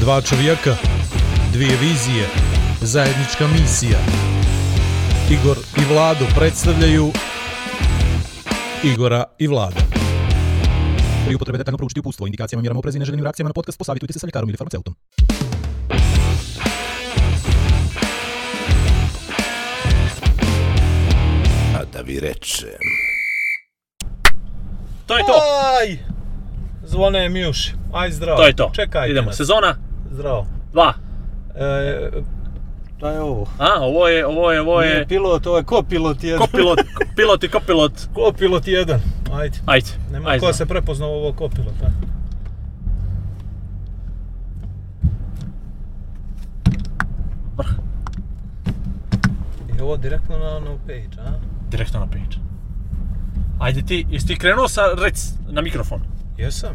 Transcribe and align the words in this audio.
Dva 0.00 0.20
čovjeka, 0.20 0.76
dvije 1.52 1.76
vizije, 1.80 2.26
zajednička 2.80 3.46
misija. 3.46 3.98
Igor 5.30 5.56
i 5.76 5.94
Vlado 5.94 6.24
predstavljaju 6.36 7.10
Igora 8.84 9.24
i 9.38 9.46
Vlada. 9.46 9.80
Pri 11.26 11.34
upotrebe 11.34 11.58
detaljno 11.58 11.78
proučiti 11.78 12.00
upustvo, 12.00 12.26
indikacijama, 12.26 12.60
mjerama 12.60 12.78
oprezi 12.78 12.98
i 12.98 13.00
neželjenim 13.00 13.24
reakcijama 13.24 13.48
na 13.48 13.52
podcast 13.52 13.78
posavitujte 13.78 14.12
se 14.12 14.18
sa 14.18 14.26
ljekarom 14.26 14.48
ili 14.48 14.56
farmaceutom. 14.56 14.94
A 21.74 21.84
da 21.92 22.00
vi 22.04 22.20
rečem. 22.20 22.68
To 25.06 25.16
je 25.18 25.24
to. 25.26 25.32
Aj! 25.80 25.98
Zvone 26.84 27.28
mi 27.28 27.48
uši. 27.48 27.72
Aj 27.92 28.10
zdravo. 28.10 28.36
To 28.36 28.46
je 28.46 28.56
to. 28.56 28.70
Čekajte 28.74 29.10
Idemo. 29.10 29.26
nas. 29.26 29.36
Sezona 29.36 29.89
Zdravo. 30.10 30.46
2. 30.72 30.92
E, 31.54 32.10
šta 32.96 33.10
je 33.10 33.20
ovo? 33.20 33.46
A, 33.58 33.80
ovo 33.80 34.08
je, 34.08 34.26
ovo 34.26 34.52
je, 34.52 34.60
ovo 34.60 34.80
Nije 34.80 34.92
je 34.92 35.06
pilot, 35.06 35.46
ovo 35.46 35.56
je 35.56 35.64
kopilot 35.64 36.24
jedan. 36.24 36.38
kopilot, 36.40 36.78
pilot 37.16 37.44
i 37.44 37.48
kopilot. 37.48 37.92
Kopilot 38.14 38.68
jedan. 38.68 39.00
Ajde. 39.32 39.58
Ajde, 39.66 39.86
Nema 40.12 40.28
ajde. 40.28 40.46
ko 40.46 40.52
se 40.52 40.66
prepoznao 40.66 41.10
ovo 41.10 41.32
kopilot, 41.32 41.74
a? 41.82 41.90
Vrh. 47.56 47.70
I 49.70 49.80
ovo 49.80 49.96
direktno 49.96 50.38
na 50.38 50.56
ono 50.56 50.78
page, 50.78 51.20
a? 51.20 51.32
Direktno 51.70 52.00
na 52.00 52.06
page. 52.06 52.36
Ajde 53.58 53.82
ti, 53.82 54.06
jesi 54.10 54.26
ti 54.26 54.36
krenuo 54.36 54.68
sa 54.68 54.82
rec 54.96 55.32
na 55.48 55.62
mikrofon? 55.62 56.00
Jesam. 56.38 56.74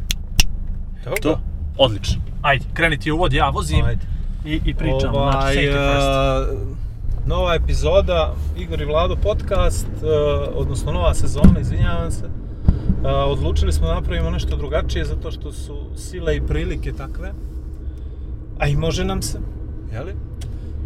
Dobro. 1.03 1.21
To? 1.21 1.39
Odlično. 1.77 2.21
Ajde, 2.41 2.65
kreni 2.73 2.97
ti 2.99 3.11
uvod, 3.11 3.33
ja 3.33 3.49
vozim 3.49 3.85
Ajde. 3.85 4.01
i, 4.45 4.61
i 4.65 4.73
pričam. 4.73 4.99
znači, 4.99 5.17
Ovaj, 5.17 5.55
safety 5.55 5.71
first. 5.71 6.51
e, 6.51 7.27
nova 7.27 7.55
epizoda 7.55 8.33
Igor 8.57 8.81
i 8.81 8.85
Vlado 8.85 9.15
podcast, 9.15 9.87
e, 10.03 10.07
odnosno 10.55 10.91
nova 10.91 11.13
sezona, 11.13 11.59
izvinjavam 11.61 12.11
se. 12.11 12.25
E, 13.05 13.07
odlučili 13.07 13.73
smo 13.73 13.87
da 13.87 13.93
napravimo 13.93 14.29
nešto 14.29 14.55
drugačije 14.57 15.05
zato 15.05 15.31
što 15.31 15.51
su 15.51 15.77
sile 15.97 16.35
i 16.35 16.41
prilike 16.41 16.93
takve. 16.93 17.33
A 18.59 18.67
i 18.67 18.75
može 18.75 19.05
nam 19.05 19.21
se, 19.21 19.39
jeli? 19.93 20.13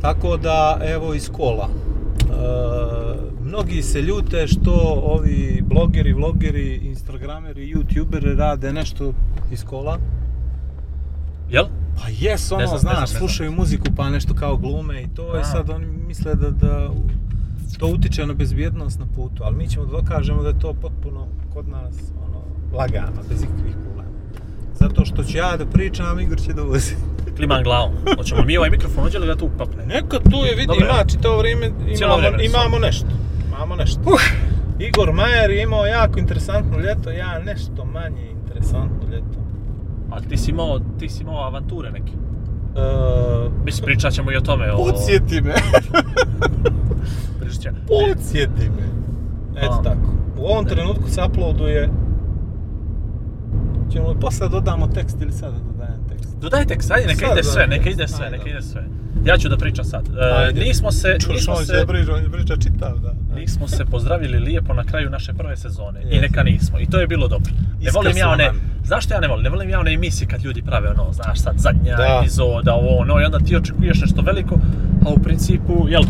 Tako 0.02 0.38
da, 0.38 0.80
evo 0.84 1.14
iz 1.14 1.30
kola. 1.32 1.70
Mnogi 3.44 3.82
se 3.82 4.02
ljute 4.02 4.48
što 4.48 5.02
ovi 5.04 5.64
blogeri, 5.66 6.14
vlogeri, 6.14 6.80
instagrameri, 6.84 7.74
youtuberi 7.76 8.36
rade 8.38 8.74
nešto 8.74 9.14
iz 9.52 9.66
kola. 9.66 9.98
Jel? 11.50 11.66
Pa 11.96 12.06
jes, 12.20 12.52
ono, 12.52 12.62
Ne 12.62 12.68
znam, 12.68 12.76
ne 12.76 12.80
znaš, 12.80 12.94
znam, 12.94 13.02
ne 13.02 13.08
znam. 13.08 13.20
slušaju 13.20 13.52
muziku 13.52 13.86
pa 13.96 14.10
nešto 14.10 14.34
kao 14.34 14.58
glume 14.58 15.02
i 15.02 15.08
to 15.16 15.32
A. 15.36 15.40
i 15.40 15.44
sad 15.44 15.70
oni 15.70 15.86
misle 15.86 16.36
da, 16.36 16.50
da 16.50 16.90
to 17.80 17.88
utiče 17.88 18.26
na 18.26 18.34
bezbjednost 18.34 19.00
na 19.00 19.06
putu, 19.16 19.44
ali 19.44 19.56
mi 19.56 19.68
ćemo 19.68 19.86
da 19.86 19.92
dokažemo 19.92 20.44
da 20.44 20.50
je 20.50 20.60
to 20.60 20.74
potpuno 20.74 21.28
kod 21.54 21.68
nas 21.68 21.96
ono, 22.28 22.42
lagano, 22.78 23.22
bez 23.30 23.44
ikakvih 23.44 23.76
problema. 23.84 24.10
Zato 24.74 25.06
što 25.06 25.24
ću 25.24 25.38
ja 25.38 25.58
da 25.58 25.66
pričam, 25.66 26.20
Igor 26.20 26.42
će 26.42 26.54
da 26.54 26.62
vozi. 26.62 26.96
Kliman 27.38 27.64
glavom. 27.64 27.92
Hoćemo 28.18 28.44
mi 28.44 28.58
ovaj 28.58 28.70
mikrofon, 28.70 29.04
hoće 29.04 29.20
li 29.20 29.28
ga 29.28 29.36
tu 29.36 29.50
papne? 29.58 29.86
Neka 29.86 30.20
tu 30.20 30.38
je, 30.46 30.56
vidi, 30.56 30.74
ima 30.82 31.04
čitavo 31.08 31.38
vrijeme, 31.38 31.72
imamo, 32.02 32.42
imamo 32.44 32.80
nešto. 32.80 33.08
Imamo 33.48 33.76
nešto. 33.76 34.02
Igor 34.80 35.14
Majer 35.14 35.52
je 35.52 35.64
imao 35.64 35.86
jako 35.86 36.20
interesantno 36.20 36.80
ljeto, 36.80 37.10
ja 37.10 37.40
nešto 37.40 37.86
manje 37.86 38.30
interesantno 38.32 39.10
ljeto. 39.12 39.39
Ali 40.12 40.28
ti 40.28 40.38
si 40.38 40.52
imao, 40.52 40.80
ti 41.00 41.10
si 41.10 41.24
imao 41.24 41.44
avanture 41.44 41.92
neke. 41.92 42.12
E, 42.76 42.82
Mislim, 43.66 43.86
pričat 43.86 44.14
ćemo 44.14 44.32
i 44.32 44.38
o 44.38 44.42
tome. 44.42 44.72
Podsjeti 44.72 45.42
me. 45.42 45.54
Pričat. 47.40 47.74
Podsjeti 47.88 48.70
me. 48.70 48.84
Eto 49.58 49.72
A. 49.72 49.84
tako. 49.84 50.12
U 50.38 50.46
ovom 50.46 50.64
Ne. 50.64 50.70
trenutku 50.70 51.10
se 51.10 51.22
uploaduje... 51.24 51.90
Ćemo 53.92 54.10
li 54.10 54.20
posle 54.20 54.50
dodamo 54.50 54.88
tekst 54.88 55.22
ili 55.22 55.32
sada 55.32 55.58
dodajem 55.72 56.08
tekst? 56.10 56.38
Dodaj 56.38 56.66
tekst, 56.66 56.92
ajde, 56.92 57.08
neka 57.08 57.26
ide 57.34 57.44
sve, 57.44 57.68
neka 57.68 57.90
ide 57.90 58.08
sve, 58.08 58.30
neka 58.30 58.50
ide 58.50 58.62
sve. 58.62 58.88
Ja 59.26 59.38
ću 59.38 59.50
da 59.50 59.58
pričam 59.58 59.86
sad. 59.86 60.08
E, 60.50 60.54
nismo 60.54 60.92
se, 60.92 61.18
nismo 61.30 61.54
on 61.54 61.66
se, 61.66 61.86
priča, 61.88 62.14
on 62.14 62.32
priča 62.32 62.56
čitav, 62.58 63.00
da. 63.00 63.14
nismo 63.36 63.68
se 63.68 63.86
pozdravili 63.86 64.40
lijepo 64.40 64.74
na 64.74 64.84
kraju 64.84 65.10
naše 65.10 65.34
prve 65.34 65.58
sezone. 65.58 66.00
I 66.02 66.04
Jesmo. 66.04 66.22
neka 66.22 66.44
nismo. 66.44 66.80
I 66.80 66.86
to 66.86 67.00
je 67.00 67.08
bilo 67.08 67.28
dobro. 67.28 67.52
Ne 67.82 67.92
volim 67.94 68.18
ja 68.18 68.30
one, 68.30 68.52
zašto 68.84 69.14
ja 69.14 69.20
ne 69.20 69.28
volim? 69.28 69.44
Ne 69.44 69.50
volim 69.50 69.70
ja 69.70 69.80
one 69.80 69.94
emisije 69.94 70.28
kad 70.28 70.44
ljudi 70.44 70.62
prave 70.62 70.90
ono, 70.90 71.14
znaš 71.14 71.40
sad, 71.40 71.54
zadnja 71.58 71.96
Da. 71.96 72.20
epizoda, 72.22 72.74
ovo 72.74 72.98
ono, 72.98 73.22
i 73.22 73.24
onda 73.24 73.38
ti 73.40 73.56
očekuješ 73.56 74.02
nešto 74.02 74.22
veliko, 74.22 74.56
a 75.06 75.10
u 75.10 75.20
principu, 75.20 75.86
jel, 75.90 76.04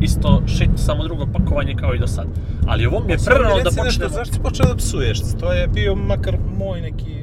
isto 0.00 0.42
shit, 0.46 0.70
samo 0.76 1.04
drugo 1.04 1.26
pakovanje 1.26 1.74
kao 1.74 1.94
i 1.94 1.98
do 1.98 2.06
sad. 2.06 2.26
Ali 2.66 2.86
ovo 2.86 3.00
mi 3.00 3.12
je 3.12 3.16
mi 3.16 3.24
prerano 3.24 3.48
da 3.48 3.54
reci 3.54 3.66
nešto, 3.66 3.82
počnemo... 3.84 4.14
Zašto 4.14 4.34
si 4.34 4.40
počeo 4.40 4.66
da 4.66 4.76
psuješ? 4.76 5.18
To 5.40 5.52
je 5.52 5.68
bio 5.68 5.94
makar 5.94 6.36
moj 6.58 6.80
neki 6.80 7.19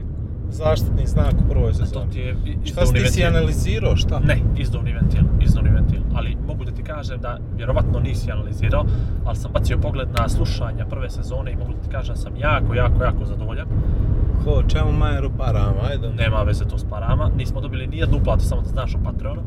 zaštitni 0.58 1.06
znak 1.06 1.34
u 1.46 1.50
prvoj 1.50 1.72
to 1.72 1.78
sezoni. 1.78 2.12
ti 2.12 2.20
je 2.20 2.36
Šta 2.66 2.86
si 2.86 2.94
ti 2.94 3.08
si 3.08 3.24
analizirao, 3.24 3.96
šta? 3.96 4.20
Ne, 4.20 4.42
izduvni 4.58 4.94
ventil, 4.94 5.24
izduvni 5.42 5.70
ventil. 5.70 6.02
Ali 6.14 6.38
mogu 6.48 6.66
da 6.66 6.72
ti 6.72 6.84
kažem 6.84 7.22
da 7.22 7.40
vjerovatno 7.58 8.00
nisi 8.00 8.32
analizirao, 8.32 8.86
ali 9.26 9.36
sam 9.36 9.52
bacio 9.52 9.78
pogled 9.78 10.08
na 10.20 10.30
slušanja 10.30 10.86
prve 10.86 11.10
sezone 11.10 11.52
i 11.52 11.56
mogu 11.56 11.74
da 11.74 11.82
ti 11.82 11.90
kažem 11.92 12.16
da 12.16 12.22
sam 12.22 12.34
jako, 12.38 12.74
jako, 12.74 13.04
jako 13.04 13.26
zadovoljan. 13.26 13.68
Ko, 14.44 14.64
čemu 14.68 14.92
Majeru 14.92 15.32
parama, 15.38 15.82
ajde. 15.90 16.10
Nema 16.10 16.44
veze 16.44 16.66
to 16.66 16.78
s 16.78 16.86
parama, 16.90 17.32
nismo 17.38 17.62
dobili 17.62 17.88
ni 17.88 17.98
jednu 17.98 18.18
uplatu, 18.18 18.44
samo 18.44 18.62
da 18.62 18.68
znaš 18.68 18.96
o 18.96 18.98
Patreonu. 19.04 19.42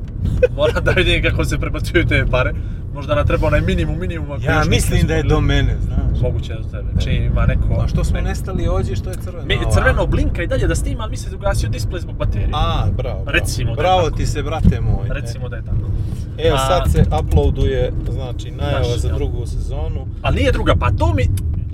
Moram 0.56 0.84
da 0.84 0.90
vidim 0.90 1.22
kako 1.22 1.44
se 1.44 1.58
prebacuju 1.58 2.06
te 2.06 2.26
pare. 2.30 2.54
Možda 2.94 3.14
nam 3.14 3.26
treba 3.26 3.46
onaj 3.46 3.60
minimum 3.60 3.98
minimum. 3.98 4.30
ako 4.30 4.42
Ja 4.42 4.64
mislim 4.64 5.06
da 5.06 5.14
je 5.14 5.22
do 5.22 5.40
mene, 5.40 5.76
znaš. 5.80 6.20
Moguće 6.22 6.54
da 6.54 6.60
do 6.60 6.68
tebe. 6.68 7.00
Čim 7.04 7.24
ima 7.24 7.46
neko... 7.46 7.80
A 7.80 7.88
što 7.88 8.04
smo 8.04 8.16
ne. 8.16 8.22
nestali 8.22 8.68
ovdje, 8.68 8.96
što 8.96 9.10
je 9.10 9.16
crveno? 9.16 9.46
Mi, 9.46 9.58
crveno 9.74 10.06
blinka 10.06 10.42
i 10.42 10.46
dalje 10.46 10.66
da 10.66 10.74
snima, 10.74 11.02
ali 11.02 11.10
mi 11.10 11.16
se 11.16 11.34
ugasio 11.34 11.68
display 11.68 12.00
zbog 12.00 12.16
baterije. 12.16 12.48
A, 12.52 12.86
bravo. 12.86 13.24
bravo. 13.24 13.24
Recimo 13.28 13.66
da 13.66 13.70
je 13.72 13.76
Bravo 13.76 14.10
ti 14.10 14.26
se, 14.26 14.42
brate 14.42 14.80
moj. 14.80 15.08
Recimo 15.10 15.48
da 15.48 15.56
je 15.56 15.62
tako. 15.64 15.76
Evo 16.38 16.56
A- 16.56 16.66
sad 16.66 16.92
se 16.92 17.04
uploaduje, 17.20 17.92
znači, 18.10 18.50
najava 18.50 18.96
za 18.96 19.08
drugu 19.08 19.46
sezonu. 19.46 20.06
Ali 20.22 20.36
nije 20.36 20.52
druga, 20.52 20.74
pa 20.76 20.90
to 20.90 21.14
mi... 21.14 21.22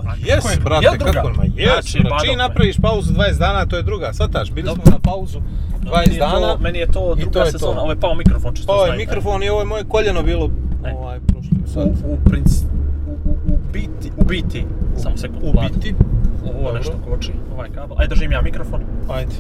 A 0.01 0.13
Jes, 0.19 0.37
kako 0.37 0.49
je- 0.51 0.57
brate, 0.57 0.97
druga? 0.99 1.13
kako 1.13 1.29
ma 1.29 1.45
jes, 1.57 1.73
Znači, 1.73 1.93
čim 1.93 2.03
badokle. 2.03 2.37
napraviš 2.37 2.77
pauzu 2.77 3.13
20 3.13 3.39
dana, 3.39 3.67
to 3.67 3.77
je 3.77 3.83
druga. 3.83 4.13
Svataš, 4.13 4.51
bili 4.53 4.69
smo 4.69 4.83
na 4.87 4.99
pauzu 5.01 5.39
Meni 5.41 5.91
20 6.07 6.13
je 6.13 6.19
dana. 6.19 6.53
To, 6.53 6.59
meni 6.59 6.79
je 6.79 6.87
to 6.87 7.15
druga 7.15 7.33
to 7.33 7.45
je 7.45 7.51
sezona, 7.53 7.81
ovo 7.81 7.93
je 7.93 8.01
pao 8.01 8.15
mikrofon, 8.15 8.55
čisto 8.55 8.67
Pa 8.67 8.73
ovaj 8.73 8.89
znaj, 8.89 8.99
mikrofon 8.99 9.43
i 9.43 9.49
ovo 9.49 9.61
je 9.61 9.67
moje 9.67 9.85
koljeno 9.85 10.23
bilo. 10.23 10.51
Ovaj, 10.95 11.21
prošli 11.21 11.57
sad. 11.67 11.87
U, 11.87 12.13
u, 12.13 12.17
princ, 12.25 12.63
u, 13.07 13.13
u, 13.53 13.59
biti, 13.73 14.11
u 14.17 14.25
biti, 14.25 14.67
samo 14.97 15.17
sekund, 15.17 15.43
U 15.43 15.53
Vlad. 15.53 15.73
biti, 15.73 15.95
Ovo 16.55 16.73
nešto 16.73 16.93
koči, 17.09 17.33
ovaj 17.55 17.69
kabel. 17.71 17.97
Ajde, 17.99 18.15
držim 18.15 18.33
ja 18.33 18.43
mikrofon. 18.43 18.81
ajde. 19.09 19.33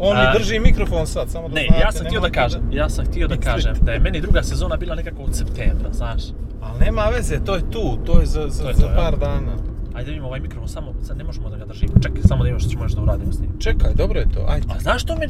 On 0.00 0.16
mi 0.16 0.38
drži 0.38 0.60
mikrofon 0.60 1.06
sad, 1.06 1.30
samo 1.30 1.48
da 1.48 1.54
Ne, 1.54 1.66
znate. 1.68 1.80
ja 1.82 1.92
sam 1.92 2.06
htio 2.06 2.20
da 2.20 2.30
kažem, 2.30 2.60
ja 2.72 2.88
sam 2.88 3.04
htio 3.04 3.28
da 3.28 3.36
kažem 3.36 3.74
da 3.80 3.92
je 3.92 4.00
meni 4.00 4.20
druga 4.20 4.42
sezona 4.42 4.76
bila 4.76 4.94
nekako 4.94 5.22
od 5.22 5.36
septembra, 5.36 5.92
znaš. 5.92 6.22
Ali 6.62 6.80
nema 6.80 7.02
veze, 7.06 7.40
to 7.44 7.54
je 7.54 7.70
tu, 7.70 7.98
to 8.06 8.20
je 8.20 8.26
za, 8.26 8.48
za, 8.48 8.62
To 8.62 8.68
je 8.68 8.74
za 8.74 8.80
to, 8.82 8.88
ja. 8.88 8.96
par 8.96 9.18
dana. 9.18 9.52
Ajde 9.94 10.10
vidimo 10.10 10.26
ovaj 10.26 10.40
mikrofon, 10.40 10.68
samo, 10.68 10.94
sad 11.02 11.18
ne 11.18 11.24
možemo 11.24 11.48
da 11.50 11.56
ga 11.56 11.64
držimo. 11.64 11.92
Čekaj, 12.02 12.22
samo 12.22 12.38
da 12.38 12.44
vidimo 12.44 12.60
što 12.60 12.70
ćemo 12.70 12.84
još 12.84 12.92
da 12.92 13.02
uradimo 13.02 13.32
s 13.32 13.40
njim. 13.40 13.50
Čekaj, 13.58 13.94
dobro 13.94 14.20
je 14.20 14.26
to, 14.34 14.46
ajde. 14.48 14.66
A 14.76 14.80
znaš 14.80 15.02
što 15.02 15.16
mi... 15.16 15.26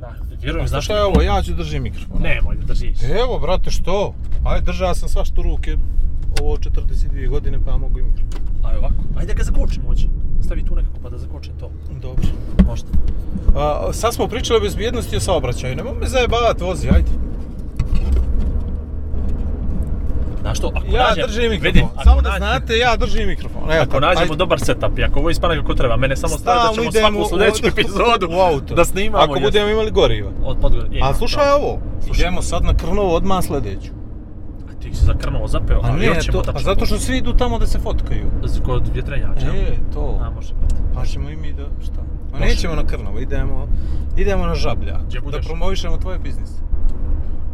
Da, 0.00 0.14
vjerujem, 0.42 0.68
znaš 0.68 0.84
Šta 0.84 0.96
je 0.96 1.04
ovo, 1.04 1.22
ja 1.22 1.42
ću 1.42 1.54
držim 1.54 1.82
mikrofon. 1.82 2.22
Nemoj 2.22 2.56
da 2.56 2.64
držiš. 2.64 3.02
Evo, 3.02 3.38
brate, 3.38 3.70
što? 3.70 4.14
Ajde, 4.44 4.64
držao 4.66 4.94
sam 4.94 5.08
svašta 5.08 5.40
u 5.40 5.44
ruke 5.44 5.76
ovo 6.40 6.56
42 6.56 7.28
godine, 7.28 7.58
pa 7.64 7.70
ja 7.70 7.76
mogu 7.76 7.98
i 7.98 8.02
mikrofon. 8.02 8.40
Ajde 8.64 8.78
ovako, 8.78 8.94
ajde 9.18 9.34
ga 9.34 9.42
zakočimo 9.42 9.86
hoće. 9.88 10.06
Stavi 10.44 10.64
tu 10.64 10.74
nekako 10.74 10.98
pa 11.02 11.08
da 11.08 11.18
zakočim 11.18 11.52
to. 11.60 11.70
Dobro. 12.02 12.24
Možda. 12.66 12.88
A, 13.56 13.92
sad 13.92 14.14
smo 14.14 14.28
pričali 14.28 14.56
o 14.58 14.62
bezbjednosti 14.62 15.14
i 15.14 15.16
o 15.16 15.20
saobraćaju, 15.20 15.76
nemoj 15.76 15.94
me 16.00 16.06
zajebavati, 16.06 16.64
vozi, 16.64 16.88
ajde. 16.88 17.10
Znaš 20.40 20.58
što, 20.58 20.66
ako 20.68 20.86
Ja 20.86 21.08
nađem, 21.08 21.24
držim 21.26 21.50
mikrofon, 21.50 21.66
vidi, 21.66 21.86
ako 21.94 22.04
samo 22.04 22.20
da 22.20 22.34
znate, 22.38 22.78
ja 22.78 22.96
držim 22.96 23.26
mikrofon. 23.26 23.62
Evo, 23.64 23.82
Ako 23.82 24.00
nađemo 24.00 24.22
ajde. 24.22 24.36
dobar 24.36 24.60
setup 24.60 24.98
i 24.98 25.04
ako 25.04 25.18
ovo 25.18 25.30
ispane 25.30 25.56
kako 25.56 25.74
treba, 25.74 25.96
mene 25.96 26.16
samo 26.16 26.34
stavi 26.34 26.58
da 26.58 26.74
ćemo 26.74 26.90
svaku 26.92 27.28
sljedeću 27.30 27.66
epizodu 27.68 28.26
u 28.30 28.40
auto. 28.40 28.74
da 28.74 28.84
snimamo. 28.84 29.24
Ako 29.24 29.40
budemo 29.40 29.68
imali 29.68 29.90
goriva. 29.90 30.30
Od 30.44 30.56
Podgore. 30.60 30.88
je, 30.90 31.02
A 31.02 31.14
slušaj 31.14 31.44
da. 31.44 31.56
ovo, 31.56 31.78
Slušaj. 32.00 32.22
idemo 32.22 32.42
sad 32.42 32.64
na 32.64 32.74
Krnovo 32.74 33.14
odmah 33.14 33.44
sljedeću. 33.44 33.90
A 34.70 34.80
ti 34.82 34.94
si 34.94 35.04
za 35.04 35.14
Krnovo 35.14 35.48
zapeo, 35.48 35.80
A 35.82 36.04
još 36.04 36.18
ćemo 36.18 36.32
to, 36.32 36.40
a 36.40 36.42
tačno 36.44 36.60
zato 36.62 36.86
što 36.86 36.98
svi 36.98 37.16
idu 37.16 37.32
tamo 37.32 37.58
da 37.58 37.66
se 37.66 37.78
fotkaju. 37.78 38.26
Kod 38.64 38.90
vjetrenjača. 38.94 39.46
E, 39.46 39.76
to. 39.94 40.18
A, 40.22 40.30
može. 40.30 40.54
Pa 40.94 41.04
ćemo 41.04 41.30
i 41.30 41.36
mi 41.36 41.52
da, 41.52 41.64
šta? 41.82 42.00
Ma 42.32 42.38
Može. 42.38 42.44
nećemo 42.44 42.74
na 42.74 42.86
Krnovo, 42.86 43.18
idemo, 43.18 43.68
idemo 44.16 44.46
na 44.46 44.54
Žablja. 44.54 44.98
Da 45.32 45.38
promovišemo 45.40 45.96
tvoj 45.96 46.18
biznis. 46.18 46.50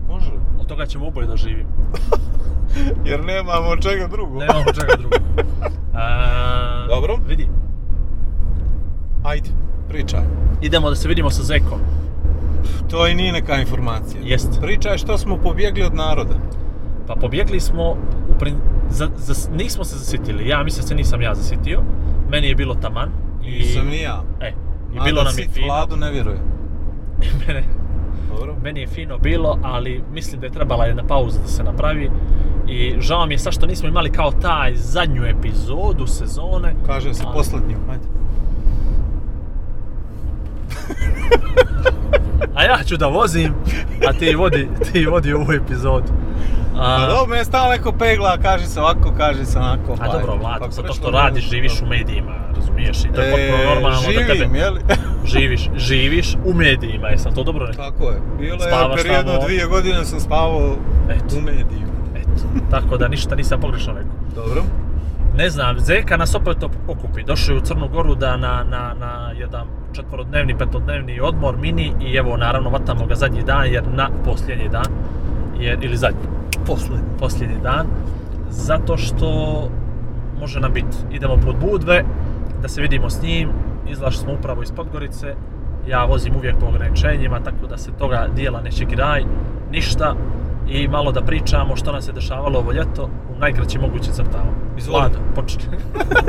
Može? 0.08 0.30
Od 0.60 0.66
toga 0.66 0.86
ćemo 0.86 1.06
oboje 1.06 1.26
da 1.26 1.36
živimo. 1.36 1.70
Jer 3.04 3.24
nemamo 3.24 3.76
čega 3.76 4.06
drugo. 4.06 4.38
Nemamo 4.38 4.64
čega 4.74 4.92
drugog. 4.98 5.20
A, 5.94 6.86
Dobro. 6.88 7.16
Vidi, 7.28 7.48
Ajde, 9.24 9.50
pričaj. 9.88 10.20
idemo 10.62 10.90
da 10.90 10.96
se 10.96 11.08
vidimo 11.08 11.30
sa 11.30 11.42
Zekom. 11.42 11.78
to 12.90 13.08
i 13.08 13.14
nije 13.14 13.32
neka 13.32 13.56
informacija. 13.56 14.20
Jest. 14.24 14.60
Pričaj 14.60 14.98
što 14.98 15.18
smo 15.18 15.36
pobjegli 15.36 15.82
od 15.82 15.94
naroda. 15.94 16.34
Pa 17.06 17.14
pobjegli 17.14 17.60
smo, 17.60 17.90
u 18.28 18.34
prin- 18.40 18.58
za, 18.90 19.08
za, 19.16 19.34
nismo 19.52 19.84
se 19.84 19.96
zasitili, 19.96 20.48
ja 20.48 20.62
mislim 20.62 20.86
se 20.86 20.94
nisam 20.94 21.22
ja 21.22 21.34
zasitio, 21.34 21.82
meni 22.30 22.48
je 22.48 22.54
bilo 22.54 22.74
taman. 22.74 23.08
I, 23.44 23.50
Nisam 23.50 23.86
ni 23.86 24.00
ja. 24.00 24.22
E, 24.40 24.52
i 24.92 25.00
bilo 25.04 25.22
nam 25.22 25.38
je 25.38 25.48
fino. 25.48 25.66
Vladu 25.66 25.96
ne 25.96 26.10
vjeruje. 26.10 26.38
Mene, 27.40 27.64
Dobro. 28.30 28.54
meni 28.62 28.80
je 28.80 28.86
fino 28.86 29.19
bilo, 29.19 29.58
ali 29.62 30.02
mislim 30.12 30.40
da 30.40 30.46
je 30.46 30.52
trebala 30.52 30.84
jedna 30.84 31.02
pauza 31.04 31.40
da 31.40 31.48
se 31.48 31.62
napravi. 31.64 32.10
I 32.68 32.96
žao 33.00 33.26
mi 33.26 33.34
je 33.34 33.38
sad 33.38 33.52
što 33.52 33.66
nismo 33.66 33.88
imali 33.88 34.12
kao 34.12 34.30
taj 34.32 34.74
zadnju 34.74 35.24
epizodu 35.24 36.06
sezone. 36.06 36.74
Kaže 36.86 37.14
se 37.14 37.22
Ali- 37.26 37.36
posljednju, 37.36 37.76
ajde. 37.90 38.04
A 42.54 42.64
ja 42.64 42.78
ću 42.84 42.96
da 42.96 43.06
vozim, 43.06 43.54
a 44.08 44.12
ti 44.12 44.34
vodi, 44.34 44.68
ti 44.82 45.06
vodi 45.06 45.32
ovu 45.32 45.52
epizodu. 45.54 46.12
A, 46.76 46.96
Pa 47.00 47.06
dobro, 47.08 47.26
me 47.28 47.44
stalno 47.44 47.70
neko 47.70 47.92
pegla, 47.92 48.38
kaže 48.38 48.66
se 48.66 48.80
ovako, 48.80 49.12
kaže 49.16 49.44
se 49.44 49.58
onako. 49.58 49.92
a 49.92 49.96
pa 49.96 50.08
dobro. 50.08 50.36
Vlado, 50.36 50.66
zato 50.70 50.92
što 50.92 51.10
radiš, 51.10 51.50
živiš 51.50 51.82
u 51.82 51.86
medijima, 51.86 52.32
razumiješ? 52.56 52.98
I 52.98 53.08
to 53.14 53.20
je 53.20 53.28
E, 53.28 53.30
potpuno 53.30 53.74
normalno 53.74 53.96
da 53.96 54.12
živim, 54.12 54.26
tebe... 54.28 54.58
jeli? 54.58 54.80
Živiš, 55.32 55.69
živiš 55.76 56.34
u 56.44 56.54
medijima, 56.54 57.08
jesam 57.08 57.34
to 57.34 57.42
dobro 57.42 57.66
rekao? 57.66 57.90
Tako 57.90 58.10
je. 58.10 58.20
Bilo 58.38 58.64
je 58.64 58.96
periodno 58.96 59.32
dvije 59.44 59.66
godine 59.66 60.04
sam 60.04 60.20
spavao 60.20 60.76
Eto. 61.10 61.36
u 61.38 61.40
mediju. 61.40 61.86
Tako 62.70 62.96
da 62.96 63.08
ništa 63.08 63.34
nisam 63.34 63.60
pogrešno 63.60 63.92
rekao. 63.92 64.44
Dobro. 64.44 64.62
Ne 65.36 65.50
znam, 65.50 65.78
Zeka 65.80 66.16
nas 66.16 66.34
opet 66.34 66.62
op- 66.62 66.88
okupi. 66.88 67.22
Došao 67.22 67.52
je 67.52 67.58
u 67.58 67.64
Crnu 67.64 67.88
Goru 67.88 68.14
da 68.14 68.36
na, 68.36 68.64
na, 68.70 68.94
na 69.00 69.30
jedan 69.38 69.66
četvorodnevni, 69.92 70.58
petodnevni 70.58 71.20
odmor 71.20 71.56
mini 71.56 71.92
i 72.00 72.16
evo 72.16 72.36
naravno 72.36 72.70
vatamo 72.70 73.06
ga 73.06 73.14
zadnji 73.14 73.42
dan 73.42 73.66
jer 73.66 73.82
na 73.94 74.10
posljednji 74.24 74.68
dan 74.68 74.84
jer, 75.60 75.78
ili 75.84 75.96
zadnji, 75.96 76.20
Posljednji. 76.66 76.98
posljednji 77.18 77.56
dan 77.62 77.86
zato 78.50 78.96
što 78.96 79.28
može 80.40 80.60
nam 80.60 80.72
biti 80.72 80.96
idemo 81.12 81.36
pod 81.36 81.56
Budve 81.70 82.04
da 82.62 82.68
se 82.68 82.80
vidimo 82.80 83.10
s 83.10 83.22
njim 83.22 83.48
izlašli 83.88 84.20
smo 84.20 84.32
upravo 84.32 84.62
iz 84.62 84.72
Podgorice 84.72 85.34
ja 85.88 86.04
vozim 86.04 86.36
uvijek 86.36 86.56
po 86.60 86.66
ograničenjima 86.66 87.40
tako 87.40 87.66
da 87.66 87.78
se 87.78 87.90
toga 87.98 88.28
dijela 88.36 88.60
neće 88.60 88.84
graj 88.84 89.24
ništa 89.72 90.14
i 90.68 90.88
malo 90.88 91.12
da 91.12 91.22
pričamo 91.22 91.76
što 91.76 91.92
nam 91.92 92.02
se 92.02 92.12
dešavalo 92.12 92.58
ovo 92.58 92.72
ljeto 92.72 93.10
u 93.36 93.38
najkraćim 93.38 93.80
mogućim 93.80 94.12
crtama. 94.12 94.50
Izvoli. 94.78 95.00
Vlado, 95.00 95.18
počni. 95.34 95.62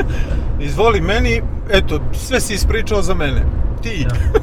Izvoli 0.68 1.02
meni, 1.02 1.42
eto, 1.72 2.00
sve 2.14 2.40
si 2.40 2.54
ispričao 2.54 3.02
za 3.02 3.14
mene. 3.14 3.42
Ti. 3.82 4.02
Ja. 4.02 4.40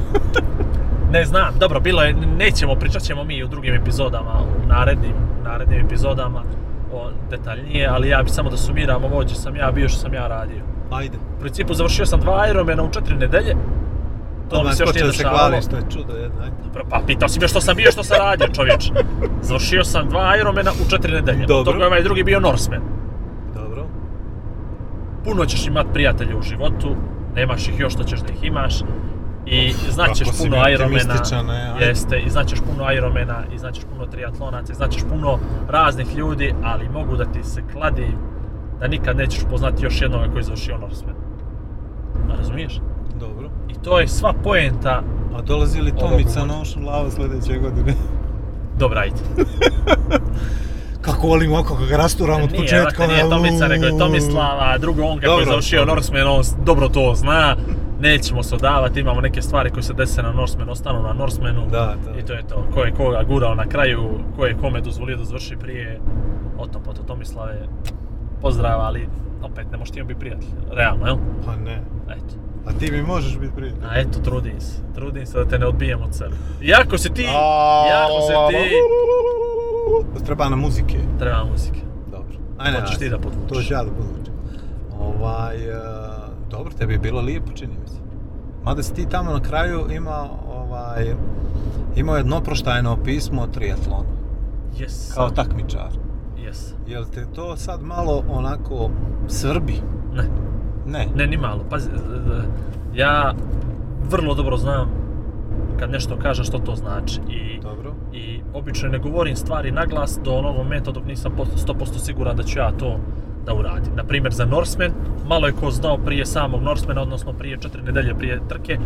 Ne 1.11 1.25
znam, 1.25 1.53
dobro, 1.59 1.79
bilo 1.79 2.01
je, 2.01 2.13
nećemo, 2.13 2.75
pričat 2.75 3.01
ćemo 3.01 3.23
mi 3.23 3.43
u 3.43 3.47
drugim 3.47 3.73
epizodama, 3.73 4.41
u 4.41 4.67
narednim, 4.67 5.13
narednim 5.43 5.85
epizodama 5.85 6.43
o 6.93 7.09
detaljnije, 7.29 7.87
ali 7.87 8.09
ja 8.09 8.23
bi 8.23 8.29
samo 8.29 8.49
da 8.49 8.57
sumiram 8.57 9.03
ovo 9.03 9.21
gdje 9.21 9.35
sam 9.35 9.55
ja 9.55 9.71
bio 9.71 9.89
što 9.89 9.99
sam 9.99 10.13
ja 10.13 10.27
radio. 10.27 10.61
Ajde. 10.91 11.17
U 11.37 11.39
principu 11.39 11.73
završio 11.73 12.05
sam 12.05 12.19
dva 12.19 12.47
Ironmana 12.49 12.83
u 12.83 12.91
četiri 12.91 13.15
nedelje. 13.15 13.55
To 14.49 14.63
mi 14.63 14.73
se 14.73 14.83
još 14.83 14.93
nije 14.93 15.11
se 15.11 15.17
dešavalo. 15.17 15.49
hvališ, 15.49 15.65
to 15.65 15.75
je 15.75 15.83
čudo 15.91 16.13
jedno, 16.13 16.41
pa 16.89 17.01
pitao 17.07 17.29
si 17.29 17.39
me 17.39 17.47
što 17.47 17.61
sam 17.61 17.75
bio, 17.75 17.91
što 17.91 18.03
sam 18.03 18.17
radio, 18.17 18.47
čovječ. 18.47 18.91
Završio 19.41 19.83
sam 19.83 20.09
dva 20.09 20.37
Ironmana 20.37 20.71
u 20.85 20.89
četiri 20.89 21.11
nedelje. 21.13 21.45
Dobro. 21.45 21.71
toga 21.71 21.83
je 21.83 21.87
ovaj 21.87 22.03
drugi 22.03 22.23
bio 22.23 22.39
Norseman. 22.39 22.81
Dobro. 23.55 23.87
Puno 25.23 25.45
ćeš 25.45 25.67
imat 25.67 25.85
prijatelja 25.93 26.37
u 26.37 26.41
životu, 26.41 26.95
nemaš 27.35 27.67
ih 27.67 27.79
još 27.79 27.93
što 27.93 28.03
ćeš 28.03 28.19
da 28.19 28.33
ih 28.33 28.43
imaš. 28.43 28.81
I 29.45 29.73
znaćeš 29.89 30.27
puno 30.37 30.69
Ironmana, 30.69 31.13
e, 31.79 31.85
jeste, 31.85 32.19
i 32.19 32.29
znaćeš 32.29 32.59
puno 32.59 32.91
Ironmana, 32.91 33.43
i 33.53 33.57
znaćeš 33.57 33.83
puno 33.93 34.05
triatlonaca, 34.05 34.71
i 34.71 34.75
znaćeš 34.75 35.03
puno 35.09 35.39
raznih 35.69 36.15
ljudi, 36.15 36.53
ali 36.63 36.89
mogu 36.89 37.15
da 37.15 37.25
ti 37.25 37.43
se 37.43 37.63
kladim 37.73 38.17
da 38.79 38.87
nikad 38.87 39.17
nećeš 39.17 39.43
poznati 39.49 39.85
još 39.85 40.01
jednoga 40.01 40.25
koji 40.25 40.39
je 40.39 40.43
završio 40.43 40.77
Norseman. 40.77 41.15
Razumiješ? 42.37 42.79
Dobro. 43.19 43.49
I 43.69 43.73
to 43.83 43.99
je 43.99 44.07
sva 44.07 44.33
poenta, 44.43 45.03
A 45.35 45.41
dolazi 45.41 45.81
li 45.81 45.91
Tomica 45.91 46.45
na 46.45 46.61
Ocean 46.61 46.85
Lava 46.85 47.11
sljedeće 47.11 47.59
godine? 47.59 47.93
dobra 48.79 48.99
ajde. 49.01 49.15
Kako 51.01 51.27
volim 51.27 51.53
oko 51.53 51.63
kako 51.63 51.85
ga 51.85 51.97
rasturamo 51.97 52.43
od 52.43 52.51
Nije, 52.51 52.61
početka. 52.61 52.89
dakle, 52.89 53.07
nije 53.07 53.29
Tomica, 53.29 53.67
nego 53.67 53.85
je 53.85 53.97
Tomislava, 53.97 54.63
a 54.63 54.77
drugo 54.77 55.03
on 55.03 55.19
kako 55.19 55.39
je 55.39 55.45
završio. 55.45 55.85
Norseman, 55.85 56.27
on 56.27 56.43
dobro 56.63 56.89
to 56.89 57.13
zna. 57.15 57.55
Nećemo 57.99 58.43
se 58.43 58.55
odavati, 58.55 58.99
imamo 58.99 59.21
neke 59.21 59.41
stvari 59.41 59.69
koje 59.69 59.83
se 59.83 59.93
dese 59.93 60.23
na 60.23 60.31
Norsemanu, 60.31 60.71
ostanu 60.71 61.03
na 61.03 61.13
Norsemanu. 61.13 61.65
Da, 61.71 61.95
da. 62.05 62.19
I 62.19 62.25
to 62.25 62.33
je 62.33 62.47
to. 62.47 62.67
Ko 62.73 62.83
je 62.83 62.91
koga 62.91 63.23
gurao 63.23 63.55
na 63.55 63.65
kraju, 63.69 64.09
ko 64.35 64.45
je 64.45 64.57
kome 64.57 64.81
dozvolio 64.81 65.17
da 65.17 65.23
završi 65.23 65.55
prije. 65.55 65.99
O 66.57 66.67
tom 66.67 66.81
Tomislave, 67.07 67.67
pozdrav, 68.41 68.81
ali 68.81 69.09
opet 69.43 69.71
ne 69.71 69.77
možeš 69.77 69.91
ti 69.91 70.03
biti 70.03 70.19
prijatelj. 70.19 70.49
Realno, 70.71 71.05
jel? 71.05 71.17
Pa 71.45 71.55
ne. 71.55 71.81
Eto. 72.09 72.35
A 72.67 72.73
ti 72.79 72.91
mi 72.91 73.01
možeš 73.01 73.37
biti 73.37 73.55
prijatelj. 73.55 73.85
A 73.85 73.99
eto, 73.99 74.19
trudim 74.19 74.61
se. 74.61 74.81
Trudim 74.95 75.25
se 75.25 75.37
da 75.37 75.45
te 75.45 75.59
ne 75.59 75.65
odbijem 75.65 76.01
od 76.01 76.15
sebe. 76.15 76.35
Iako 76.61 76.97
si 76.97 77.13
ti, 77.13 77.23
iako 77.23 78.21
se 78.27 78.33
ti... 78.49 80.25
Treba 80.25 80.49
nam 80.49 80.59
muzike. 80.59 80.97
Treba 81.19 81.43
muzike. 81.43 81.79
Dobro. 82.11 82.37
Ajde, 82.57 82.79
Hoćeš 82.79 82.97
ti 82.97 83.09
da 83.09 83.17
podvučeš. 83.17 83.49
To 83.49 83.61
ću 83.61 83.73
ja 83.73 83.83
da 83.83 83.91
podvučem. 83.91 84.33
Ovaj, 84.99 85.55
e, 85.55 85.81
dobro, 86.49 86.73
tebi 86.77 86.93
je 86.93 86.99
bilo 86.99 87.21
lijepo, 87.21 87.51
čini 87.51 87.73
mi 87.81 87.87
se. 87.87 87.99
Mada 88.63 88.83
si 88.83 88.93
ti 88.93 89.09
tamo 89.09 89.31
na 89.31 89.41
kraju 89.41 89.87
imao, 89.91 90.29
ovaj, 90.47 91.15
imao 91.95 92.17
jedno 92.17 92.41
proštajno 92.41 92.97
pismo 93.03 93.41
o 93.41 93.47
triatlonu. 93.47 94.09
Yes. 94.77 95.13
Kao 95.13 95.29
takmičar. 95.29 95.89
Yes. 96.37 96.73
Jel 96.87 97.05
te 97.13 97.25
to 97.35 97.57
sad 97.57 97.81
malo 97.81 98.23
onako 98.29 98.89
svrbi? 99.27 99.81
Ne. 100.13 100.23
Ne. 100.85 101.07
Ne, 101.15 101.27
ni 101.27 101.37
malo. 101.37 101.65
Pazi, 101.69 101.89
e, 101.89 101.93
ja 102.95 103.33
vrlo 104.09 104.33
dobro 104.35 104.57
znam 104.57 104.89
kad 105.79 105.91
nešto 105.91 106.17
kažem 106.19 106.45
što 106.45 106.59
to 106.59 106.75
znači. 106.75 107.19
I, 107.29 107.59
Dobro. 107.61 107.93
i 108.13 108.39
obično 108.53 108.89
ne 108.89 108.97
govorim 108.99 109.35
stvari 109.35 109.71
naglas 109.71 110.19
do 110.23 110.31
onog 110.31 110.55
momenta 110.55 110.91
dok 110.91 111.05
nisam 111.05 111.31
posto- 111.37 111.73
100% 111.73 111.99
siguran 111.99 112.35
da 112.35 112.43
ću 112.43 112.59
ja 112.59 112.71
to 112.71 112.99
da 113.45 113.53
uradim. 113.53 113.95
Na 113.95 114.03
primjer 114.03 114.33
za 114.33 114.45
Norseman, 114.45 114.91
malo 115.27 115.47
je 115.47 115.53
ko 115.53 115.71
znao 115.71 115.97
prije 115.97 116.25
samog 116.25 116.61
Norsemana, 116.63 117.01
odnosno 117.01 117.33
prije 117.33 117.57
četiri 117.57 117.81
nedelje 117.81 118.15
prije 118.15 118.39
trke, 118.49 118.77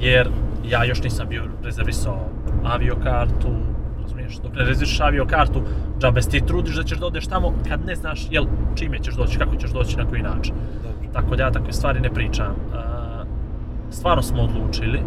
jer 0.00 0.28
ja 0.68 0.84
još 0.84 1.02
nisam 1.02 1.28
bio 1.28 1.42
rezervisao 1.64 2.18
aviokartu, 2.64 3.48
razumiješ, 4.02 4.36
dok 4.36 4.52
ne 4.54 4.64
rezervišeš 4.64 5.00
aviokartu, 5.00 5.62
džabe 6.00 6.20
ti 6.20 6.46
trudiš 6.46 6.76
da 6.76 6.82
ćeš 6.82 6.98
da 6.98 7.06
odeš 7.06 7.26
tamo 7.26 7.52
kad 7.68 7.86
ne 7.86 7.94
znaš 7.96 8.26
jel, 8.30 8.44
čime 8.74 8.98
ćeš 8.98 9.14
doći, 9.14 9.38
kako 9.38 9.56
ćeš 9.56 9.70
doći, 9.70 9.96
na 9.96 10.04
koji 10.08 10.22
način. 10.22 10.54
Tako 11.14 11.36
da 11.36 11.42
ja 11.42 11.50
takve 11.50 11.72
stvari 11.72 12.00
ne 12.00 12.10
pričam. 12.10 12.54
A, 12.74 13.24
stvarno 13.90 14.22
smo 14.22 14.42
odlučili, 14.42 15.02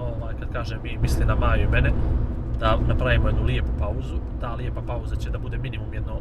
ovaj, 0.00 0.34
kad 0.40 0.52
kažem 0.52 0.78
mi, 0.82 0.98
misli 1.02 1.24
na 1.24 1.34
Maju 1.34 1.62
i 1.62 1.68
mene, 1.68 1.92
da 2.60 2.78
napravimo 2.88 3.28
jednu 3.28 3.44
lijepu 3.44 3.70
pauzu. 3.78 4.16
Ta 4.40 4.54
lijepa 4.54 4.80
pauza 4.86 5.16
će 5.16 5.30
da 5.30 5.38
bude 5.38 5.58
minimum 5.58 5.94
jedno, 5.94 6.20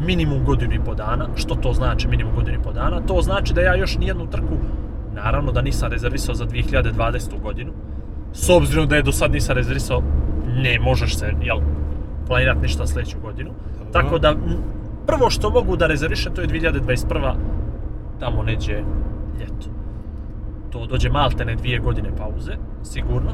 minimum 0.00 0.44
godinu 0.44 0.74
i 0.74 0.80
po 0.84 0.94
dana. 0.94 1.28
Što 1.34 1.54
to 1.54 1.72
znači 1.72 2.08
minimum 2.08 2.34
godinu 2.34 2.58
i 2.58 2.62
po 2.62 2.72
dana? 2.72 3.00
To 3.00 3.22
znači 3.22 3.54
da 3.54 3.60
ja 3.60 3.74
još 3.74 3.98
nijednu 3.98 4.26
trku, 4.26 4.56
naravno 5.14 5.52
da 5.52 5.62
nisam 5.62 5.90
rezervisao 5.90 6.34
za 6.34 6.46
2020. 6.46 7.42
godinu. 7.42 7.72
S 8.32 8.50
obzirom 8.50 8.88
da 8.88 8.96
je 8.96 9.02
do 9.02 9.12
sad 9.12 9.32
nisam 9.32 9.56
rezervisao, 9.56 10.02
ne 10.46 10.78
možeš 10.80 11.16
se, 11.16 11.32
jel, 11.42 11.58
planirat 12.26 12.62
ništa 12.62 12.86
sljedeću 12.86 13.16
godinu. 13.22 13.50
Tako 13.92 14.18
da, 14.18 14.34
prvo 15.06 15.30
što 15.30 15.50
mogu 15.50 15.76
da 15.76 15.86
rezervišem, 15.86 16.34
to 16.34 16.40
je 16.40 16.48
2021 16.48 17.34
tamo 18.20 18.42
neđe 18.42 18.82
ljeto. 19.40 19.68
To 20.70 20.86
dođe 20.86 21.10
maltene 21.10 21.54
dvije 21.54 21.78
godine 21.78 22.10
pauze, 22.16 22.52
sigurno. 22.82 23.32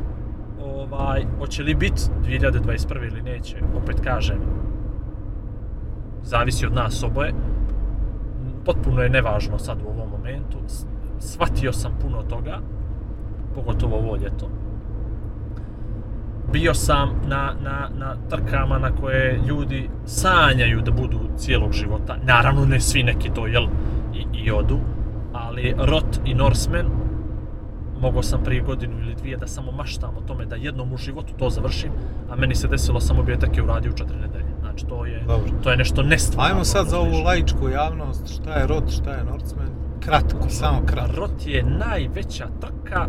Ovaj, 0.64 1.26
hoće 1.38 1.62
li 1.62 1.74
biti 1.74 2.02
2021. 2.24 3.06
ili 3.06 3.22
neće, 3.22 3.56
opet 3.82 4.00
kažem, 4.00 4.38
zavisi 6.22 6.66
od 6.66 6.72
nas 6.72 7.02
oboje. 7.02 7.34
Potpuno 8.64 9.02
je 9.02 9.10
nevažno 9.10 9.58
sad 9.58 9.78
u 9.82 9.88
ovom 9.88 10.10
momentu. 10.10 10.58
Shvatio 11.18 11.72
sam 11.72 11.92
puno 12.02 12.22
toga, 12.22 12.58
pogotovo 13.54 13.96
ovo 13.96 14.16
ljeto. 14.16 14.48
Bio 16.52 16.74
sam 16.74 17.10
na, 17.28 17.54
na, 17.62 17.88
na 17.98 18.16
trkama 18.30 18.78
na 18.78 18.90
koje 19.00 19.40
ljudi 19.48 19.88
sanjaju 20.04 20.80
da 20.80 20.90
budu 20.90 21.18
cijelog 21.36 21.72
života. 21.72 22.16
Naravno 22.24 22.64
ne 22.64 22.80
svi 22.80 23.02
neki 23.02 23.30
to 23.34 23.46
jel 23.46 23.66
i, 24.16 24.44
i 24.44 24.50
odu, 24.50 24.78
ali 25.32 25.74
Rot 25.78 26.20
i 26.24 26.34
Norseman 26.34 26.86
mogao 28.00 28.22
sam 28.22 28.44
prije 28.44 28.62
godinu 28.62 29.00
ili 29.00 29.14
dvije 29.14 29.36
da 29.36 29.46
samo 29.46 29.72
maštam 29.72 30.16
o 30.16 30.20
tome 30.20 30.44
da 30.46 30.56
jednom 30.56 30.92
u 30.92 30.96
životu 30.96 31.32
to 31.38 31.50
završim, 31.50 31.90
a 32.30 32.36
meni 32.36 32.54
se 32.54 32.68
desilo 32.68 33.00
samo 33.00 33.22
bi 33.22 33.38
trke 33.38 33.62
uradio 33.62 33.92
u 33.92 33.96
četiri 33.96 34.16
nedelje. 34.16 34.54
Znači 34.60 34.86
to 34.86 35.06
je, 35.06 35.22
Dobro. 35.26 35.52
to 35.62 35.70
je 35.70 35.76
nešto 35.76 36.02
nestvarno. 36.02 36.52
Ajmo 36.52 36.64
sad 36.64 36.88
za 36.88 36.98
ovu 36.98 37.22
laičku 37.24 37.68
javnost, 37.68 38.34
šta 38.34 38.54
je 38.54 38.66
Rot, 38.66 38.90
šta 38.90 39.10
je 39.10 39.24
Norseman? 39.24 39.68
Kratko, 40.00 40.48
samo 40.48 40.82
kratko. 40.86 41.20
Rot 41.20 41.46
je 41.46 41.62
najveća 41.62 42.48
trka 42.60 43.06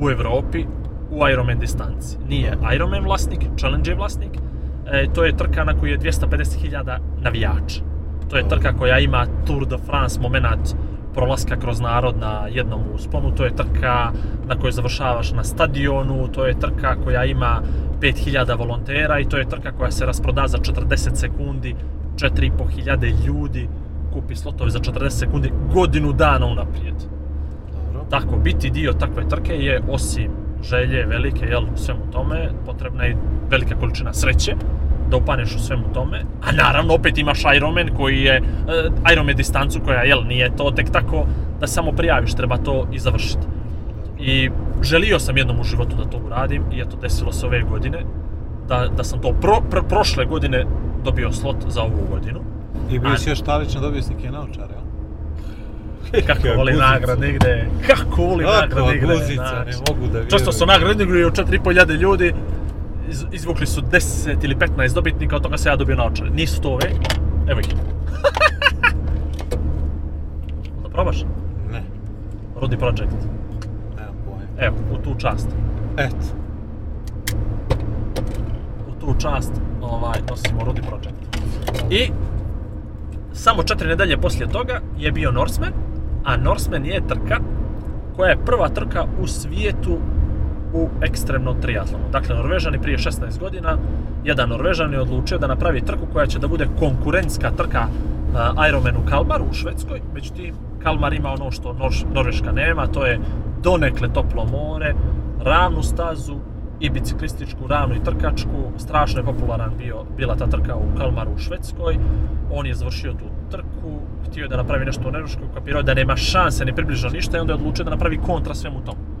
u 0.00 0.10
Evropi 0.10 0.64
u 1.10 1.28
Ironman 1.28 1.58
distanci. 1.58 2.18
Nije 2.28 2.58
Ironman 2.74 3.04
vlasnik, 3.04 3.40
Challenge 3.58 3.90
je 3.90 3.96
vlasnik, 3.96 4.30
e, 4.86 5.06
to 5.14 5.24
je 5.24 5.36
trka 5.36 5.64
na 5.64 5.78
koju 5.78 5.92
je 5.92 5.98
250.000 5.98 6.98
navijača. 7.20 7.80
To 8.30 8.36
je 8.36 8.48
trka 8.48 8.72
koja 8.72 8.98
ima 8.98 9.26
Tour 9.46 9.66
de 9.66 9.76
France 9.86 10.20
moment 10.20 10.76
prolaska 11.14 11.56
kroz 11.56 11.80
narod 11.80 12.18
na 12.18 12.48
jednom 12.50 12.80
usponu, 12.94 13.30
to 13.34 13.44
je 13.44 13.56
trka 13.56 14.12
na 14.46 14.58
kojoj 14.58 14.72
završavaš 14.72 15.32
na 15.32 15.44
stadionu, 15.44 16.28
to 16.28 16.46
je 16.46 16.60
trka 16.60 16.96
koja 17.04 17.24
ima 17.24 17.62
5000 18.00 18.58
volontera 18.58 19.20
i 19.20 19.24
to 19.24 19.36
je 19.36 19.48
trka 19.48 19.72
koja 19.72 19.90
se 19.90 20.06
rasproda 20.06 20.44
za 20.48 20.58
40 20.58 21.14
sekundi, 21.14 21.74
4500 22.16 23.26
ljudi 23.26 23.68
kupi 24.12 24.36
slotove 24.36 24.70
za 24.70 24.78
40 24.78 25.10
sekundi 25.10 25.52
godinu 25.72 26.12
dana 26.12 26.46
unaprijed. 26.46 26.94
Dobro. 27.72 28.06
Tako, 28.10 28.36
biti 28.36 28.70
dio 28.70 28.92
takve 28.92 29.28
trke 29.28 29.52
je 29.52 29.80
osim 29.88 30.30
želje 30.62 31.06
velike, 31.06 31.46
jel, 31.46 31.66
svemu 31.74 32.00
tome, 32.12 32.48
potrebna 32.66 33.04
je 33.04 33.16
velika 33.50 33.74
količina 33.74 34.12
sreće 34.12 34.54
da 35.10 35.16
upaneš 35.16 35.54
u 35.54 35.58
svemu 35.58 35.84
tome. 35.94 36.22
A 36.42 36.52
naravno, 36.52 36.94
opet 36.94 37.18
imaš 37.18 37.42
Ironman 37.56 37.88
koji 37.96 38.22
je, 38.22 38.40
uh, 38.40 39.12
Ironman 39.12 39.36
distancu 39.36 39.80
koja, 39.84 40.02
jel, 40.02 40.24
nije 40.26 40.56
to 40.56 40.70
tek 40.70 40.90
tako 40.90 41.26
da 41.60 41.66
samo 41.66 41.92
prijaviš, 41.92 42.34
treba 42.34 42.56
to 42.56 42.88
i 42.92 42.98
završiti. 42.98 43.46
I 44.18 44.50
želio 44.82 45.18
sam 45.18 45.36
jednom 45.36 45.60
u 45.60 45.64
životu 45.64 45.96
da 45.96 46.04
to 46.04 46.18
uradim 46.26 46.62
i 46.72 46.80
eto, 46.80 46.96
desilo 47.02 47.32
se 47.32 47.46
ove 47.46 47.62
godine. 47.62 47.98
Da, 48.68 48.88
da 48.96 49.04
sam 49.04 49.20
to 49.20 49.32
pro, 49.40 49.60
pro- 49.70 49.82
prošle 49.82 50.24
godine 50.24 50.64
dobio 51.04 51.32
slot 51.32 51.56
za 51.68 51.82
ovu 51.82 52.06
godinu. 52.10 52.40
I 52.90 52.98
bio 52.98 53.16
si 53.16 53.30
još 53.30 53.40
talično 53.40 53.80
dobio 53.80 54.02
si 54.02 54.14
neke 54.14 54.30
naočare, 54.30 54.74
jel? 54.74 54.86
Kako 56.26 56.48
voli 56.56 56.72
nagrade 56.72 57.28
igre, 57.28 57.66
kako 57.86 58.22
voli 58.22 58.44
nagrade 58.44 58.96
igre. 58.96 59.14
guzica, 59.14 59.64
ne 59.66 59.72
mogu 59.88 60.00
da 60.00 60.12
vjerujem. 60.12 60.30
Često 60.30 60.52
su 60.52 60.66
nagrade 60.66 61.04
igre 61.04 61.26
od 61.26 61.32
4.500 61.32 62.00
ljudi, 62.00 62.34
iz, 63.08 63.24
izvukli 63.32 63.66
su 63.66 63.80
10 63.80 64.44
ili 64.44 64.54
15 64.54 64.94
dobitnika, 64.94 65.36
od 65.36 65.42
toga 65.42 65.58
se 65.58 65.68
ja 65.68 65.76
dobio 65.76 65.96
naočare. 65.96 66.30
Nisu 66.30 66.60
to 66.60 66.68
ove, 66.68 66.90
evo 67.48 67.60
ih. 67.60 67.66
da 70.82 70.88
probaš? 70.88 71.24
Ne, 71.72 71.82
Rudi 72.60 72.76
Project. 72.76 73.16
nemam 73.96 74.14
pojma. 74.24 74.66
Evo, 74.66 74.76
u 74.92 74.98
tu 75.04 75.14
čast. 75.18 75.48
Eto. 75.96 76.16
u 78.88 79.00
tu 79.00 79.14
čast 79.18 79.52
ovaj, 79.80 80.20
nosimo 80.30 80.64
Rudi 80.64 80.82
Project. 80.82 81.16
I 81.90 82.10
samo 83.32 83.62
četiri 83.62 83.88
nedelje 83.88 84.16
poslije 84.16 84.48
toga 84.48 84.80
je 84.98 85.12
bio 85.12 85.30
Norseman, 85.30 85.72
a 86.24 86.36
Norseman 86.36 86.86
je 86.86 87.06
trka 87.08 87.40
koja 88.16 88.30
je 88.30 88.44
prva 88.44 88.68
trka 88.68 89.04
u 89.20 89.26
svijetu 89.26 89.98
u 90.72 90.88
ekstremnom 91.02 91.60
triatlonu. 91.60 92.04
Dakle, 92.12 92.36
Norvežani 92.36 92.78
prije 92.78 92.98
16 92.98 93.38
godina, 93.40 93.78
jedan 94.24 94.48
Norvežan 94.48 94.92
je 94.92 95.00
odlučio 95.00 95.38
da 95.38 95.46
napravi 95.46 95.80
trku 95.80 96.06
koja 96.12 96.26
će 96.26 96.38
da 96.38 96.48
bude 96.48 96.68
konkurentska 96.78 97.50
trka 97.50 97.86
uh, 97.86 98.68
Ironmanu 98.68 98.98
Kalmaru 99.08 99.44
u 99.50 99.54
Švedskoj. 99.54 100.02
Međutim, 100.14 100.54
Kalmar 100.82 101.12
ima 101.12 101.32
ono 101.32 101.50
što 101.50 101.72
Nor- 101.72 102.14
Norveška 102.14 102.52
nema, 102.52 102.86
to 102.86 103.06
je 103.06 103.20
donekle 103.62 104.12
toplo 104.12 104.44
more, 104.44 104.94
ravnu 105.40 105.82
stazu 105.82 106.36
i 106.80 106.90
biciklističku 106.90 107.66
ravnu 107.66 107.94
i 107.94 108.04
trkačku. 108.04 108.72
Strašno 108.76 109.20
je 109.20 109.24
popularan 109.24 109.72
bio, 109.78 110.04
bila 110.16 110.36
ta 110.36 110.46
trka 110.46 110.76
u 110.76 110.98
Kalmaru 110.98 111.30
u 111.34 111.38
Švedskoj. 111.38 111.98
On 112.52 112.66
je 112.66 112.74
završio 112.74 113.12
tu 113.12 113.24
trku, 113.50 114.00
htio 114.28 114.42
je 114.42 114.48
da 114.48 114.56
napravi 114.56 114.84
nešto 114.84 115.08
u 115.08 115.12
Norveškoj, 115.12 115.46
kapirao 115.54 115.82
da 115.82 115.94
nema 115.94 116.16
šanse 116.16 116.64
ni 116.64 116.74
približno 116.74 117.10
ništa 117.10 117.36
i 117.36 117.40
onda 117.40 117.52
je 117.52 117.58
odlučio 117.58 117.84
da 117.84 117.90
napravi 117.90 118.18
kontra 118.18 118.54
svemu 118.54 118.80
tomu 118.84 119.15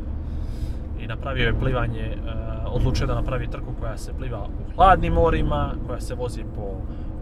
i 1.06 1.08
napravio 1.08 1.46
je 1.46 1.58
plivanje, 1.60 2.00
e, 2.00 2.16
odlučio 2.66 3.06
da 3.06 3.14
napravi 3.14 3.46
trku 3.46 3.72
koja 3.80 3.96
se 3.96 4.12
pliva 4.12 4.38
u 4.38 4.74
hladnim 4.76 5.12
morima, 5.12 5.72
koja 5.86 6.00
se 6.00 6.14
vozi 6.14 6.44
po 6.56 6.62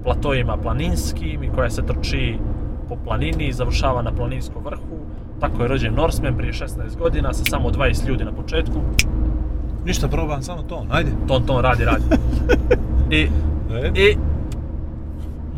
platojima 0.02 0.56
planinskim 0.56 1.44
i 1.44 1.50
koja 1.54 1.70
se 1.70 1.86
trči 1.86 2.38
po 2.88 2.96
planini 3.04 3.48
i 3.48 3.52
završava 3.52 4.02
na 4.02 4.12
planinskom 4.12 4.64
vrhu. 4.64 4.98
Tako 5.40 5.62
je 5.62 5.68
rođen 5.68 5.94
Norseman 5.94 6.36
prije 6.36 6.52
16 6.52 6.98
godina 6.98 7.32
sa 7.32 7.44
samo 7.44 7.70
20 7.70 8.08
ljudi 8.08 8.24
na 8.24 8.32
početku. 8.32 8.80
Ništa 9.84 10.08
probam, 10.08 10.42
samo 10.42 10.62
to, 10.62 10.86
ajde. 10.90 11.10
Ton 11.28 11.46
ton 11.46 11.62
radi 11.62 11.84
radi. 11.84 12.04
I, 13.10 13.28
E? 13.74 13.90
i 13.94 14.16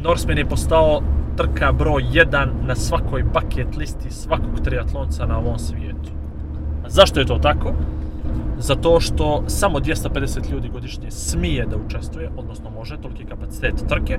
Norseman 0.03 0.39
je 0.39 0.49
postao 0.49 1.01
trka 1.37 1.73
broj 1.73 2.03
1 2.03 2.47
na 2.67 2.75
svakoj 2.75 3.23
bucket 3.23 3.77
listi 3.77 4.11
svakog 4.11 4.61
triatlonca 4.65 5.27
na 5.27 5.39
ovom 5.39 5.59
svijetu. 5.59 6.11
A 6.85 6.91
zašto 6.91 7.21
je 7.21 7.27
to 7.27 7.39
tako? 7.39 7.73
Zato 8.59 9.01
što 9.01 9.45
samo 9.47 9.79
250 9.79 10.51
ljudi 10.53 10.69
godišnje 10.69 11.11
smije 11.11 11.67
da 11.67 11.77
učestvuje, 11.77 12.31
odnosno 12.37 12.71
može, 12.71 12.97
toliki 12.97 13.23
je 13.23 13.29
kapacitet 13.29 13.75
trke. 13.89 14.19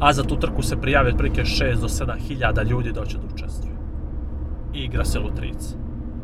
A 0.00 0.12
za 0.12 0.22
tu 0.22 0.36
trku 0.36 0.62
se 0.62 0.76
prijavi 0.76 1.10
otprilike 1.10 1.42
6 1.42 1.80
do 1.80 1.88
7 1.88 2.18
hiljada 2.18 2.62
ljudi 2.62 2.92
da 2.92 3.00
hoće 3.00 3.18
da 3.18 3.34
učestvuje. 3.34 3.74
I 4.74 4.78
igra 4.78 5.04
se 5.04 5.18
lutrica. 5.18 5.76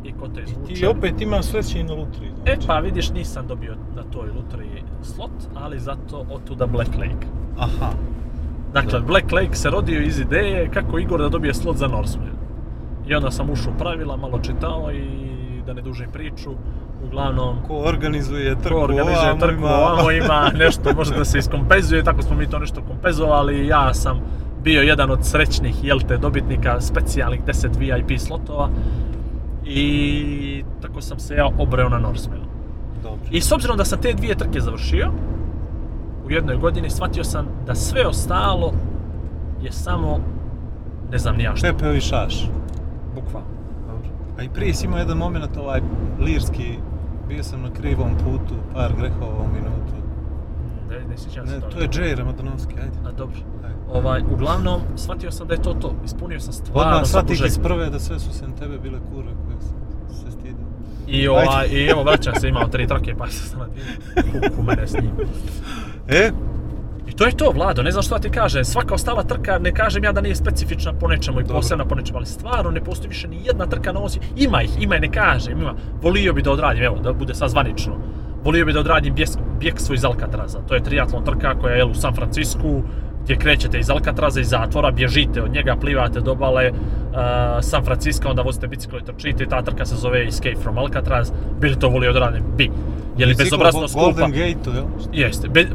I 0.03 0.11
ko 0.11 0.27
te 0.27 0.41
izvuče... 0.41 0.73
Ti 0.73 0.85
opet 0.85 1.21
ima 1.21 1.43
sreće 1.43 1.79
i 1.79 1.83
na 1.83 1.93
lutriji. 1.93 2.31
E 2.45 2.57
pa 2.67 2.79
vidiš 2.79 3.09
nisam 3.09 3.47
dobio 3.47 3.75
na 3.95 4.03
toj 4.03 4.29
lutriji 4.29 4.83
slot, 5.03 5.31
ali 5.55 5.79
zato 5.79 6.25
otuda 6.29 6.65
Black 6.65 6.91
Lake. 6.95 7.27
Aha. 7.57 7.91
Dakle, 8.73 8.99
Da. 8.99 9.05
Black 9.05 9.31
Lake 9.31 9.55
se 9.55 9.69
rodio 9.69 10.01
iz 10.01 10.19
ideje 10.19 10.69
kako 10.73 10.99
Igor 10.99 11.21
da 11.21 11.29
dobije 11.29 11.53
slot 11.53 11.77
za 11.77 11.87
Norseman. 11.87 12.40
I 13.07 13.15
onda 13.15 13.31
sam 13.31 13.49
ušao 13.49 13.73
pravila, 13.79 14.17
malo 14.17 14.39
čitao 14.39 14.91
i 14.91 15.03
da 15.65 15.73
ne 15.73 15.81
dužim 15.81 16.09
priču, 16.13 16.49
uglavnom 17.07 17.55
Ko 17.67 17.75
organizuje 17.77 18.55
trku 18.55 18.75
ko 18.75 18.83
organizuje 18.83 19.39
trku, 19.39 19.53
ima- 19.61 19.75
ovamo 19.75 20.11
ima 20.23 20.51
nešto, 20.55 20.93
može 20.95 21.15
da 21.15 21.25
se 21.25 21.37
iskompenzuje, 21.37 22.03
tako 22.03 22.21
smo 22.21 22.35
mi 22.35 22.49
to 22.49 22.59
nešto 22.59 22.81
kompenzovali 22.81 23.59
i 23.59 23.67
ja 23.67 23.93
sam 23.93 24.19
bio 24.63 24.81
jedan 24.81 25.11
od 25.11 25.25
srećnih, 25.25 25.83
jel 25.83 25.99
te, 25.99 26.17
dobitnika 26.17 26.81
specijalnih 26.81 27.41
10 27.45 27.69
VIP 27.77 28.19
slotova 28.19 28.69
i 29.65 30.63
tako 30.81 31.01
sam 31.01 31.19
se 31.19 31.35
ja 31.35 31.49
obreo 31.59 31.89
na 31.89 31.99
Norsemanu. 31.99 32.41
I 33.31 33.41
s 33.41 33.51
obzirom 33.51 33.77
da 33.77 33.85
sam 33.85 34.01
te 34.01 34.13
dvije 34.13 34.35
trke 34.35 34.59
završio, 34.59 35.11
u 36.25 36.31
jednoj 36.31 36.57
godini 36.57 36.89
shvatio 36.89 37.23
sam 37.23 37.47
da 37.67 37.75
sve 37.75 38.07
ostalo 38.07 38.71
je 39.61 39.71
samo, 39.71 40.19
ne 41.11 41.17
znam 41.17 41.35
ni 41.35 41.43
ja 41.43 41.55
što, 41.55 41.67
Pepeovi 41.67 42.01
šaš. 42.01 42.49
Bukvalno. 43.15 43.47
A 44.39 44.43
i 44.43 44.49
prije 44.49 44.73
si 44.73 44.85
imao 44.85 44.99
jedan 44.99 45.17
moment 45.17 45.57
ovaj 45.57 45.81
lirski, 46.19 46.77
bio 47.27 47.43
sam 47.43 47.61
na 47.61 47.73
krivom 47.73 48.11
putu, 48.17 48.55
par 48.73 48.93
grehova 48.97 49.43
u 49.43 49.47
minutu. 49.53 49.93
Ne, 50.89 50.99
ne 51.09 51.17
sjećam 51.17 51.47
se 51.47 51.59
to 51.59 51.79
je 51.79 51.87
Jay 51.87 52.17
Ramadanovski, 52.17 52.73
ajde. 52.73 52.97
A 53.05 53.11
dobro. 53.11 53.37
ajde. 53.63 53.75
Ovaj, 53.93 54.21
uglavnom, 54.33 54.81
shvatio 54.95 55.31
sam 55.31 55.47
da 55.47 55.53
je 55.53 55.61
to 55.61 55.73
to. 55.73 55.95
Ispunio 56.05 56.39
sam 56.39 56.53
stvarno 56.53 56.91
Odmah 56.91 57.07
shvatih 57.07 57.41
iz 57.45 57.59
prve 57.59 57.89
da 57.89 57.99
sve 57.99 58.19
su 58.19 58.33
sem 58.33 58.51
tebe 58.51 58.77
bile 58.77 58.99
kurve 59.13 59.31
koje 59.45 59.61
sam 59.61 59.77
se 60.15 60.31
stidio. 60.31 60.65
I, 61.07 61.27
ovaj, 61.27 61.67
I 61.67 61.85
evo, 61.85 62.03
vraćam 62.03 62.35
se, 62.35 62.47
imao 62.47 62.67
tri 62.67 62.87
trke, 62.87 63.15
pa 63.17 63.27
sam 63.27 63.59
na 63.59 64.63
mene 64.67 64.87
s 64.87 64.93
njim. 64.93 65.11
E, 66.07 66.31
to 67.21 67.27
je 67.27 67.37
to, 67.37 67.51
Vlado, 67.51 67.83
ne 67.83 67.91
znam 67.91 68.03
što 68.03 68.19
ti 68.19 68.29
kažem. 68.29 68.65
Svaka 68.65 68.93
ostala 68.93 69.23
trka, 69.23 69.59
ne 69.59 69.71
kažem 69.71 70.03
ja 70.03 70.11
da 70.11 70.21
nije 70.21 70.35
specifična 70.35 70.93
po 70.93 71.07
nečemu 71.07 71.41
i 71.41 71.43
posebna 71.43 71.85
po 71.85 71.95
nečemu, 71.95 72.17
ali 72.17 72.25
stvarno 72.25 72.71
ne 72.71 72.83
postoji 72.83 73.09
više 73.09 73.27
ni 73.27 73.45
jedna 73.45 73.65
trka 73.65 73.91
na 73.91 73.99
osi. 73.99 74.19
Ima 74.35 74.63
ih, 74.63 74.69
ima 74.79 74.95
i 74.95 74.99
ne 74.99 75.11
kažem, 75.11 75.61
ima. 75.61 75.73
Volio 76.01 76.33
bi 76.33 76.41
da 76.41 76.51
odradim, 76.51 76.83
evo, 76.83 76.99
da 76.99 77.13
bude 77.13 77.33
sad 77.33 77.49
zvanično. 77.49 77.93
Volio 78.43 78.65
bi 78.65 78.73
da 78.73 78.79
odradim 78.79 79.15
bjekstvo 79.59 79.95
iz 79.95 80.05
Alcatraza. 80.05 80.59
To 80.67 80.75
je 80.75 80.83
triatlon 80.83 81.25
trka 81.25 81.59
koja 81.59 81.75
je 81.75 81.85
u 81.85 81.93
San 81.93 82.15
Francisku, 82.15 82.81
gdje 83.23 83.35
krećete 83.35 83.79
iz 83.79 83.89
Alcatraza, 83.89 84.41
iz 84.41 84.49
zatvora, 84.49 84.91
bježite 84.91 85.41
od 85.41 85.53
njega, 85.53 85.75
plivate 85.75 86.19
do 86.21 86.31
obale 86.31 86.71
uh, 86.71 86.77
San 87.61 87.85
Francisco, 87.85 88.29
onda 88.29 88.41
vozite 88.41 88.67
biciklo 88.67 88.99
i 88.99 89.05
trčite. 89.05 89.45
Ta 89.45 89.61
trka 89.61 89.85
se 89.85 89.95
zove 89.95 90.27
Escape 90.27 90.59
from 90.61 90.77
Alcatraz. 90.77 91.31
Bili 91.59 91.79
to 91.79 91.89
volio 91.89 92.09
odradim? 92.09 92.43
Bi. 92.57 92.71
Je 93.17 93.25
li 93.25 93.35
bezobrazno 93.35 93.87
skupa? 93.87 94.05
Golden 94.05 94.31
Gate-u, 94.31 94.73
jel? 94.73 94.85
Jeste, 95.13 95.47
be, 95.47 95.65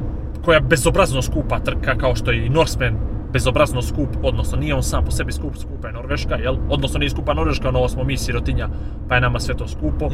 koja 0.47 0.61
bezobrazno 0.61 1.23
skupa 1.23 1.59
trka 1.59 1.99
kao 1.99 2.15
što 2.15 2.31
je 2.31 2.47
i 2.47 2.49
Norseman 2.49 2.97
bezobrazno 3.33 3.83
skup, 3.83 4.09
odnosno 4.23 4.59
nije 4.59 4.75
on 4.75 4.83
sam 4.83 5.05
po 5.05 5.11
sebi 5.11 5.33
skup, 5.33 5.57
skupa 5.57 5.88
je 5.88 5.93
Norveška, 5.93 6.35
jel? 6.35 6.57
Odnosno 6.69 6.99
nije 6.99 7.11
skupa 7.11 7.35
Norveška, 7.35 7.71
no 7.71 7.79
ovo 7.79 7.88
smo 7.88 8.05
mi 8.05 8.17
sirotinja, 8.17 8.69
pa 9.09 9.15
je 9.15 9.21
nama 9.21 9.41
sve 9.41 9.57
to 9.57 9.69
skupo. 9.69 10.09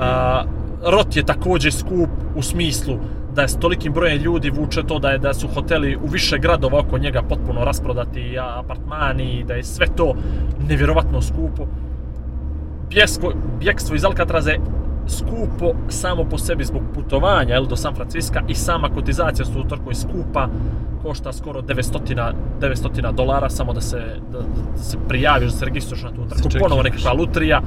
A, 0.00 0.44
Rot 0.86 1.16
je 1.16 1.26
također 1.26 1.72
skup 1.72 2.10
u 2.36 2.42
smislu 2.42 2.98
da 3.34 3.42
je 3.42 3.48
s 3.48 3.58
tolikim 3.58 3.92
brojem 3.92 4.22
ljudi 4.22 4.50
vuče 4.50 4.82
to 4.82 4.98
da 4.98 5.10
je 5.10 5.18
da 5.18 5.34
su 5.34 5.48
hoteli 5.48 5.96
u 5.96 6.06
više 6.06 6.38
gradova 6.38 6.78
oko 6.78 6.98
njega 6.98 7.22
potpuno 7.22 7.64
rasprodati, 7.64 8.20
i 8.20 8.38
apartmani, 8.38 9.44
da 9.48 9.54
je 9.54 9.64
sve 9.64 9.86
to 9.96 10.14
nevjerovatno 10.68 11.22
skupo. 11.22 11.66
Bjesko, 12.90 13.32
bjekstvo 13.60 13.96
iz 13.96 14.04
Alcatraza 14.04 14.50
je 14.50 14.60
skupo 15.08 15.72
samo 15.88 16.24
po 16.24 16.38
sebi 16.38 16.64
zbog 16.64 16.82
putovanja 16.94 17.54
jel, 17.54 17.66
do 17.66 17.76
San 17.76 17.94
Francisca 17.94 18.42
i 18.48 18.54
sama 18.54 18.88
kotizacija 18.88 19.46
su 19.46 19.64
je 19.88 19.94
skupa, 19.94 20.48
košta 21.02 21.32
skoro 21.32 21.60
900, 21.60 22.32
900 22.60 23.12
dolara 23.12 23.50
samo 23.50 23.72
da 23.72 23.80
se, 23.80 23.98
da, 24.32 24.38
da 24.38 24.82
se 24.82 24.98
prijaviš, 25.08 25.50
da 25.50 25.56
se 25.56 25.64
registruješ 25.64 26.02
na 26.02 26.10
tu 26.10 26.24
trku. 26.28 26.42
čekiraš. 26.42 26.62
Ponovo 26.62 26.82
nekakva 26.82 27.12
lutrija. 27.12 27.62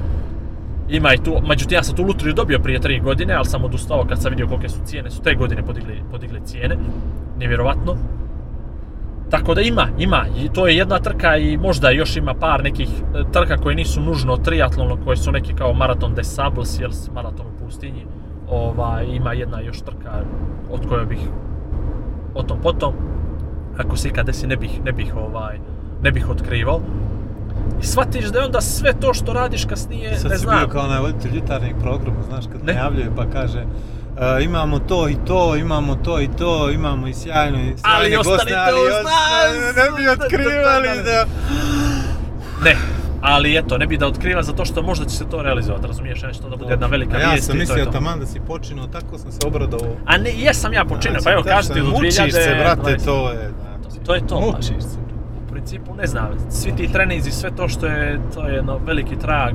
Ima 0.89 1.13
i 1.13 1.17
tu, 1.17 1.35
međutim 1.47 1.75
ja 1.75 1.83
sam 1.83 1.95
tu 1.95 2.03
lutriju 2.03 2.33
dobio 2.33 2.59
prije 2.59 2.79
3 2.79 3.03
godine, 3.03 3.33
ali 3.33 3.45
sam 3.45 3.63
odustao 3.63 4.05
kad 4.09 4.21
sam 4.21 4.29
vidio 4.29 4.47
kolike 4.47 4.69
su 4.69 4.79
cijene, 4.85 5.11
su 5.11 5.21
te 5.21 5.35
godine 5.35 5.63
podigli, 5.63 6.03
podigli 6.11 6.41
cijene, 6.45 6.77
nevjerovatno. 7.39 7.95
Tako 9.29 9.53
da 9.53 9.61
ima, 9.61 9.87
ima, 9.97 10.25
i 10.37 10.49
to 10.49 10.67
je 10.67 10.77
jedna 10.77 10.99
trka 10.99 11.37
i 11.37 11.57
možda 11.57 11.89
još 11.89 12.17
ima 12.17 12.33
par 12.33 12.63
nekih 12.63 12.89
e, 12.89 13.23
trka 13.31 13.57
koje 13.57 13.75
nisu 13.75 14.01
nužno 14.01 14.37
triatlon, 14.37 15.03
koje 15.03 15.17
su 15.17 15.31
neki 15.31 15.53
kao 15.53 15.73
maraton 15.73 16.13
des 16.15 16.33
Sables, 16.35 16.79
jel, 16.79 16.91
maraton 17.13 17.45
u 17.45 17.65
pustinji. 17.65 18.05
Ovaj, 18.49 19.05
ima 19.05 19.33
jedna 19.33 19.61
još 19.61 19.81
trka 19.81 20.23
od 20.71 20.87
koje 20.89 21.05
bih 21.05 21.19
o 22.35 22.43
tom 22.43 22.61
potom, 22.61 22.93
ako 23.77 23.97
se 23.97 24.07
ikad 24.07 24.25
desi 24.25 24.47
ne 24.47 24.55
bih, 24.55 24.81
ne 24.85 24.91
bih 24.91 25.15
ovaj, 25.15 25.59
ne 26.01 26.11
bih 26.11 26.29
otkrivao. 26.29 26.81
I 27.81 27.85
shvatiš 27.85 28.25
da 28.25 28.39
je 28.39 28.45
onda 28.45 28.61
sve 28.61 28.93
to 28.93 29.13
što 29.13 29.33
radiš 29.33 29.65
kasnije, 29.65 30.17
Sad 30.17 30.31
ne 30.31 30.37
si 30.37 30.43
znam, 30.43 30.57
bio 30.57 30.67
kao 30.67 30.83
onaj 30.83 30.99
voditelj 30.99 31.35
jutarnjeg 31.35 31.75
programa, 31.81 32.21
znaš, 32.21 32.45
kad 32.51 32.65
najavljuje 32.65 33.11
pa 33.15 33.25
kaže 33.25 33.65
"E, 34.19 34.43
imamo 34.43 34.79
to 34.79 35.09
i 35.09 35.15
to, 35.27 35.55
imamo 35.55 35.95
to 35.95 36.21
i 36.21 36.27
to, 36.37 36.69
imamo 36.69 37.07
i 37.07 37.13
sjajno 37.13 37.57
i 37.57 37.61
sjajne 37.77 37.97
Ali 37.97 38.15
goste, 38.15 38.33
ostanite 38.33 38.57
ali 38.57 38.79
uz 38.79 39.03
nas! 39.03 39.75
ne 39.75 39.97
bi 39.97 40.09
otkrivali 40.09 41.03
da... 41.03 41.25
ne. 42.63 42.75
Ali 43.21 43.57
eto, 43.57 43.77
ne 43.77 43.87
bi 43.87 43.97
da 43.97 44.07
otkriva 44.07 44.43
zato 44.43 44.65
što 44.65 44.81
možda 44.81 45.05
će 45.05 45.15
se 45.15 45.29
to 45.29 45.41
realizovati, 45.41 45.87
razumiješ, 45.87 46.21
nešto 46.21 46.49
da 46.49 46.55
bude 46.55 46.71
jedna 46.73 46.87
velika 46.87 47.17
A 47.17 47.19
ja 47.19 47.29
vijest 47.29 47.47
sam 47.47 47.55
i 47.55 47.65
to 47.65 47.73
je 47.73 47.77
mislio 47.77 47.91
taman 47.91 48.19
da 48.19 48.25
si 48.25 48.39
počinio, 48.47 48.87
tako 48.87 49.17
sam 49.17 49.31
se 49.31 49.39
obradovao. 49.47 49.95
A 50.05 50.17
ne, 50.17 50.31
jesam 50.37 50.73
ja 50.73 50.85
počinio, 50.85 51.19
Znači, 51.19 51.25
pa 51.25 51.31
evo 51.31 51.43
kažete 51.43 51.79
do 51.79 51.85
2020. 51.85 51.91
Mučiš 51.95 52.33
se, 52.33 52.55
brate, 52.59 52.97
to 53.05 53.31
je... 53.31 53.51
znači, 53.81 54.05
To 54.05 54.15
je 54.15 54.27
to, 54.27 54.39
Mučiš 54.39 54.75
pa. 54.75 54.81
se. 54.81 54.97
U 55.45 55.51
principu, 55.51 55.95
ne 55.95 56.07
znam, 56.07 56.29
svi 56.49 56.75
ti 56.75 56.91
treninzi, 56.91 57.31
sve 57.31 57.51
to 57.55 57.67
što 57.67 57.85
je, 57.85 58.19
to 58.33 58.47
je 58.47 58.55
jedno 58.55 58.79
veliki 58.85 59.19
trag 59.19 59.53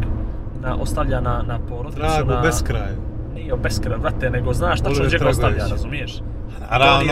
na, 0.62 0.76
ostavlja 0.76 1.20
na, 1.20 1.44
na 1.46 1.58
porodicu, 1.68 2.00
Trag 2.00 2.26
u 2.28 2.42
beskraju. 2.42 3.13
Nije 3.44 3.54
u 3.54 3.58
beskraj, 3.58 3.98
brate, 3.98 4.30
nego 4.30 4.52
znaš 4.52 4.78
gdje 5.06 5.18
ga 5.18 5.28
ostavlja, 5.28 5.66
razumiješ? 5.70 6.18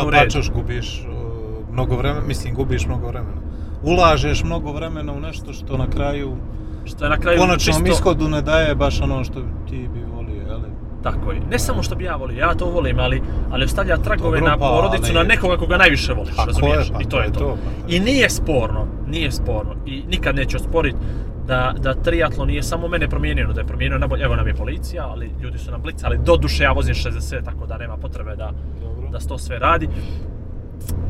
U 0.07 0.11
redu. 0.11 0.25
pačoš, 0.25 0.51
gubiš 0.51 1.01
uh, 1.01 1.73
mnogo 1.73 1.97
vremena, 1.97 2.27
mislim, 2.27 2.55
gubiš 2.55 2.87
mnogo 2.87 3.07
vremena. 3.09 3.41
Ulažeš 3.83 4.45
mnogo 4.45 4.73
vremena 4.73 5.13
u 5.13 5.21
nešto 5.21 5.53
što 5.53 5.77
na 5.77 5.91
kraju, 5.91 6.37
Što 6.85 7.05
je 7.05 7.11
na 7.11 7.17
kraju 7.19 7.39
konačnom 7.39 7.77
čisto... 7.77 7.93
ishodu 7.93 8.29
ne 8.29 8.43
daje 8.43 8.75
baš 8.75 9.01
ono 9.01 9.25
što 9.25 9.41
ti 9.69 9.89
bi 9.95 10.01
volio, 10.15 10.43
jel? 10.49 10.61
Tako 11.03 11.33
je. 11.33 11.41
Ne 11.51 11.59
samo 11.59 11.83
što 11.83 11.95
bi 11.95 12.05
ja 12.05 12.17
volio, 12.17 12.39
ja 12.39 12.55
to 12.55 12.67
volim, 12.67 12.99
ali, 12.99 13.23
ali 13.51 13.65
ostavlja 13.65 13.97
tragove 13.97 14.39
Dobro, 14.39 14.51
na 14.51 14.59
pa, 14.59 14.69
porodicu, 14.69 15.05
ali- 15.07 15.15
na 15.15 15.23
nekoga 15.25 15.57
koga 15.57 15.77
najviše 15.77 16.13
voliš, 16.13 16.37
Tako 16.37 16.47
razumiješ? 16.47 16.87
je, 16.89 16.93
pa 16.93 17.01
I 17.01 17.05
to 17.05 17.11
to 17.11 17.19
je 17.19 17.25
je 17.25 17.33
to. 17.33 17.39
to, 17.39 17.57
pa. 17.57 17.93
I 17.95 18.01
nije 18.01 18.31
sporno, 18.31 18.87
nije 19.07 19.33
sporno. 19.33 19.75
I 19.87 20.03
nikad 20.09 20.37
neću 20.37 20.57
osporiti 20.57 20.99
da, 21.47 21.75
da 21.79 21.95
triatlon 21.95 22.49
nije 22.49 22.63
samo 22.63 22.89
mene 22.89 23.09
promijenio, 23.09 23.53
da 23.53 23.61
je 23.61 23.67
promijenio 23.67 23.99
na 23.99 24.07
bolje. 24.07 24.25
Evo 24.25 24.37
nam 24.37 24.47
je 24.47 24.55
policija, 24.55 25.07
ali 25.09 25.31
ljudi 25.43 25.59
su 25.59 25.71
nam 25.71 25.83
blicali. 25.83 26.19
Do 26.19 26.37
duše 26.37 26.65
ja 26.65 26.73
vozim 26.73 26.95
60, 26.95 27.45
tako 27.45 27.67
da 27.67 27.79
nema 27.79 27.97
potrebe 27.97 28.37
da, 28.37 28.53
Dobro. 28.81 29.09
da 29.09 29.21
se 29.21 29.29
to 29.29 29.39
sve 29.39 29.59
radi. 29.59 29.89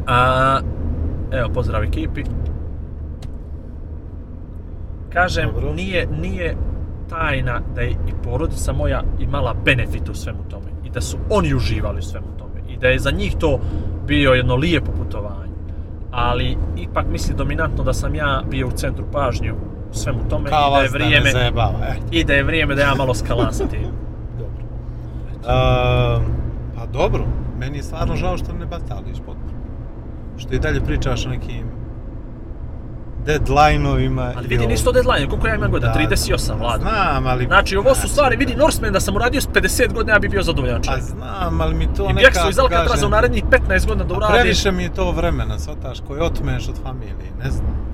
A, 0.06 0.60
evo, 1.32 1.48
pozdrav 1.54 1.82
ekipi. 1.84 2.24
Kažem, 5.12 5.50
Dobro. 5.54 5.72
nije, 5.72 6.06
nije 6.20 6.56
tajna 7.08 7.60
da 7.74 7.80
je 7.80 7.90
i 7.90 8.12
porodica 8.24 8.72
moja 8.72 9.02
imala 9.20 9.54
benefit 9.64 10.08
u 10.08 10.14
svemu 10.14 10.44
tome. 10.50 10.66
I 10.84 10.90
da 10.90 11.00
su 11.00 11.18
oni 11.30 11.54
uživali 11.54 11.98
u 11.98 12.02
svemu 12.02 12.26
tome. 12.38 12.60
I 12.68 12.76
da 12.76 12.88
je 12.88 12.98
za 12.98 13.10
njih 13.10 13.36
to 13.38 13.60
bio 14.06 14.32
jedno 14.32 14.56
lijepo 14.56 14.92
putovanje. 14.92 15.52
Ali 16.10 16.56
ipak 16.76 17.06
mislim 17.10 17.36
dominantno 17.36 17.84
da 17.84 17.92
sam 17.92 18.14
ja 18.14 18.42
bio 18.50 18.68
u 18.68 18.70
centru 18.70 19.04
pažnju 19.12 19.54
svemu 19.92 20.18
tome 20.30 20.50
Kao 20.50 20.68
i 20.68 20.72
da 20.72 20.76
je 20.76 20.82
vas 20.82 20.92
da 20.92 20.98
vrijeme 20.98 21.30
zajebava, 21.30 21.78
i 22.10 22.24
da 22.24 22.32
je 22.32 22.42
vrijeme 22.42 22.74
da 22.74 22.82
ja 22.82 22.94
malo 22.94 23.14
skalam 23.14 23.52
sa 23.52 23.64
tim. 23.66 23.80
Dobro. 24.40 24.64
Ehm, 25.32 26.24
pa 26.76 26.86
dobro, 26.86 27.24
meni 27.58 27.78
je 27.78 27.82
stvarno 27.82 28.16
žao 28.16 28.36
što 28.36 28.52
ne 28.52 28.66
batališ 28.66 29.16
potpuno. 29.18 29.52
Što 30.36 30.54
i 30.54 30.58
dalje 30.58 30.80
pričaš 30.80 31.26
o 31.26 31.28
nekim 31.28 31.64
deadline-ovima. 33.26 34.32
Ali 34.36 34.44
i 34.44 34.48
vidi, 34.48 34.66
nisu 34.66 34.84
to 34.84 34.92
deadline, 34.92 35.28
koliko 35.28 35.46
ja 35.48 35.54
imam 35.54 35.70
godina? 35.70 35.92
Da, 35.92 36.00
38, 36.00 36.58
Vlado. 36.58 36.82
Znam, 36.82 37.26
ali... 37.26 37.44
Znači, 37.44 37.76
ovo 37.76 37.94
su 37.94 38.08
stvari, 38.08 38.36
vidi, 38.36 38.56
Norseman 38.56 38.92
da 38.92 39.00
sam 39.00 39.16
uradio 39.16 39.40
s 39.40 39.48
50 39.48 39.92
godina, 39.92 40.12
ja 40.12 40.18
bi 40.18 40.28
bio 40.28 40.42
zadovoljan 40.42 40.76
A 40.76 40.82
čovjek. 40.82 41.02
znam, 41.02 41.60
ali 41.60 41.74
mi 41.74 41.94
to 41.94 42.10
I 42.10 42.12
nekako 42.12 42.32
Bjeksu 42.32 42.50
iz 42.50 42.58
Alcatraza 42.58 43.06
u 43.06 43.10
narednih 43.10 43.44
15 43.44 43.86
godina 43.86 44.04
da 44.04 44.14
A 44.14 44.16
uradiš. 44.16 44.40
previše 44.40 44.72
mi 44.72 44.82
je 44.82 44.94
to 44.94 45.10
vremena, 45.12 45.58
shvataš, 45.58 46.00
koje 46.08 46.22
otmeš 46.22 46.68
od 46.68 46.82
familije, 46.82 47.14
ne 47.44 47.50
znam. 47.50 47.91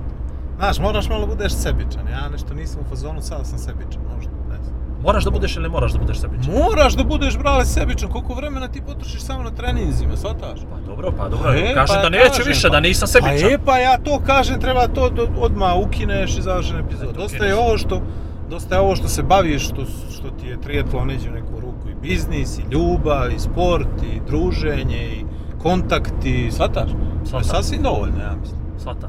Znaš, 0.59 0.79
moraš 0.79 1.09
malo 1.09 1.27
budeš 1.27 1.53
sebičan, 1.53 2.07
ja 2.11 2.29
nešto 2.29 2.53
nisam 2.53 2.81
u 2.81 2.89
fazonu, 2.89 3.21
sad 3.21 3.47
sam 3.47 3.57
sebičan, 3.59 4.01
možda, 4.15 4.31
ne 4.49 4.57
znam. 4.57 4.75
Moraš 5.03 5.23
da 5.23 5.31
budeš 5.31 5.55
ili 5.55 5.63
ne 5.63 5.69
moraš 5.69 5.91
da 5.91 5.99
budeš 5.99 6.19
sebičan? 6.19 6.53
Moraš 6.55 6.93
da 6.93 7.03
budeš, 7.03 7.37
brale, 7.37 7.65
sebičan, 7.65 8.09
koliko 8.09 8.33
vremena 8.33 8.67
ti 8.67 8.81
potrošiš 8.81 9.21
samo 9.21 9.43
na 9.43 9.51
treninzima, 9.51 10.17
shvataš? 10.17 10.59
Pa 10.61 10.77
dobro, 10.87 11.11
pa 11.17 11.29
dobro, 11.29 11.51
E, 11.51 11.73
kažem 11.73 11.95
pa 11.95 12.01
da 12.01 12.09
neće 12.09 12.27
kažem, 12.27 12.43
više, 12.47 12.67
pa- 12.67 12.71
da 12.71 12.79
nisam 12.79 13.07
sebičan. 13.07 13.37
Pa 13.39 13.47
e, 13.47 13.57
pa 13.65 13.77
ja 13.77 13.97
to 13.97 14.19
kažem, 14.21 14.61
treba 14.61 14.87
to 14.87 15.09
odmah 15.39 15.73
ukineš 15.77 16.37
i 16.37 16.41
završen 16.41 16.79
epizod. 16.79 17.15
Dosta 17.15 17.45
je 17.45 17.55
ovo 17.55 17.77
što, 17.77 18.01
dosta 18.49 18.75
je 18.75 18.81
ovo 18.81 18.95
što 18.95 19.07
se 19.07 19.23
baviš, 19.23 19.65
što, 19.65 19.85
što 20.11 20.29
ti 20.31 20.47
je 20.47 20.61
triatlon 20.61 21.07
neđe 21.07 21.29
u 21.29 21.33
neku 21.33 21.53
ruku 21.53 21.89
i 21.89 21.95
biznis, 22.01 22.57
i 22.57 22.63
ljubav, 22.71 23.31
i 23.31 23.39
sport, 23.39 23.87
i 24.05 24.21
druženje, 24.27 25.03
i 25.05 25.25
kontakti, 25.61 26.49
shvataš? 26.51 26.89
To 27.31 27.37
je 27.37 27.43
sasvim 27.43 27.81
dovoljno, 27.83 28.19
ja 28.19 28.35
mislim. 28.35 28.59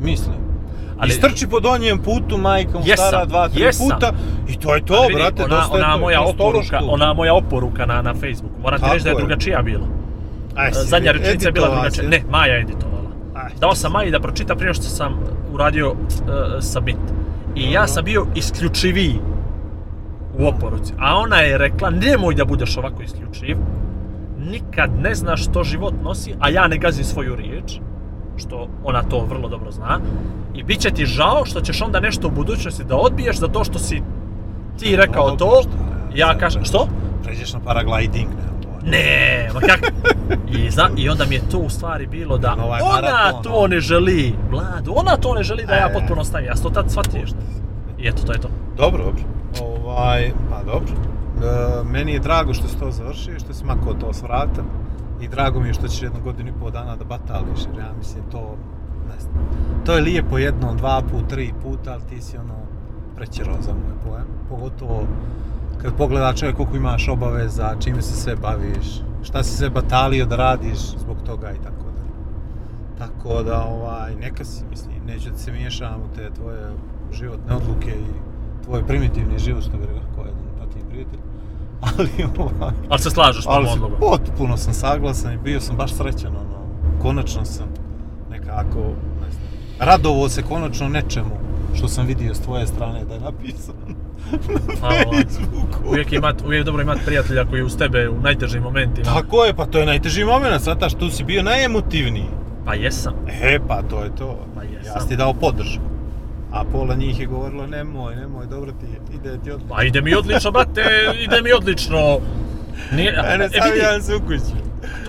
Mislim. 0.02 0.49
Ali- 1.00 1.08
I 1.08 1.12
strči 1.12 1.46
po 1.46 1.60
donjem 1.60 1.98
putu, 1.98 2.38
majkom 2.38 2.82
Jesam, 2.84 3.06
stara 3.06 3.24
dva, 3.24 3.48
tri 3.48 3.62
jesam. 3.62 3.88
puta 3.88 4.12
i 4.48 4.56
to 4.56 4.74
je 4.74 4.84
to, 4.84 4.94
Ali 4.94 5.08
vidi, 5.08 5.20
brate, 5.20 5.44
ona, 5.44 5.56
dosta 5.56 5.76
je 5.76 5.84
ona 5.84 5.92
to, 5.92 6.00
moja 6.00 6.20
oporuka, 6.22 6.80
ona 6.82 7.12
moja 7.14 7.34
oporuka 7.34 7.86
na, 7.86 8.02
na 8.02 8.14
Facebooku, 8.14 8.54
Tako 8.62 8.92
reći 8.92 9.04
da 9.04 9.10
je 9.10 9.14
je. 9.14 9.18
drugačija 9.18 9.62
bila. 9.62 9.86
Aj, 10.56 10.72
si 10.72 10.88
Zadnja 10.88 11.12
rečenica 11.12 11.48
je 11.48 11.52
bila 11.52 11.68
drugačija. 11.68 12.08
Ne, 12.08 12.22
Maja 12.30 12.54
je 12.54 12.60
editovala. 12.60 13.10
Aj, 13.34 13.50
Dao 13.60 13.74
sam 13.74 13.92
Maji 13.92 14.10
da 14.10 14.20
pročita 14.20 14.54
prije 14.54 14.74
što 14.74 14.82
sam 14.82 15.20
uradio 15.52 15.90
uh, 15.90 15.96
submit. 16.62 16.96
I 17.56 17.72
ja 17.72 17.86
sam 17.86 18.04
bio 18.04 18.26
isključiviji 18.34 19.14
u 20.38 20.46
oporuci. 20.46 20.92
A 20.98 21.16
ona 21.16 21.36
je 21.36 21.58
rekla, 21.58 21.90
nemoj 21.90 22.34
da 22.34 22.44
budeš 22.44 22.76
ovako 22.76 23.02
isključiv. 23.02 23.56
Nikad 24.40 24.90
ne 25.00 25.14
znaš 25.14 25.44
što 25.44 25.64
život 25.64 25.94
nosi, 26.02 26.34
a 26.40 26.48
ja 26.50 26.68
ne 26.68 26.78
gazim 26.78 27.04
svoju 27.04 27.36
riječ. 27.36 27.80
Što 28.40 28.68
ona 28.84 29.02
to 29.02 29.24
vrlo 29.24 29.48
dobro 29.48 29.70
zna. 29.70 30.00
I 30.54 30.62
bit 30.62 30.80
će 30.80 30.90
ti 30.90 31.06
žao 31.06 31.44
što 31.44 31.60
ćeš 31.60 31.82
onda 31.82 32.00
nešto 32.00 32.28
u 32.28 32.30
budućnosti 32.30 32.84
da 32.84 32.96
odbiješ 32.96 33.36
za 33.38 33.48
to 33.48 33.64
što 33.64 33.78
si 33.78 34.02
ti 34.78 34.96
rekao 34.96 35.30
to. 35.36 35.62
Ja 36.14 36.38
kažem, 36.38 36.64
što? 36.64 36.88
Pređeš 37.24 37.52
na 37.52 37.60
paragliding, 37.60 38.28
ne, 38.82 39.48
ma 39.54 39.60
kak? 39.60 39.92
I, 40.52 40.70
zna, 40.70 40.88
I 40.96 41.08
onda 41.08 41.24
mi 41.28 41.34
je 41.34 41.48
to 41.50 41.58
u 41.58 41.68
stvari 41.68 42.06
bilo 42.06 42.38
da 42.38 42.56
ovaj 42.64 42.80
ona 42.80 42.92
maraton, 42.94 43.42
to 43.42 43.66
ne 43.66 43.80
želi, 43.80 44.34
Vlado, 44.50 44.92
ona 44.92 45.16
to 45.16 45.34
ne 45.34 45.42
želi 45.42 45.64
da 45.66 45.74
ja 45.74 45.88
E. 45.90 45.92
potpuno 45.92 46.24
stavim, 46.24 46.46
ja 46.46 46.56
sam 46.56 46.62
to 46.64 46.70
tad 46.70 46.90
shvatio. 46.90 47.20
I 47.98 48.08
eto, 48.08 48.22
to 48.26 48.32
je 48.32 48.38
to. 48.40 48.48
Dobro, 48.76 49.04
dobro. 49.04 49.22
Ovaj, 49.62 50.32
pa 50.50 50.62
dobro. 50.62 50.92
E, 50.92 51.84
meni 51.84 52.12
je 52.12 52.18
drago 52.18 52.54
što 52.54 52.68
si 52.68 52.78
to 52.78 52.90
završio, 52.90 53.38
što 53.38 53.54
si 53.54 53.64
makao 53.64 53.94
to 53.94 54.12
s 54.12 54.22
vrata. 54.22 54.62
I 55.20 55.28
drago 55.28 55.60
mi 55.60 55.68
je 55.68 55.74
što 55.74 55.88
ćeš 55.88 56.02
jednu 56.02 56.20
godinu 56.24 56.48
i 56.48 56.60
pol 56.60 56.70
dana 56.70 56.96
da 56.96 57.04
batališ, 57.04 57.60
jer 57.70 57.78
ja 57.78 57.92
mislim 57.98 58.24
to, 58.30 58.56
ne 59.08 59.20
znam, 59.20 59.34
to 59.86 59.92
je 59.92 60.00
lijepo 60.00 60.38
jedno, 60.38 60.74
dva 60.74 61.02
put, 61.10 61.28
tri 61.28 61.52
puta, 61.62 61.92
ali 61.92 62.02
ti 62.08 62.20
si 62.22 62.36
ono 62.36 62.54
prećerao 63.16 63.56
za 63.62 63.72
moj 63.72 63.94
pojam. 64.04 64.26
Pogotovo 64.48 65.06
kad 65.82 65.96
pogleda 65.96 66.32
čovjek 66.32 66.56
koliko 66.56 66.76
imaš 66.76 67.08
obaveza, 67.08 67.76
čime 67.80 68.02
se 68.02 68.14
sve 68.16 68.36
baviš, 68.36 69.02
šta 69.22 69.42
si 69.42 69.56
sve 69.56 69.70
batalio 69.70 70.26
da 70.26 70.36
radiš 70.36 70.78
zbog 70.78 71.16
toga 71.26 71.50
i 71.50 71.58
tako 71.62 71.84
da. 71.84 72.00
Tako 73.06 73.42
da, 73.42 73.64
ovaj, 73.64 74.14
neka 74.14 74.44
si, 74.44 74.64
mislim, 74.70 74.94
neću 75.06 75.30
da 75.30 75.38
se 75.38 75.52
miješam 75.52 76.00
u 76.00 76.16
te 76.16 76.30
tvoje 76.30 76.72
životne 77.12 77.54
odluke 77.54 77.90
i 77.90 78.64
tvoj 78.64 78.86
primitivni 78.86 79.38
život, 79.38 79.62
što 79.62 79.76
bi 79.76 79.84
rekao 79.86 80.24
jedan 80.24 80.40
patiji 80.58 80.82
prijatelj. 80.90 81.29
Ali, 81.80 82.08
ovaj, 82.38 82.72
Ali 82.88 83.00
se 83.00 83.10
slažeš 83.10 83.44
sam- 83.44 83.52
odlogom. 83.54 83.92
potpuno 84.00 84.56
sam 84.56 84.72
saglasan 84.74 85.32
i 85.34 85.38
bio 85.38 85.60
sam 85.60 85.76
baš 85.76 85.92
srećan, 85.92 86.30
ono, 86.30 86.58
konačno 87.02 87.44
sam 87.44 87.66
nekako, 88.30 88.78
ne 89.18 89.30
znam, 89.30 89.48
radovao 89.80 90.28
se 90.28 90.42
konačno 90.42 90.88
nečemu 90.88 91.30
što 91.74 91.88
sam 91.88 92.06
vidio 92.06 92.34
s 92.34 92.40
tvoje 92.40 92.66
strane 92.66 93.04
da 93.04 93.14
je 93.14 93.20
napisano 93.20 93.78
Hvala, 94.80 94.94
na 94.94 95.02
Vlado. 95.02 95.16
Facebooku. 95.18 95.88
Uvijek, 95.88 96.12
imat, 96.12 96.42
uvijek 96.42 96.64
dobro 96.64 96.82
imati 96.82 97.00
prijatelja 97.04 97.44
koji 97.44 97.60
je 97.60 97.64
uz 97.64 97.76
tebe 97.76 98.08
u 98.08 98.20
najtežim 98.20 98.62
momentima. 98.62 99.04
Tako 99.06 99.44
je, 99.44 99.54
pa 99.54 99.66
to 99.66 99.78
je 99.78 99.86
najteži 99.86 100.24
moment, 100.24 100.62
sad 100.62 100.98
tu 100.98 101.10
si 101.10 101.24
bio 101.24 101.42
najemotivniji. 101.42 102.26
Pa 102.64 102.74
jesam. 102.74 103.14
E, 103.42 103.58
pa 103.68 103.82
to 103.82 104.04
je 104.04 104.14
to. 104.14 104.38
Pa 104.54 104.62
jesam. 104.62 104.86
Ja 104.86 105.00
sam 105.00 105.08
ti 105.08 105.16
dao 105.16 105.34
podršku. 105.34 105.82
A 106.52 106.64
pola 106.72 106.94
njih 106.94 107.20
je 107.20 107.26
govorilo, 107.26 107.66
nemoj, 107.66 108.16
nemoj, 108.16 108.46
dobro 108.46 108.72
ti 108.72 108.86
je, 108.86 109.16
ide 109.16 109.38
ti 109.38 109.50
od... 109.50 109.60
Pa 109.68 109.82
ide 109.82 110.00
mi 110.00 110.14
odlično, 110.14 110.50
brate, 110.50 110.82
ide 111.20 111.42
mi 111.42 111.52
odlično. 111.52 112.18
Nije, 112.92 113.10
e, 113.10 113.14
sam 113.38 113.70
vidi, 113.70 113.78
ja 113.82 114.00
se 114.00 114.16
u 114.16 114.20
kući. 114.20 114.54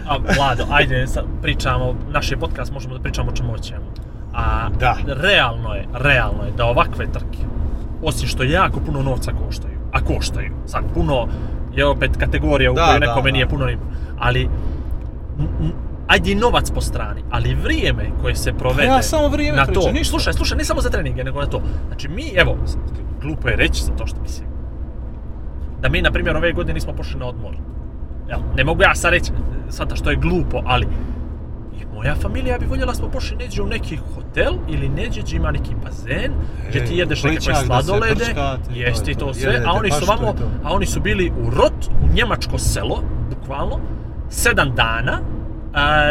A, 0.08 0.18
Vlado, 0.36 0.66
ajde, 0.72 1.08
sad 1.08 1.26
pričamo, 1.42 1.96
naš 2.10 2.32
je 2.32 2.38
podcast, 2.38 2.74
možemo 2.74 2.94
da 2.98 3.02
pričamo 3.02 3.32
o 3.32 3.36
čemu 3.36 3.52
hoćemo. 3.52 3.86
A 4.34 4.70
Da. 4.80 4.96
realno 5.08 5.74
je, 5.74 5.88
realno 5.94 6.44
je 6.44 6.52
da 6.58 6.66
ovakve 6.66 7.12
trke, 7.12 7.38
osim 8.04 8.28
što 8.28 8.44
jako 8.44 8.80
puno 8.80 9.02
novca 9.02 9.32
koštaju, 9.46 9.78
a 9.92 10.02
koštaju. 10.02 10.52
Sad, 10.66 10.84
puno 10.94 11.28
je 11.74 11.86
opet 11.86 12.12
kategorija 12.18 12.72
u 12.72 12.76
Da, 12.76 12.86
kojoj 12.86 13.00
nekome 13.00 13.32
da. 13.32 13.34
nije 13.34 13.48
puno, 13.50 13.68
ali 14.20 14.50
ajde 16.08 16.32
i 16.32 16.36
novac 16.36 16.72
po 16.72 16.82
strani, 16.82 17.24
ali 17.30 17.56
vrijeme 17.56 18.10
koje 18.22 18.36
se 18.36 18.54
provede 18.54 18.88
ja 18.88 19.02
samo 19.02 19.28
vrijeme 19.28 19.58
na 19.58 19.66
to. 19.66 19.92
ništa. 19.92 20.10
Slušaj, 20.10 20.34
slušaj, 20.34 20.58
ne 20.58 20.64
samo 20.64 20.82
za 20.82 20.90
treninge, 20.90 21.24
nego 21.24 21.40
na 21.40 21.46
to. 21.46 21.62
Znači 21.88 22.08
mi, 22.08 22.32
evo, 22.36 22.58
glupo 23.22 23.50
je 23.50 23.56
reći 23.56 23.84
za 23.84 23.92
to 23.92 24.08
što 24.08 24.22
mislim. 24.22 24.48
Da 25.82 25.90
mi, 25.90 26.02
na 26.02 26.12
primjer, 26.12 26.38
ove 26.38 26.54
godine 26.54 26.74
nismo 26.74 26.94
pošli 26.94 27.20
na 27.20 27.26
odmor. 27.26 27.56
Jel? 28.30 28.40
Ne 28.56 28.64
mogu 28.64 28.84
ja 28.84 28.96
sad 28.96 29.12
reći, 29.12 29.32
sad 29.70 29.92
što 29.96 30.10
je 30.10 30.16
glupo, 30.16 30.62
ali 30.66 30.88
i 31.82 31.96
moja 31.96 32.16
familija 32.16 32.58
bi 32.58 32.66
voljela 32.66 32.94
smo 32.94 33.10
pošli 33.10 33.38
neđe 33.38 33.62
u 33.62 33.68
neki 33.68 33.98
hotel 34.16 34.54
ili 34.70 34.90
neđe 34.90 35.22
gdje 35.22 35.36
ima 35.36 35.52
neki 35.52 35.76
bazen 35.84 36.32
gdje 36.70 36.86
ti 36.86 36.96
jedeš 36.96 37.22
da 37.22 37.42
se 37.42 37.66
sladolede, 37.66 38.36
jesti 38.74 39.14
to, 39.14 39.26
to 39.26 39.34
sve, 39.34 39.52
jedete, 39.52 39.66
a 39.68 39.72
oni 39.72 39.92
su 39.92 40.06
vamo, 40.06 40.36
a 40.64 40.74
oni 40.74 40.86
su 40.86 41.00
bili 41.00 41.32
u 41.46 41.50
Rot, 41.50 41.88
u 42.04 42.14
njemačko 42.14 42.58
selo, 42.58 43.04
bukvalno, 43.30 43.80
sedam 44.30 44.76
dana, 44.76 45.20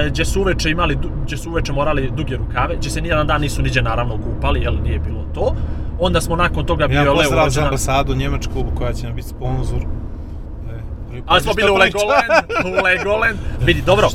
gdje 0.08 0.24
su 0.24 0.40
uveče 0.40 0.70
imali, 0.70 0.98
gdje 1.24 1.36
su 1.36 1.50
uveče 1.50 1.72
morali 1.72 2.10
duge 2.16 2.36
rukave, 2.36 2.76
gdje 2.76 2.90
se 2.90 3.00
nijedan 3.00 3.26
dan 3.26 3.40
nisu 3.40 3.62
niđe 3.62 3.82
naravno 3.82 4.18
kupali, 4.18 4.60
jel 4.60 4.74
nije 4.82 4.98
bilo 4.98 5.24
to. 5.34 5.54
Onda 5.98 6.20
smo 6.20 6.36
nakon 6.36 6.66
toga 6.66 6.88
bio 6.88 6.96
Ja 6.96 7.02
Leo 7.02 7.14
pozdrav 7.14 7.30
za 7.38 7.44
rođendan. 7.44 7.64
ambasadu 7.68 8.14
Njemačku 8.14 8.64
koja 8.74 8.92
će 8.92 9.06
nam 9.06 9.14
biti 9.14 9.28
sponsor. 9.28 9.78
E, 11.14 11.22
Ali 11.26 11.40
smo 11.40 11.52
bili 11.54 11.70
u? 11.70 11.74
Legoland, 11.74 12.30
u 12.64 12.84
Legoland. 12.84 13.38
Vidi, 13.60 13.82
dobro? 13.82 14.08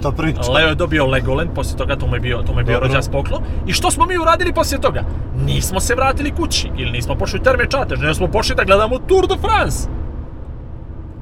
Leo 0.55 0.67
je 0.67 0.75
dobio 0.75 1.05
Legoland, 1.05 1.49
poslije 1.55 1.77
toga 1.77 1.95
to 1.95 2.07
mu 2.07 2.15
je 2.15 2.19
bio, 2.19 2.41
to 2.41 2.53
mu 2.53 2.59
je 2.59 2.63
bio 2.63 2.73
Dobro. 2.73 2.87
rođas 2.87 3.09
poklon. 3.09 3.41
I 3.67 3.73
što 3.73 3.91
smo 3.91 4.05
mi 4.05 4.17
uradili 4.17 4.53
poslije 4.53 4.81
toga? 4.81 5.03
Nismo 5.45 5.79
se 5.79 5.95
vratili 5.95 6.31
kući, 6.31 6.69
ili 6.77 6.91
nismo 6.91 7.15
pošli 7.15 7.39
u 7.39 7.43
Terme 7.43 7.69
Čatež, 7.69 7.99
nego 7.99 8.13
smo 8.13 8.27
pošli 8.27 8.55
da 8.55 8.63
gledamo 8.63 8.97
Tour 8.99 9.27
de 9.27 9.35
France. 9.41 9.89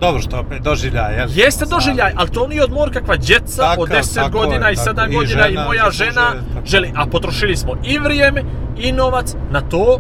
Dobro 0.04 0.22
što 0.22 0.40
opet 0.40 0.62
doživljaj, 0.62 1.16
jel? 1.16 1.30
Jeste 1.34 1.66
doživljaj, 1.66 2.14
ali 2.16 2.30
to 2.30 2.48
nije 2.48 2.64
odmor 2.64 2.94
kakva 2.94 3.18
djeca 3.18 3.62
Tako, 3.62 3.82
od 3.82 3.90
10 3.90 4.16
tako 4.16 4.38
godina 4.38 4.68
je, 4.68 4.74
i 4.74 4.76
tako. 4.76 4.90
7 4.90 5.12
I 5.12 5.16
godina 5.16 5.48
i 5.48 5.52
žena 5.52 5.66
moja 5.66 5.84
zaslužuje, 5.86 6.12
žena 6.12 6.28
tako. 6.32 6.66
želi, 6.66 6.92
a 6.96 7.06
potrošili 7.06 7.56
smo 7.58 7.74
i 7.84 7.98
vrijeme 8.00 8.44
i 8.78 8.92
novac 8.92 9.36
na 9.52 9.62
to 9.62 10.00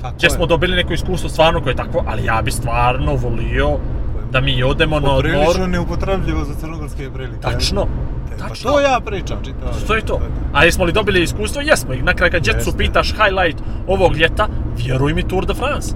Tako 0.00 0.14
gdje 0.16 0.26
je. 0.26 0.30
smo 0.30 0.46
dobili 0.46 0.76
neko 0.76 0.92
iskustvo 0.92 1.28
stvarno 1.28 1.62
koje 1.62 1.72
je 1.72 1.76
takvo, 1.76 2.04
ali 2.08 2.24
ja 2.24 2.42
bi 2.42 2.50
stvarno 2.50 3.14
volio 3.14 3.78
da 4.32 4.40
mi 4.40 4.62
odemo 4.62 5.00
na 5.00 5.10
odmor. 5.10 5.32
Poprilično 5.34 5.66
neupotrebljivo 5.66 6.44
za 6.44 6.54
crnogorske 6.60 7.10
prilike. 7.14 7.40
Tačno? 7.40 7.86
Pa 8.38 8.54
to 8.62 8.80
ja 8.80 9.00
pričam, 9.04 9.38
čitao. 9.44 9.72
To 9.86 9.94
je 9.94 10.00
to. 10.02 10.20
A 10.52 10.64
jesmo 10.64 10.84
li 10.84 10.92
dobili 10.92 11.22
iskustvo? 11.22 11.60
Jesmo. 11.60 11.94
I 11.94 12.02
na 12.02 12.14
kraju 12.14 12.32
kad 12.32 12.42
djecu 12.42 12.76
pitaš 12.76 13.12
highlight 13.12 13.62
ovog 13.86 14.16
ljeta, 14.16 14.48
vjeruj 14.76 15.14
mi 15.14 15.28
Tour 15.28 15.46
de 15.46 15.54
France. 15.54 15.94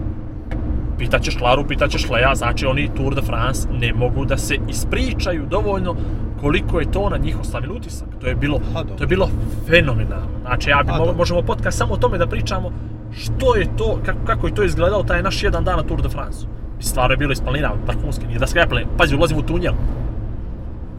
Pitaćeš 1.03 1.37
Klaru, 1.37 1.65
pitaćeš 1.69 2.11
Leja, 2.11 2.35
znači 2.35 2.67
oni 2.67 2.91
Tour 2.97 3.15
de 3.15 3.23
France 3.23 3.69
ne 3.73 3.93
mogu 3.95 4.25
da 4.25 4.37
se 4.37 4.57
ispričaju 4.69 5.47
dovoljno 5.51 5.97
koliko 6.41 6.81
je 6.81 6.91
to 6.91 7.09
na 7.11 7.17
njih 7.17 7.41
ostavilo 7.41 7.75
utisak. 7.75 8.09
To 8.21 8.27
je 8.27 8.35
bilo, 8.35 8.61
Pa 8.75 8.85
to 8.85 9.03
je 9.05 9.07
bilo 9.07 9.29
fenomenalno. 9.67 10.27
Znači 10.41 10.71
ja 10.71 10.83
bi, 10.83 10.89
Pa 10.89 11.13
možemo 11.17 11.43
podcast 11.43 11.79
samo 11.79 11.95
o 11.95 11.97
tome 11.97 12.19
da 12.19 12.27
pričamo 12.27 12.73
što 13.13 13.57
je 13.57 13.77
to, 13.77 13.99
kako, 14.07 14.19
kako 14.27 14.47
je 14.47 14.55
to 14.55 14.63
izgledao 14.63 15.03
taj 15.03 15.23
naš 15.23 15.43
jedan 15.43 15.65
dan 15.65 15.77
na 15.77 15.83
Tour 15.83 16.03
de 16.03 16.09
France. 16.09 16.47
Stvarno 16.81 17.13
je 17.13 17.17
bilo 17.17 17.33
isplanirano, 17.33 17.75
vrhunski, 17.87 18.27
nije 18.27 18.39
da 18.39 18.47
skreple, 18.47 18.85
pazi, 18.99 19.17
ulazimo 19.17 19.41
u 19.41 19.43
tunjel. 19.43 19.75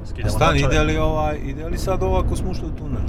Skidamo 0.05 0.37
naočale. 0.39 0.59
ide 0.59 0.83
li, 0.83 0.97
ovaj, 0.97 1.37
ide 1.45 1.69
li 1.69 1.77
sad 1.77 2.03
ovo 2.03 2.17
ako 2.17 2.35
smo 2.35 2.51
ušli 2.51 2.67
u 2.67 2.77
tunel? 2.77 3.01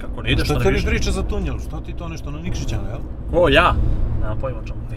Kako 0.00 0.22
ne 0.22 0.32
ideš, 0.32 0.48
te 0.48 0.54
ne 0.54 0.58
li 0.60 0.66
vidiš? 0.66 0.86
priča 0.86 1.10
za 1.10 1.22
tunjel? 1.22 1.58
Što 1.58 1.80
ti 1.80 1.92
to 1.92 2.08
nešto 2.08 2.30
na 2.30 2.38
Nikšićana, 2.38 2.88
jel? 2.88 3.00
Ko, 3.30 3.48
ja? 3.48 3.74
Nemam 4.20 4.38
pojma 4.38 4.60
čemu 4.64 4.80
ti. 4.90 4.96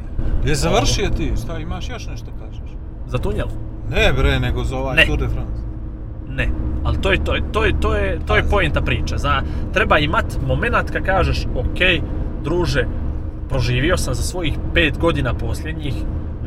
Je 0.50 0.56
završio 0.56 1.10
ti? 1.10 1.34
Šta, 1.44 1.58
imaš 1.58 1.90
još 1.90 2.08
nešto 2.08 2.32
kažeš? 2.40 2.72
Za 3.08 3.18
tunjel? 3.18 3.48
Ne 3.90 4.14
bre, 4.14 4.40
nego 4.40 4.64
za 4.64 4.78
ovaj 4.78 4.96
Ne. 4.96 5.06
Tour 5.06 5.20
de 5.20 5.28
France. 5.28 5.62
Ne. 6.28 6.50
Ali 6.84 7.02
to 7.02 7.12
je, 7.12 7.24
to 7.24 7.36
je, 7.36 7.42
to 7.52 7.66
je, 7.66 7.74
to 7.80 7.96
je, 7.96 8.20
to 8.26 8.36
je 8.36 8.42
Pazi. 8.42 8.52
poenta 8.52 8.82
priče. 8.82 9.18
Za, 9.18 9.42
treba 9.74 9.98
imat 9.98 10.26
moment 10.48 10.92
kad 10.92 11.04
kažeš, 11.06 11.46
ok, 11.56 12.04
druže, 12.44 12.88
proživio 13.50 13.98
sam 13.98 14.14
za 14.14 14.24
svojih 14.24 14.54
pet 14.74 14.98
godina 14.98 15.34
posljednjih 15.34 15.94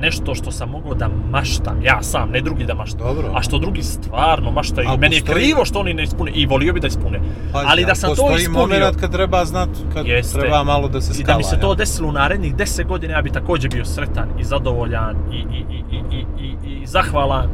nešto 0.04 0.34
što 0.34 0.50
sam 0.50 0.68
mogao 0.70 0.94
da 0.94 1.08
maštam, 1.30 1.76
ja 1.82 2.02
sam, 2.02 2.30
ne 2.30 2.40
drugi 2.40 2.64
da 2.64 2.74
maštam. 2.74 3.00
Dobro. 3.00 3.30
A 3.34 3.42
što 3.42 3.58
drugi 3.58 3.82
stvarno 3.82 4.50
maštaju. 4.50 4.88
A 4.88 4.96
Meni 4.96 5.16
je 5.16 5.20
postoji- 5.20 5.34
krivo 5.36 5.64
što 5.64 5.78
oni 5.78 5.94
ne 5.94 6.02
ispune 6.02 6.30
i 6.32 6.46
volio 6.46 6.72
bi 6.72 6.80
da 6.80 6.86
ispune. 6.86 7.20
Pazi, 7.52 7.66
Ali 7.68 7.84
da 7.84 7.94
sam 7.94 8.10
to 8.10 8.16
postoji 8.16 8.42
ispunio... 8.42 8.60
moment 8.60 8.96
kad 8.96 9.12
treba 9.12 9.44
znat, 9.44 9.68
kad 9.94 10.06
Jeste. 10.06 10.38
treba 10.38 10.64
malo 10.64 10.88
da 10.88 11.00
se 11.00 11.06
skala. 11.06 11.20
I 11.20 11.26
da 11.26 11.36
mi 11.36 11.44
se 11.44 11.60
to 11.60 11.66
jel? 11.66 11.74
desilo 11.76 12.08
u 12.08 12.12
narednih 12.12 12.54
10 12.56 12.86
godina, 12.86 13.14
ja 13.14 13.22
bi 13.22 13.30
također 13.30 13.70
bio 13.70 13.84
sretan 13.84 14.28
i 14.38 14.44
zadovoljan 14.44 15.16
i, 15.32 15.36
i, 15.36 15.64
i, 15.70 15.82
i, 15.90 16.16
i, 16.38 16.46
i, 16.68 16.82
i 16.82 16.86
zahvalan 16.86 17.48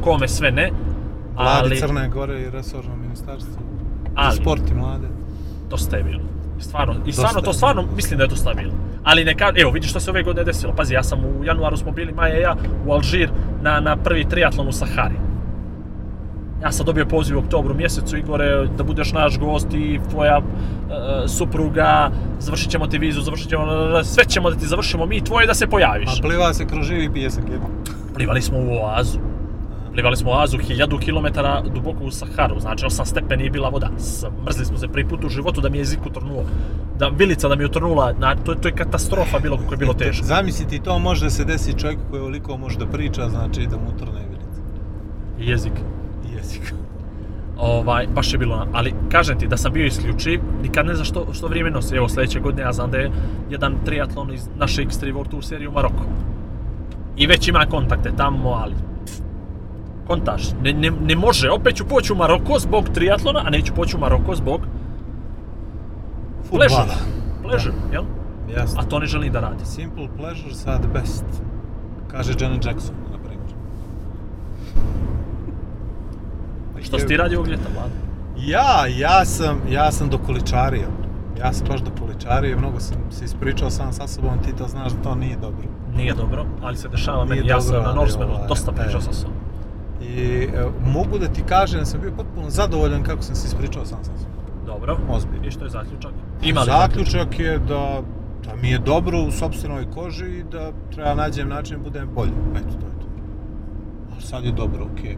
kome 0.00 0.28
sve 0.28 0.50
ne. 0.52 0.70
Vladi 1.34 1.60
Ali, 1.62 1.76
Crne 1.76 2.08
Gore 2.08 2.40
i 2.40 2.50
resorno 2.50 2.96
ministarstvo. 2.96 3.62
Ali- 4.14 4.36
sport 4.36 4.70
i 4.70 4.74
mlade. 4.74 5.08
dosta 5.70 5.96
je 5.96 6.02
bilo. 6.02 6.20
Stvarno, 6.60 6.94
i 7.06 7.12
stvarno 7.12 7.38
je 7.40 7.44
to 7.44 7.52
stvarno 7.52 7.84
mislim 7.96 8.18
da 8.18 8.24
je 8.24 8.28
dosta 8.28 8.54
bilo. 8.54 8.72
Ali 9.06 9.24
neka, 9.24 9.52
evo 9.56 9.70
vidiš 9.70 9.90
što 9.90 10.00
se 10.00 10.10
ove 10.10 10.22
godine 10.22 10.44
desilo. 10.44 10.72
Pazi, 10.76 10.94
ja 10.94 11.02
sam 11.02 11.18
u 11.24 11.44
januaru 11.44 11.76
smo 11.76 11.92
bili 11.92 12.12
Maja 12.12 12.38
i 12.38 12.42
ja 12.42 12.56
u 12.86 12.92
Alžir 12.92 13.30
na, 13.62 13.80
na 13.80 13.96
prvi 13.96 14.24
triatlon 14.24 14.68
u 14.68 14.72
Sahari. 14.72 15.14
Ja 16.62 16.72
sam 16.72 16.86
dobio 16.86 17.06
poziv 17.06 17.36
u 17.36 17.40
oktobru 17.40 17.74
mjesecu, 17.74 18.16
Igore, 18.16 18.66
da 18.78 18.84
budeš 18.84 19.12
naš 19.12 19.38
gost 19.38 19.74
i 19.74 20.00
tvoja 20.10 20.38
e, 20.38 21.28
supruga, 21.28 22.10
završit 22.38 22.70
ćemo 22.70 22.86
ti 22.86 22.98
vizu, 22.98 23.20
završit 23.20 23.48
ćemo, 23.48 23.64
sve 24.04 24.24
ćemo 24.24 24.50
da 24.50 24.56
ti 24.56 24.66
završimo 24.66 25.06
mi, 25.06 25.24
tvoje 25.24 25.46
da 25.46 25.54
se 25.54 25.66
pojaviš. 25.66 26.18
A 26.18 26.22
pliva 26.22 26.54
se 26.54 26.66
kroz 26.66 26.86
živi 26.86 27.12
pijesak 27.12 27.44
jedno. 27.52 27.68
Plivali 28.14 28.42
smo 28.42 28.58
u 28.58 28.84
oazu. 28.84 29.18
Plivali 29.96 30.16
smo 30.16 30.30
u 30.30 30.34
oazu 30.34 30.58
1000 30.58 30.98
km 31.00 31.40
duboko 31.74 32.04
u 32.04 32.10
Saharu, 32.10 32.60
znači 32.60 32.84
8 32.84 33.04
stepeni 33.04 33.44
je 33.44 33.50
bila 33.50 33.68
voda. 33.68 33.90
Smrzli 33.98 34.64
smo 34.64 34.78
se 34.78 34.88
prvi 34.88 35.08
put 35.08 35.24
u 35.24 35.28
životu 35.28 35.60
da 35.60 35.68
mi 35.68 35.78
je 35.78 35.80
jezik 35.80 36.06
utrnuo. 36.06 36.44
Da 36.98 37.08
vilica 37.08 37.48
da 37.48 37.56
mi 37.56 37.62
je 37.62 37.66
utrnula, 37.66 38.12
na, 38.12 38.34
to, 38.34 38.52
je- 38.52 38.60
to 38.60 38.68
je 38.68 38.74
katastrofa 38.74 39.38
bilo 39.38 39.56
kako 39.56 39.74
je 39.74 39.78
bilo 39.78 39.94
teško. 39.94 40.24
Zamisli 40.24 40.66
ti 40.68 40.78
to 40.78 40.98
može 40.98 41.30
se 41.30 41.44
desi 41.44 41.78
čovjeku 41.78 42.02
koji 42.10 42.20
ovoliko 42.20 42.56
može 42.56 42.78
da 42.78 42.86
priča, 42.86 43.28
znači 43.28 43.66
da 43.66 43.76
mu 43.76 43.88
utrne 43.94 44.20
vilica. 44.20 44.60
Jezik. 45.40 45.72
Jezik. 46.36 46.74
Ovaj, 47.58 48.06
baš 48.06 48.32
je 48.32 48.38
bilo, 48.38 48.66
ali 48.72 48.94
kažem 49.10 49.38
ti 49.38 49.48
da 49.48 49.56
sam 49.56 49.72
bio 49.72 49.86
isključiv, 49.86 50.40
nikad 50.62 50.86
ne 50.86 50.94
znaš 50.94 51.08
što, 51.08 51.26
što 51.32 51.46
vrijeme 51.48 51.70
nosi. 51.70 51.96
Evo 51.96 52.08
sljedeće 52.08 52.40
godine 52.40 52.62
ja 52.62 52.72
znam 52.72 52.90
da 52.90 52.98
je 52.98 53.10
jedan 53.50 53.74
triatlon 53.84 54.34
iz 54.34 54.48
naše 54.58 54.82
X3 54.84 55.14
World 55.14 55.28
Tour 55.30 55.44
serije 55.44 55.68
u 55.68 55.72
Maroku. 55.72 56.02
I 57.16 57.26
već 57.26 57.48
ima 57.48 57.66
kontakte 57.70 58.12
tamo, 58.16 58.48
ali 58.50 58.74
kontaš, 60.06 60.42
ne, 60.62 60.72
ne, 60.72 60.90
ne 60.90 61.16
može, 61.16 61.50
opet 61.50 61.76
ću 61.76 61.86
poći 61.88 62.12
u 62.12 62.16
Maroko 62.16 62.58
zbog 62.58 62.88
triatlona, 62.94 63.42
a 63.46 63.50
neću 63.50 63.74
poći 63.74 63.96
u 63.96 64.00
Maroko 64.00 64.34
zbog 64.34 64.60
pleasure. 66.50 66.68
Fudbala. 66.68 66.98
Pleasure, 67.42 67.74
jel? 67.92 68.04
Jasno. 68.56 68.80
A 68.80 68.84
to 68.84 68.98
ne 68.98 69.06
želim 69.06 69.32
da 69.32 69.40
radi. 69.40 69.64
Simple 69.64 70.08
pleasures 70.16 70.66
are 70.66 70.78
the 70.78 70.88
best. 71.00 71.24
Kaže 72.10 72.32
Janet 72.40 72.64
Jackson, 72.64 72.94
na 73.12 73.18
primjer. 73.18 73.50
Što 76.82 76.98
si 76.98 77.06
ti 77.06 77.16
radi 77.16 77.36
ovog 77.36 77.48
ljeta, 77.48 77.68
Vlado? 77.74 77.94
Ja, 78.36 78.86
ja 78.98 79.24
sam, 79.24 79.60
ja 79.70 79.92
sam 79.92 80.08
dokoličario. 80.08 80.88
Ja 81.38 81.52
sam 81.52 81.66
baš 81.68 81.80
dokoličario, 81.80 82.58
mnogo 82.58 82.80
sam 82.80 82.96
se 83.10 83.24
ispričao 83.24 83.70
sam 83.70 83.92
sa 83.92 84.06
sobom, 84.06 84.38
ti 84.44 84.56
to 84.56 84.68
znaš 84.68 84.92
da 84.92 85.02
to 85.02 85.14
nije 85.14 85.36
dobro. 85.36 85.68
Nije 85.96 86.14
dobro, 86.14 86.46
ali 86.62 86.76
se 86.76 86.88
dešava 86.88 87.24
Nije 87.24 87.36
meni. 87.36 87.48
Ja 87.48 87.60
sam 87.60 87.72
dobro, 87.72 87.82
na 87.82 87.88
ali 87.88 87.98
Norsemanu 87.98 88.34
ovaj, 88.34 88.48
dosta 88.48 88.72
pričao 88.72 89.00
sa 89.00 89.12
sobom. 89.12 89.35
I 90.16 90.42
e, 90.42 90.66
mogu 90.84 91.18
da 91.18 91.28
ti 91.28 91.42
kažem 91.48 91.80
da 91.80 91.86
sam 91.86 92.00
bio 92.00 92.12
potpuno 92.16 92.50
zadovoljan 92.50 93.02
kako 93.02 93.22
sam 93.22 93.34
se 93.34 93.46
ispričao 93.46 93.84
sam 93.84 94.04
sa 94.04 94.10
sobom. 94.16 94.66
Dobro. 94.66 94.96
Ozbiljno. 95.08 95.46
I 95.46 95.50
što 95.50 95.64
je 95.64 95.70
zaključak? 95.70 96.12
Ima 96.42 96.60
li 96.60 96.66
Zaključak 96.66 97.38
je 97.38 97.58
da, 97.58 98.02
da 98.44 98.56
mi 98.62 98.70
je 98.70 98.78
dobro 98.78 99.18
u 99.22 99.30
sobstvenoj 99.30 99.90
koži 99.94 100.26
i 100.26 100.44
da 100.52 100.72
treba 100.92 101.14
nađem 101.14 101.48
način 101.48 101.76
da 101.76 101.82
budem 101.82 102.08
bolji. 102.14 102.32
Eto, 102.56 102.68
to 102.80 102.86
je 102.86 103.00
to. 103.00 103.06
Ali 104.12 104.22
sad 104.22 104.44
je 104.44 104.52
dobro, 104.52 104.86
okej. 104.92 105.16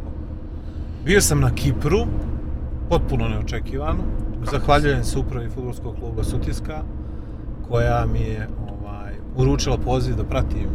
Bio 1.05 1.21
sam 1.21 1.41
na 1.41 1.51
Kipru, 1.55 2.07
potpuno 2.89 3.29
neočekivano. 3.29 3.99
Zahvaljujem 4.51 5.05
se 5.05 5.19
upravi 5.19 5.49
futbolskog 5.51 5.95
kluba 6.01 6.25
Sutiska, 6.25 6.83
koja 7.69 8.07
mi 8.13 8.21
je 8.21 8.49
ovaj, 8.69 9.13
uručila 9.37 9.79
poziv 9.79 10.17
da 10.17 10.25
pratim 10.25 10.69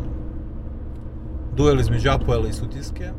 duel 1.55 1.79
između 1.79 2.09
Apoela 2.09 2.47
i 2.47 2.53
Sutiske. 2.53 3.11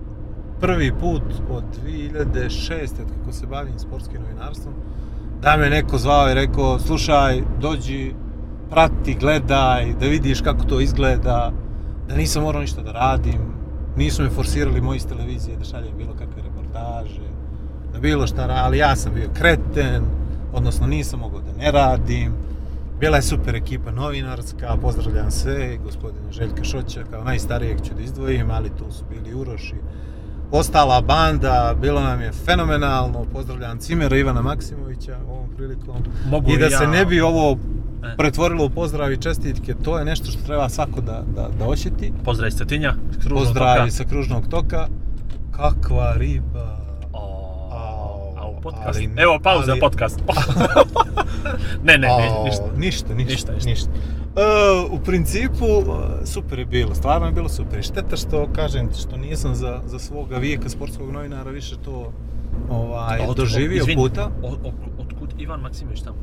Prvi 0.65 0.93
put 1.01 1.23
od 1.51 1.65
2006. 1.85 2.83
od 2.83 3.09
kako 3.19 3.33
se 3.33 3.47
bavim 3.47 3.79
sportskim 3.79 4.23
novinarstvom, 4.23 4.75
da 5.43 5.57
me 5.57 5.71
neko 5.71 5.99
zvao 5.99 6.31
i 6.31 6.35
rekao, 6.35 6.79
slušaj, 6.79 7.43
dođi, 7.61 8.15
prati, 8.71 9.15
gledaj, 9.15 9.95
da 10.01 10.07
vidiš 10.07 10.41
kako 10.41 10.65
to 10.65 10.81
izgleda, 10.81 11.53
da 12.09 12.17
nisam 12.17 12.43
morao 12.43 12.61
ništa 12.61 12.83
da 12.83 12.93
radim, 12.93 13.41
nisu 13.97 14.23
me 14.23 14.31
forsirali 14.31 14.81
moji 14.81 14.97
iz 14.97 15.07
televizije 15.07 15.57
da 15.57 15.65
šaljem 15.65 15.97
bilo 15.97 16.13
kakve 16.13 16.43
reportaže, 16.43 17.29
da 17.93 17.99
bilo 17.99 18.27
šta 18.27 18.49
ali 18.65 18.79
ja 18.79 18.97
sam 18.97 19.15
bio 19.15 19.29
kreten, 19.35 20.03
odnosno 20.53 20.87
nisam 20.87 21.21
mogao 21.21 21.41
da 21.41 21.53
ne 21.53 21.71
radim, 21.71 22.33
Bila 23.01 23.17
je 23.17 23.23
super 23.23 23.55
ekipa 23.55 23.91
novinarska, 23.91 24.77
pozdravljam 24.83 25.31
sve, 25.31 25.77
gospodina 25.85 26.33
Željka 26.33 26.65
Šoća, 26.65 27.05
kao 27.11 27.25
najstarijeg 27.25 27.81
ću 27.83 27.95
da 27.95 28.03
izdvojim, 28.03 28.51
ali 28.51 28.71
tu 28.79 28.85
su 28.91 29.05
bili 29.11 29.35
Uroš 29.35 29.71
i 29.73 29.77
ostala 30.51 31.01
banda, 31.03 31.75
bilo 31.77 32.01
nam 32.01 32.21
je 32.21 32.33
fenomenalno, 32.35 33.25
pozdravljam 33.25 33.79
Cimera 33.79 34.17
Ivana 34.17 34.43
Maksimovića 34.43 35.17
ovom 35.29 35.49
prilikom. 35.49 35.97
Mogu 36.27 36.51
I 36.51 36.59
da 36.59 36.65
ja- 36.65 36.79
se 36.79 36.87
ne 36.87 37.05
bi 37.07 37.21
ovo 37.21 37.59
E. 38.05 38.17
pretvorilo 38.17 38.65
u 38.65 38.71
pozdrav 38.71 39.13
i 39.13 39.17
čestitke, 39.17 39.75
to 39.75 39.99
je 39.99 40.05
nešto 40.05 40.27
što 40.27 40.43
treba 40.43 40.69
svako 40.69 41.01
da, 41.01 41.23
da, 41.29 41.49
da 41.59 41.65
osjeti. 41.65 42.13
Pozdrav 42.25 42.49
iz 42.49 42.55
Cetinja, 42.55 42.95
Pozdravi 43.31 43.79
toka. 43.81 43.91
sa 43.93 44.05
kružnog 44.05 44.49
toka. 44.49 44.87
Kakva 45.53 46.13
riba. 46.13 46.79
O, 47.13 47.19
Au, 47.73 48.39
a 48.39 48.49
u 48.49 48.61
podcast. 48.63 48.87
ali- 48.97 49.11
Evo 49.17 49.39
pauza 49.43 49.71
ali- 49.71 49.81
podcast. 49.81 50.21
ne, 51.85 51.99
ne, 51.99 52.09
ništa. 52.45 52.65
Ništa, 52.77 53.15
ništa, 53.15 53.15
Ništa, 53.15 53.53
ništa. 53.65 53.91
E, 54.37 54.41
u 54.91 54.99
principu, 54.99 55.65
e, 55.65 56.27
super 56.27 56.59
je 56.59 56.65
bilo, 56.67 56.95
stvarno 56.95 57.27
je 57.27 57.33
bilo 57.33 57.49
super. 57.49 57.83
Šteta 57.83 58.17
što, 58.17 58.49
kažem 58.53 58.89
ti, 58.89 58.99
što 58.99 59.17
nisam 59.17 59.55
za, 59.55 59.81
za 59.87 59.99
svoga 59.99 60.37
vijeka 60.37 60.69
sportskog 60.69 61.13
novinara 61.13 61.51
više 61.51 61.77
to 61.77 62.13
ovaj, 62.71 63.21
Od- 63.21 63.29
od- 63.29 63.37
doživio 63.37 63.77
izvini, 63.77 63.97
puta. 63.97 64.31
Od, 64.43 64.53
od, 64.65 64.73
otkud 64.99 65.35
Ivan 65.39 65.61
Maksimović 65.61 66.01
tamo? 66.03 66.17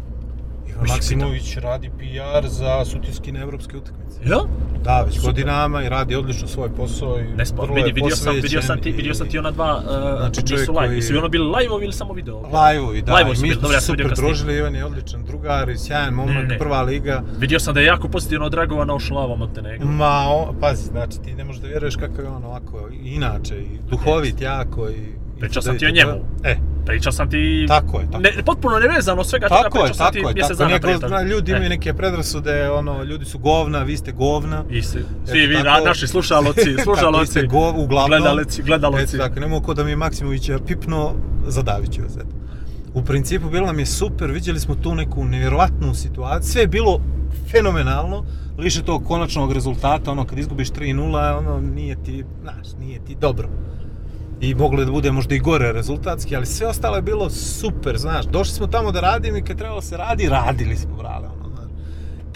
Ivan 0.71 0.87
Maksimović 0.87 1.57
radi 1.57 1.89
PR 1.89 2.47
za 2.47 2.85
sutinski 2.85 3.29
evropske 3.31 3.77
utakmice. 3.77 4.19
Ja? 4.25 4.37
Da, 4.83 5.01
već 5.01 5.15
Super. 5.15 5.29
godinama 5.29 5.83
i 5.83 5.89
radi 5.89 6.15
odlično 6.15 6.47
svoj 6.47 6.69
posao 6.69 7.19
i 7.19 7.23
Ne 7.23 7.43
vrlo 7.53 7.75
vidi, 7.75 7.91
vidio 7.91 8.15
sam, 8.15 8.35
vidio 8.35 8.61
sam 8.61 8.81
ti, 8.81 8.91
vidio 8.91 9.13
sam 9.13 9.27
ti 9.27 9.39
ona 9.39 9.51
dva, 9.51 9.77
uh, 9.77 10.19
Znači, 10.19 10.47
čovjek 10.47 10.65
su 10.65 10.71
live, 10.71 10.87
koji- 10.87 10.95
jesu 10.97 11.17
ono 11.17 11.29
bili 11.29 11.45
live 11.45 11.83
ili 11.83 11.93
samo 11.93 12.13
video? 12.13 12.37
Live-ovi, 12.37 13.01
da, 13.01 13.13
Live-ovi 13.13 13.35
su 13.35 13.41
mi 13.41 13.47
bili, 13.47 13.53
smo 13.53 13.61
dobro, 13.61 13.75
ja 13.77 13.81
super 13.81 14.09
kasnije. 14.09 14.27
družili, 14.27 14.57
Ivan 14.57 14.75
je 14.75 14.85
odličan 14.85 15.23
drugar 15.25 15.69
i 15.69 15.77
sjajan 15.77 16.13
momak, 16.13 16.35
Ne, 16.35 16.43
ne, 16.43 16.57
prva 16.57 16.81
liga. 16.81 17.23
Vidio 17.37 17.59
sam 17.59 17.73
da 17.73 17.79
je 17.79 17.85
jako 17.85 18.07
pozitivno 18.07 18.45
odreagovao 18.45 18.85
na 18.85 18.93
Ošlava 18.95 19.35
Montenegro. 19.35 19.87
Ma, 19.87 20.25
on, 20.29 20.55
pazi, 20.59 20.85
znači 20.85 21.21
ti 21.21 21.33
ne 21.35 21.43
možeš 21.43 21.61
da 21.61 21.67
vjeruješ 21.67 21.95
kakav 21.95 22.25
je 22.25 22.31
on 22.31 22.43
ovako, 22.43 22.89
inače, 23.03 23.55
i 23.55 23.79
duhovit 23.89 24.41
jako 24.41 24.89
i... 24.89 25.20
Pričao 25.41 25.61
sam 25.61 25.77
ti 25.77 25.85
o 25.85 25.91
njemu. 25.91 26.11
E, 26.43 26.55
Pričao 26.85 27.11
sam 27.11 27.29
ti... 27.29 27.65
Tako 27.67 27.99
je, 27.99 28.05
tako 28.05 28.19
Ne, 28.19 28.43
potpuno 28.45 28.79
nevezano 28.79 29.23
svega 29.23 29.47
toga, 29.47 29.61
tako 29.61 29.71
pričao 29.71 29.87
sam 29.89 29.97
tako 29.97 30.11
ti 30.13 30.19
je, 30.19 30.33
mjesec 30.33 30.49
tako 30.49 30.59
dana 30.59 30.73
je. 30.73 30.81
prije 30.81 30.99
toga. 30.99 31.21
ljudi 31.23 31.51
E. 31.51 31.55
imaju 31.55 31.69
neke 31.69 31.93
predrasude, 31.93 32.69
ono, 32.71 33.03
ljudi 33.03 33.25
su 33.25 33.39
govna, 33.39 33.79
vi 33.79 33.97
ste 33.97 34.11
govna. 34.11 34.63
I 34.69 34.79
Eto 34.79 34.89
svi 35.25 35.39
vi, 35.39 35.55
tako- 35.55 35.65
na- 35.65 35.85
naši 35.85 36.07
slušaloci, 36.07 36.65
Tako, 36.67 36.83
slušaloci, 36.83 37.25
ste 37.27 37.43
go, 37.43 37.73
uglavnom. 37.73 38.19
gledalci, 38.19 38.63
gledalci. 38.63 39.03
Eto 39.05 39.17
tako, 39.19 39.39
nemoj 39.39 39.61
ko 39.61 39.73
da 39.73 39.83
mi 39.83 39.89
je 39.89 39.95
Maksimovića 39.95 40.59
pipno, 40.59 41.13
zadavit 41.47 41.91
ću 41.91 42.01
vas, 42.01 42.15
eto. 42.15 42.35
U 42.93 43.03
principu 43.03 43.49
bilo 43.49 43.65
nam 43.65 43.79
je 43.79 43.85
super, 43.85 44.31
vidjeli 44.31 44.59
smo 44.59 44.75
tu 44.75 44.95
neku 44.95 45.25
nevjerovatnu 45.25 45.93
situaciju, 45.95 46.51
sve 46.51 46.61
je 46.61 46.67
bilo 46.67 47.01
fenomenalno, 47.47 48.25
liše 48.57 48.83
tog 48.83 49.05
konačnog 49.05 49.51
rezultata, 49.53 50.11
ono 50.11 50.25
kad 50.25 50.37
izgubiš 50.37 50.69
3-0, 50.69 50.97
ono 51.37 51.59
nije 51.59 51.95
ti, 51.95 52.23
znaš, 52.41 52.67
nije 52.79 52.99
ti 52.99 53.15
dobro. 53.15 53.49
I 54.41 54.55
moglo 54.55 54.85
da 54.85 54.91
bude 54.91 55.11
možda 55.11 55.35
i 55.35 55.39
gore 55.39 55.71
rezultatski, 55.71 56.35
ali 56.35 56.45
sve 56.45 56.67
ostalo 56.67 56.95
je 56.95 57.01
bilo 57.01 57.29
super, 57.29 57.97
znaš, 57.97 58.25
došli 58.25 58.53
smo 58.53 58.67
tamo 58.67 58.91
da 58.91 58.99
radimo 58.99 59.37
i 59.37 59.41
kad 59.41 59.57
trebalo 59.57 59.81
se 59.81 59.97
radi, 59.97 60.29
radili 60.29 60.75
smo, 60.75 60.95
brale, 60.95 61.27
ono, 61.27 61.49
znaš. 61.55 61.69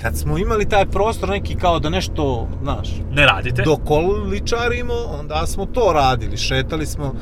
Kad 0.02 0.18
smo 0.18 0.38
imali 0.38 0.70
taj 0.70 0.86
prostor 0.86 1.30
neki 1.30 1.56
kao 1.56 1.80
da 1.80 1.90
nešto, 1.90 2.48
znaš, 2.64 2.90
Ne 3.12 3.26
radite. 3.26 3.62
dokoličarimo, 3.64 4.94
onda 5.20 5.48
smo 5.48 5.66
to 5.66 5.92
radili. 5.94 6.38
Šetali 6.38 6.86
smo, 6.86 7.14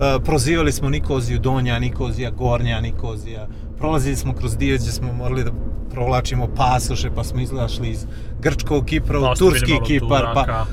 e, 0.00 0.18
prozivali 0.24 0.72
smo 0.72 0.88
Nikoziju 0.88 1.38
Donja, 1.38 1.78
Nikozija 1.78 2.30
Gornja, 2.30 2.80
Nikozija. 2.80 3.48
Prolazili 3.78 4.16
smo 4.16 4.34
kroz 4.34 4.56
dio 4.56 4.76
gdje 4.76 4.92
smo 4.92 5.12
morali 5.12 5.44
da 5.44 5.50
provlačimo 5.90 6.48
pasoše, 6.56 7.10
pa 7.14 7.24
smo 7.24 7.40
izlašli 7.40 7.88
iz 7.88 8.06
grčkog 8.40 8.84
Kipra 8.84 9.20
u 9.20 9.34
turski 9.34 9.72
Kipar. 9.86 10.24
Pa. 10.34 10.66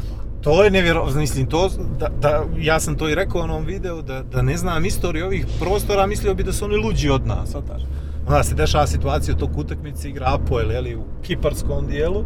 To 0.46 0.64
je 0.64 0.72
nevjerovatno, 0.72 1.20
mislim, 1.20 1.46
to, 1.46 1.70
da, 2.00 2.10
da, 2.22 2.44
ja 2.58 2.80
sam 2.80 2.96
to 2.96 3.10
i 3.10 3.16
rekao 3.16 3.42
u 3.42 3.44
onom 3.44 3.66
videu, 3.66 4.02
da, 4.02 4.24
da 4.24 4.42
ne 4.42 4.58
znam 4.58 4.86
istoriju 4.86 5.26
ovih 5.26 5.46
prostora, 5.60 6.06
mislio 6.06 6.34
bi 6.34 6.44
da 6.44 6.54
su 6.54 6.66
oni 6.66 6.76
luđi 6.76 7.10
od 7.10 7.28
nas, 7.28 7.50
svataš. 7.50 7.82
Onda 8.28 8.44
se 8.44 8.56
dešava 8.56 8.88
situacija 8.88 9.36
u 9.42 9.60
utakmice, 9.60 10.10
igra 10.10 10.34
Apoel, 10.34 10.72
jeli, 10.72 10.96
u 10.96 11.04
kiparskom 11.24 11.88
dijelu, 11.88 12.24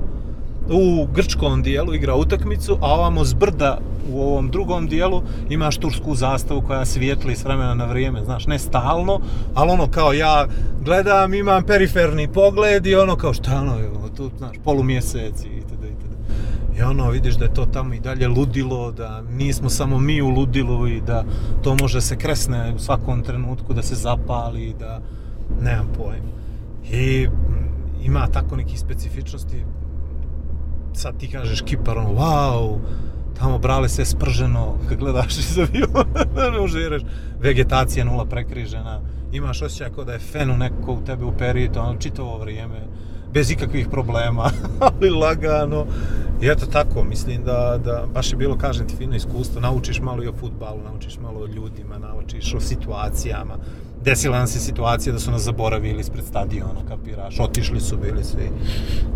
u 0.70 1.08
grčkom 1.14 1.64
dijelu 1.64 1.94
igra 1.94 2.16
utakmicu, 2.16 2.78
a 2.82 2.94
ovamo 2.94 3.26
s 3.26 3.34
brda 3.34 3.80
u 4.12 4.22
ovom 4.22 4.50
drugom 4.50 4.88
dijelu 4.88 5.24
imaš 5.50 5.78
tursku 5.78 6.16
zastavu 6.16 6.62
koja 6.62 6.86
svijetli 6.86 7.36
s 7.36 7.44
vremena 7.44 7.74
na 7.74 7.86
vrijeme, 7.86 8.24
znaš, 8.24 8.48
ne 8.48 8.60
stalno, 8.60 9.20
ali 9.54 9.72
ono 9.72 9.88
kao 9.88 10.14
ja 10.14 10.48
gledam, 10.82 11.34
imam 11.34 11.64
periferni 11.64 12.28
pogled 12.28 12.88
i 12.88 12.96
ono 12.96 13.16
kao 13.16 13.34
šta 13.34 13.62
ono, 13.62 13.76
tu, 14.18 14.32
znaš, 14.38 14.56
polumjesec 14.64 15.44
i. 15.44 15.69
I 16.80 16.82
ono, 16.82 17.10
vidiš 17.10 17.36
da 17.36 17.46
je 17.46 17.54
to 17.54 17.66
tamo 17.66 17.94
i 17.94 18.00
dalje 18.00 18.28
ludilo, 18.28 18.92
da 18.92 19.22
nismo 19.22 19.70
samo 19.70 20.00
mi 20.00 20.22
u 20.22 20.30
ludilu 20.30 20.88
i 20.88 21.02
da 21.02 21.24
to 21.64 21.76
može 21.82 22.02
se 22.02 22.18
kresne 22.18 22.74
u 22.76 22.80
svakom 22.80 23.24
trenutku, 23.24 23.74
da 23.74 23.82
se 23.82 23.96
zapali, 23.96 24.76
da 24.80 25.02
nemam 25.62 25.88
pojma. 25.98 26.32
I 26.92 27.28
mm, 27.28 28.06
ima 28.06 28.28
tako 28.28 28.56
nekih 28.56 28.80
specifičnosti, 28.80 29.66
sad 30.94 31.18
ti 31.18 31.32
kažeš 31.32 31.62
Kipar, 31.62 31.98
ono, 31.98 32.10
wow, 32.10 32.78
tamo 33.40 33.58
brale 33.58 33.90
sve 33.90 34.06
sprženo, 34.06 34.76
kad 34.90 34.98
gledaš 34.98 35.38
iz 35.38 35.60
aviona, 35.60 37.04
vegetacija 37.42 38.06
nula 38.06 38.26
prekrižena, 38.26 39.02
imaš 39.32 39.62
osjećaj 39.62 39.90
kao 39.90 40.04
da 40.04 40.14
je 40.14 40.20
fenu 40.20 40.58
neko 40.58 40.94
u 40.94 41.02
tebe 41.06 41.26
uperio, 41.26 41.72
to 41.74 41.82
ono, 41.82 42.00
čitavo 42.00 42.38
vrijeme, 42.38 42.88
bez 43.34 43.52
ikakvih 43.52 43.88
problema, 43.92 44.52
ali 44.88 45.10
lagano. 45.10 45.86
I 46.42 46.48
eto 46.48 46.66
tako, 46.66 47.04
mislim 47.04 47.44
da, 47.44 47.80
da 47.86 48.06
baš 48.14 48.32
je 48.32 48.38
bilo, 48.38 48.58
kažem 48.58 48.88
ti, 48.88 48.96
fino 48.96 49.16
iskustvo, 49.16 49.62
naučiš 49.62 50.02
malo 50.02 50.24
i 50.24 50.28
o 50.28 50.34
futbalu, 50.34 50.82
naučiš 50.84 51.20
malo 51.20 51.40
o 51.40 51.48
ljudima, 51.48 51.98
naučiš 51.98 52.54
o 52.54 52.60
situacijama. 52.60 53.58
Desila 54.04 54.38
nam 54.38 54.48
se 54.48 54.60
situacija 54.60 55.14
da 55.14 55.20
su 55.20 55.32
nas 55.32 55.42
zaboravili 55.42 56.00
ispred 56.00 56.26
stadiona, 56.26 56.82
kapiraš, 56.88 57.40
otišli 57.40 57.80
su 57.80 57.98
bili 57.98 58.24
svi. 58.24 58.50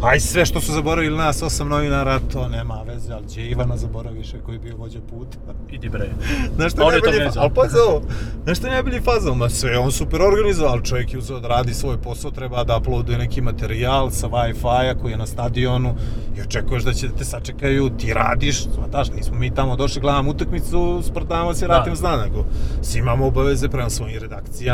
Aj 0.03 0.19
sve 0.19 0.45
što 0.45 0.61
su 0.61 0.71
zaboravili 0.71 1.17
nas, 1.17 1.41
osam 1.41 1.67
novinara, 1.67 2.19
to 2.33 2.47
nema 2.47 2.81
veze, 2.87 3.13
ali 3.13 3.29
će 3.29 3.47
Ivana 3.47 3.77
zaboraviše 3.77 4.37
koji 4.45 4.55
je 4.55 4.59
bio 4.59 4.77
vođa 4.77 4.99
puta. 5.09 5.37
Idi 5.71 5.89
bre. 5.89 6.09
Znaš 6.55 6.71
što 6.71 6.81
je 6.81 6.91
najbolji 6.91 7.29
ali 7.37 7.53
pazi 7.55 7.75
ovo, 7.89 8.01
znaš 8.43 8.57
što 8.57 8.67
je 8.67 8.73
najbolji 8.73 9.01
fazon, 9.01 9.37
ma 9.37 9.49
sve 9.49 9.77
on 9.77 9.91
super 9.91 10.21
organizovao, 10.21 10.73
ali 10.73 10.85
čovjek 10.85 11.13
je 11.13 11.19
uzeo 11.19 11.39
da 11.39 11.47
radi 11.47 11.73
svoj 11.73 11.97
posao, 11.97 12.31
treba 12.31 12.63
da 12.63 12.77
uploaduje 12.77 13.17
neki 13.17 13.41
materijal 13.41 14.11
sa 14.11 14.27
Wi-Fi-a 14.27 14.95
koji 15.01 15.11
je 15.11 15.17
na 15.17 15.25
stadionu 15.27 15.95
i 16.37 16.41
očekuješ 16.41 16.83
da 16.83 16.93
će 16.93 17.09
te 17.17 17.25
sačekaju, 17.25 17.89
ti 17.89 18.13
radiš, 18.13 18.63
znataš, 18.63 19.11
nismo 19.11 19.35
mi 19.35 19.55
tamo 19.55 19.75
došli, 19.75 20.01
gledamo 20.01 20.31
utakmicu, 20.31 21.01
sprdamo 21.03 21.53
se, 21.53 21.67
Da. 21.67 21.77
ratimo 21.77 21.95
zna, 21.95 22.17
nego 22.17 22.45
imamo 22.95 23.27
obaveze 23.27 23.69
prema 23.69 23.89
svojim 23.89 24.19
redakcijama, 24.21 24.72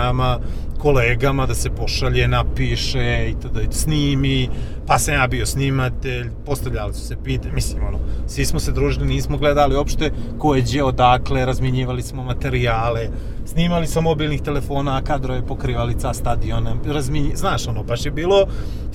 kolegama 0.79 1.45
da 1.45 1.55
se 1.55 1.69
pošalje, 1.69 2.27
napiše 2.27 3.29
i 3.29 3.35
tada 3.41 3.71
snimi, 3.71 4.49
pa 4.87 4.99
sam 4.99 5.13
ja 5.13 5.27
bio 5.27 5.45
snimatelj, 5.45 6.29
postavljali 6.45 6.93
su 6.93 7.07
se 7.07 7.15
pite, 7.23 7.51
mislim 7.51 7.83
ono, 7.87 7.99
svi 8.27 8.45
smo 8.45 8.59
se 8.59 8.71
družili, 8.71 9.07
nismo 9.07 9.37
gledali 9.37 9.75
uopšte 9.75 10.11
ko 10.37 10.55
je 10.55 10.61
gdje 10.61 10.83
odakle, 10.83 11.45
razmjenjivali 11.45 12.01
smo 12.01 12.23
materijale, 12.23 13.09
snimali 13.49 13.87
sa 13.87 14.01
mobilnih 14.01 14.41
telefona, 14.41 15.01
kadrove 15.01 15.45
pokrivali 15.45 15.93
ca 15.93 16.13
stadiona, 16.13 16.75
razminji, 16.85 17.31
znaš 17.35 17.67
ono, 17.67 17.83
baš 17.83 18.05
je 18.05 18.11
bilo 18.11 18.45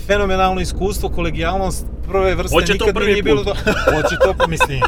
fenomenalno 0.07 0.61
iskustvo, 0.61 1.09
kolegijalnost 1.09 1.87
prve 2.09 2.35
vrste, 2.35 2.55
Hoće 2.55 2.67
to 2.69 2.85
nikad 2.85 2.95
prvi 2.95 3.11
nije 3.11 3.23
bilo 3.23 3.45
to, 3.45 3.55
hoće 3.87 4.17
to, 4.25 4.35
pa 4.39 4.47
mislim, 4.47 4.81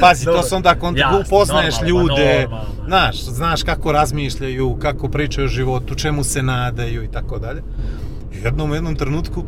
pazi, 0.00 0.24
to 0.24 0.30
Dobro. 0.30 0.42
su 0.42 0.56
onda 0.56 0.74
kont- 0.74 0.98
Jasno, 0.98 1.20
upoznaješ 1.20 1.74
normalno, 1.74 2.00
ljude, 2.00 2.38
normalno. 2.40 2.64
znaš, 2.86 3.22
znaš 3.22 3.62
kako 3.62 3.92
razmišljaju, 3.92 4.76
kako 4.76 5.08
pričaju 5.08 5.44
o 5.44 5.48
životu, 5.48 5.94
čemu 5.94 6.24
se 6.24 6.42
nadaju 6.42 7.04
i 7.04 7.08
tako 7.08 7.38
dalje. 7.38 7.62
I 8.34 8.40
u 8.40 8.44
jednom, 8.44 8.70
u 8.70 8.74
jednom 8.74 8.96
trenutku, 8.96 9.44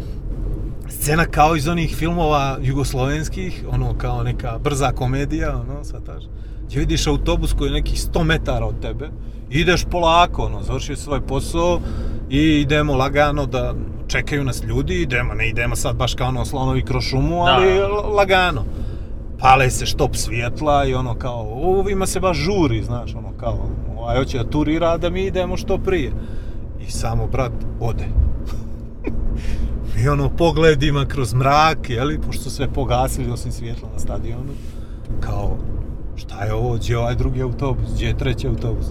scena 0.89 1.25
kao 1.25 1.57
iz 1.57 1.69
onih 1.69 1.97
filmova 1.97 2.59
jugoslovenskih, 2.63 3.65
ono 3.71 3.95
kao 3.95 4.23
neka 4.23 4.59
brza 4.59 4.93
komedija, 4.93 5.51
ono, 5.53 5.85
sataš, 5.85 6.25
gdje 6.67 6.79
vidiš 6.79 7.07
autobus 7.07 7.53
koji 7.53 7.69
je 7.69 7.73
nekih 7.73 7.99
100 7.99 8.25
metara 8.25 8.67
od 8.67 8.81
tebe, 8.83 9.09
ideš 9.51 9.85
polako, 9.85 10.43
ono, 10.43 10.63
završio 10.63 10.97
svoj 10.97 11.21
posao 11.21 11.81
i 12.31 12.61
idemo 12.61 12.97
lagano 12.97 13.47
da 13.47 13.75
čekaju 14.09 14.45
nas 14.45 14.63
ljudi, 14.63 14.95
idemo, 14.95 15.35
ne 15.35 15.49
idemo 15.49 15.77
sad 15.77 15.97
baš 15.97 16.15
kao 16.15 16.29
ono 16.29 16.45
slonovi 16.45 16.83
kroz 16.83 17.05
šumu, 17.05 17.37
Da. 17.37 17.53
ali 17.53 17.69
l- 17.71 18.15
lagano. 18.15 18.65
Pale 19.39 19.71
se 19.71 19.87
štop 19.87 20.17
svjetla 20.17 20.85
i 20.85 20.95
ono 20.95 21.15
kao, 21.15 21.49
ovima 21.55 22.07
se 22.07 22.21
baš 22.21 22.37
žuri, 22.37 22.83
znaš, 22.83 23.15
ono 23.15 23.29
kao, 23.37 23.59
ovaj 23.99 24.17
hoće 24.17 24.39
da 24.39 24.45
turira, 24.45 24.97
da 24.97 25.11
mi 25.11 25.23
idemo 25.23 25.57
što 25.57 25.79
prije. 25.79 26.13
I 26.81 26.91
samo 26.91 27.27
brat 27.27 27.53
ode. 27.81 28.05
I 30.05 30.09
ono 30.09 30.29
pogledima 30.29 31.05
kroz 31.05 31.35
mrak, 31.35 31.91
jeli, 31.91 32.21
pošto 32.21 32.51
sve 32.51 32.69
pogasili 32.69 33.31
osim 33.31 33.53
svjetla 33.53 33.89
na 33.93 33.99
stadionu, 33.99 34.53
kao, 35.21 35.57
šta 36.17 36.45
je 36.45 36.55
ovo, 36.55 36.75
gdje 36.75 36.93
je 36.93 36.99
ovaj 36.99 37.15
drugi 37.15 37.43
autobus, 37.43 37.93
gdje 37.95 38.07
je 38.07 38.19
treći 38.19 38.47
autobus. 38.49 38.87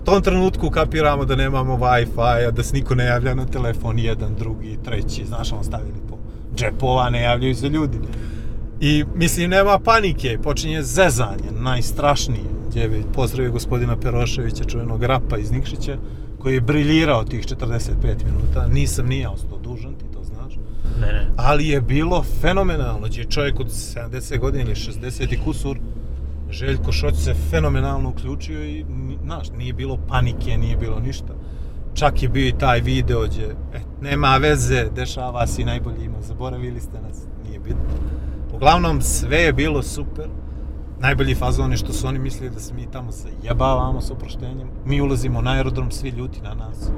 U 0.00 0.04
tom 0.04 0.22
trenutku 0.22 0.70
kapiramo 0.70 1.24
da 1.24 1.36
nemamo 1.36 1.76
Wi-Fi, 1.76 2.50
da 2.50 2.62
se 2.62 2.76
niko 2.76 2.94
ne 2.94 3.04
javlja 3.04 3.34
na 3.34 3.46
telefon, 3.46 3.98
jedan, 3.98 4.34
drugi, 4.38 4.78
treći, 4.84 5.26
znaš, 5.26 5.52
ono 5.52 5.62
stavili 5.62 6.00
po 6.08 6.16
džepova, 6.56 7.10
ne 7.10 7.22
javljaju 7.22 7.54
se 7.54 7.68
ljudi. 7.68 7.98
I 8.80 9.04
mislim, 9.14 9.50
nema 9.50 9.78
panike, 9.78 10.38
počinje 10.42 10.82
zezanje, 10.82 11.50
najstrašnije. 11.60 12.44
Gdje 12.68 12.88
bi 12.88 13.04
pozdravio 13.14 13.52
gospodina 13.52 13.96
Peroševića, 13.96 14.64
čuvenog 14.64 15.04
rapa 15.04 15.38
iz 15.38 15.50
Nikšića, 15.50 15.96
koji 16.38 16.54
je 16.54 16.60
briljirao 16.60 17.24
tih 17.24 17.46
45 17.46 18.24
minuta. 18.24 18.66
Nisam 18.66 19.06
ni 19.06 19.18
ja 19.18 19.30
ostao 19.30 19.58
dužan, 19.58 19.94
ti 19.94 20.04
to 20.12 20.24
znaš. 20.24 20.54
Ne, 21.00 21.06
ne. 21.06 21.26
Ali 21.36 21.68
je 21.68 21.80
bilo 21.80 22.24
fenomenalno, 22.40 23.06
gdje 23.06 23.20
je 23.20 23.30
čovjek 23.30 23.60
od 23.60 23.66
70 23.66 24.38
godina 24.38 24.64
ili 24.64 24.74
60 24.74 25.34
i 25.34 25.38
kusur, 25.44 25.78
Željko 26.50 26.92
Šoć 26.92 27.16
se 27.16 27.34
fenomenalno 27.50 28.08
uključio 28.08 28.64
i, 28.64 28.84
znaš, 29.24 29.50
nije 29.50 29.72
bilo 29.72 29.98
panike, 30.08 30.56
nije 30.56 30.76
bilo 30.76 31.00
ništa. 31.00 31.34
Čak 31.94 32.22
je 32.22 32.28
bio 32.28 32.48
i 32.48 32.58
taj 32.58 32.80
video 32.80 33.22
gdje, 33.26 33.44
e, 33.74 33.80
nema 34.00 34.36
veze, 34.36 34.88
dešava 34.94 35.46
si 35.46 35.64
najbolji 35.64 36.04
ima, 36.04 36.22
zaboravili 36.22 36.80
ste 36.80 37.00
nas, 37.00 37.26
nije 37.44 37.58
bitno. 37.58 37.84
Uglavnom, 38.54 39.02
sve 39.02 39.38
je 39.38 39.52
bilo 39.52 39.82
super. 39.82 40.28
Najbolji 41.00 41.34
fazon 41.34 41.70
je 41.70 41.76
što 41.76 41.92
su 41.92 42.06
oni 42.06 42.18
mislili 42.18 42.50
da 42.50 42.60
se 42.60 42.74
mi 42.74 42.86
tamo 42.86 43.10
zajebavamo 43.12 44.00
s 44.00 44.10
oproštenjem. 44.10 44.68
Mi 44.84 45.00
ulazimo 45.00 45.40
na 45.40 45.50
aerodrom, 45.50 45.90
svi 45.90 46.08
ljuti 46.08 46.40
na 46.40 46.54
nas. 46.54 46.90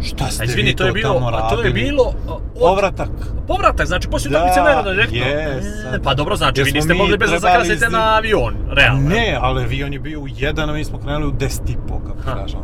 Šta 0.00 0.26
ste 0.26 0.44
izvini, 0.44 0.68
vi 0.68 0.76
to 0.76 0.84
je 0.84 0.92
bilo, 0.92 1.14
tamo 1.14 1.26
a 1.28 1.48
to 1.48 1.54
je 1.54 1.64
radili? 1.64 1.82
bilo 1.82 2.04
od, 2.28 2.42
Povratak. 2.60 3.10
povratak, 3.46 3.86
znači 3.86 4.08
poslije 4.08 4.30
utakmice 4.30 4.60
na 4.60 4.66
aerodrom 4.66 4.94
direktno. 4.94 5.18
jes, 5.18 5.64
E, 5.94 6.02
pa 6.02 6.14
dobro, 6.14 6.36
znači 6.36 6.60
Jer 6.60 6.66
vi 6.66 6.72
niste 6.72 6.94
mogli 6.94 7.18
bez 7.18 7.30
da 7.30 7.38
trebali 7.38 7.52
zakasnite 7.54 7.86
iz- 7.86 7.92
na 7.92 8.16
avion, 8.16 8.54
realno. 8.68 9.08
Ne, 9.08 9.38
ali 9.40 9.62
avion 9.62 9.92
je 9.92 9.98
bio 10.00 10.20
u 10.20 10.26
jedan, 10.28 10.70
a 10.70 10.72
mi 10.72 10.84
smo 10.84 10.98
krenuli 10.98 11.26
u 11.26 11.32
10 11.32 11.70
i 11.70 11.76
po, 11.88 11.98
kako 12.00 12.38
kažem. 12.38 12.60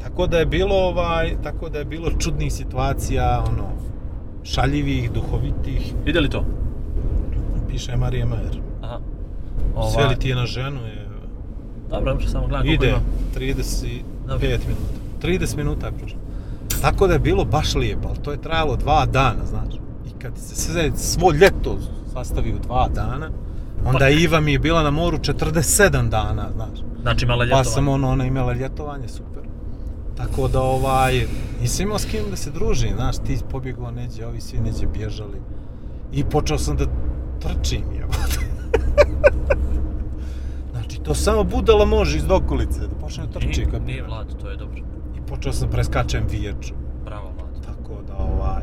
Tako 0.00 0.26
da 0.26 0.38
je 0.38 0.46
bilo 0.46 0.74
ovaj, 0.76 1.36
tako 1.42 1.68
da 1.68 1.78
je 1.78 1.84
bilo 1.86 2.10
čudnih 2.12 2.52
situacija, 2.52 3.44
ono, 3.48 3.64
šaljivih, 4.44 5.10
duhovitih, 5.12 5.94
Vidjeli 6.04 6.30
to? 6.30 6.44
piše 7.68 7.96
Marija 7.96 8.26
Majer. 8.26 8.60
Aha. 9.78 9.90
Sve 9.90 10.06
li 10.06 10.16
ti 10.16 10.28
je 10.28 10.34
na 10.34 10.46
ženu 10.46 10.80
je... 10.80 11.08
Dobro, 11.90 12.12
dobro, 12.12 12.26
samo 12.28 12.46
gledam 12.46 12.66
Ide, 12.66 12.88
ima. 12.88 12.98
35 13.36 14.00
Dobro. 14.28 14.48
minuta. 14.48 14.98
30 15.44 15.56
minuta 15.56 15.86
je 15.86 15.92
prošlo. 15.92 16.18
Tako 16.82 17.06
da 17.06 17.12
je 17.12 17.18
bilo 17.18 17.44
baš 17.44 17.74
lijepo, 17.74 18.08
ali 18.08 18.18
to 18.18 18.32
je 18.32 18.42
trajalo 18.42 18.76
dva 18.76 19.06
dana, 19.06 19.44
znaš. 19.44 19.74
I 20.06 20.20
kad 20.22 20.38
se 20.38 20.56
sve, 20.56 20.90
svo 20.96 21.32
ljeto 21.32 21.78
sastavi 22.12 22.52
u 22.52 22.58
dva 22.58 22.88
dana, 22.88 23.30
onda 23.84 23.98
Pa- 23.98 24.08
Iva 24.08 24.40
mi 24.40 24.52
je 24.52 24.58
bila 24.58 24.82
na 24.82 24.90
moru 24.90 25.18
47 25.18 26.08
dana, 26.08 26.48
znaš. 26.54 26.78
Znači 27.02 27.26
mala 27.26 27.38
Pa 27.38 27.44
ljetovanje. 27.44 27.64
sam 27.64 27.88
ono, 27.88 28.10
ona 28.10 28.24
imala 28.24 28.52
ljetovanje, 28.52 29.08
super. 29.08 29.42
Tako 30.16 30.48
da 30.48 30.60
ovaj, 30.60 31.26
nisam 31.60 31.82
imao 31.82 31.98
s 31.98 32.04
kim 32.04 32.20
da 32.30 32.36
se 32.36 32.50
družim, 32.50 32.90
znaš, 32.96 33.16
ti 33.16 33.38
pobjegao 33.50 33.90
neđe, 33.90 34.26
ovi 34.26 34.40
svi 34.40 34.58
neđe 34.60 34.86
bježali. 34.88 35.38
I 36.12 36.24
počeo 36.24 36.58
sam 36.58 36.76
da 36.76 36.84
trčim, 37.40 37.82
jebote. 37.94 38.38
to 41.08 41.14
samo 41.14 41.44
budala 41.44 41.84
može 41.84 42.16
iz 42.16 42.24
okolice, 42.30 42.80
da 42.80 42.94
počne 43.00 43.26
da 43.26 43.32
trči. 43.32 43.66
Nije, 43.66 43.80
nije 43.80 44.02
Vlado, 44.02 44.34
to 44.34 44.50
je 44.50 44.56
dobro. 44.56 44.78
I 45.16 45.20
počeo 45.28 45.52
sam 45.52 45.70
preskačem 45.70 46.24
vijeću. 46.30 46.74
Bravo 47.04 47.32
Vlado. 47.36 47.60
Tako 47.66 48.02
da, 48.08 48.14
ovaj, 48.16 48.62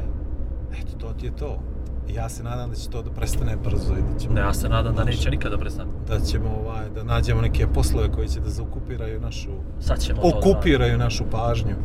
eto, 0.81 0.97
to 0.97 1.13
ti 1.19 1.25
je 1.25 1.35
to. 1.35 1.59
I 2.09 2.13
ja 2.13 2.29
se 2.29 2.43
nadam 2.43 2.69
da 2.69 2.75
će 2.75 2.89
to 2.89 3.01
da 3.01 3.09
prestane 3.09 3.55
brzo 3.55 3.93
i 3.93 4.13
da 4.13 4.19
ćemo... 4.19 4.33
Ne, 4.33 4.41
ja 4.41 4.53
se 4.53 4.69
nadam 4.69 4.95
da 4.95 5.03
neće 5.03 5.29
nikada 5.29 5.57
prestati. 5.57 5.89
Da 6.07 6.19
ćemo, 6.19 6.49
ovaj, 6.49 6.89
da 6.89 7.03
nađemo 7.03 7.41
neke 7.41 7.67
poslove 7.67 8.11
koji 8.11 8.27
će 8.27 8.39
da 8.39 8.49
zaokupiraju 8.49 9.21
našu 9.21 9.49
Sad 9.79 9.99
ćemo 9.99 10.21
to 10.21 10.31
okupiraju 10.37 10.97
našu 10.97 11.23
pažnju. 11.31 11.75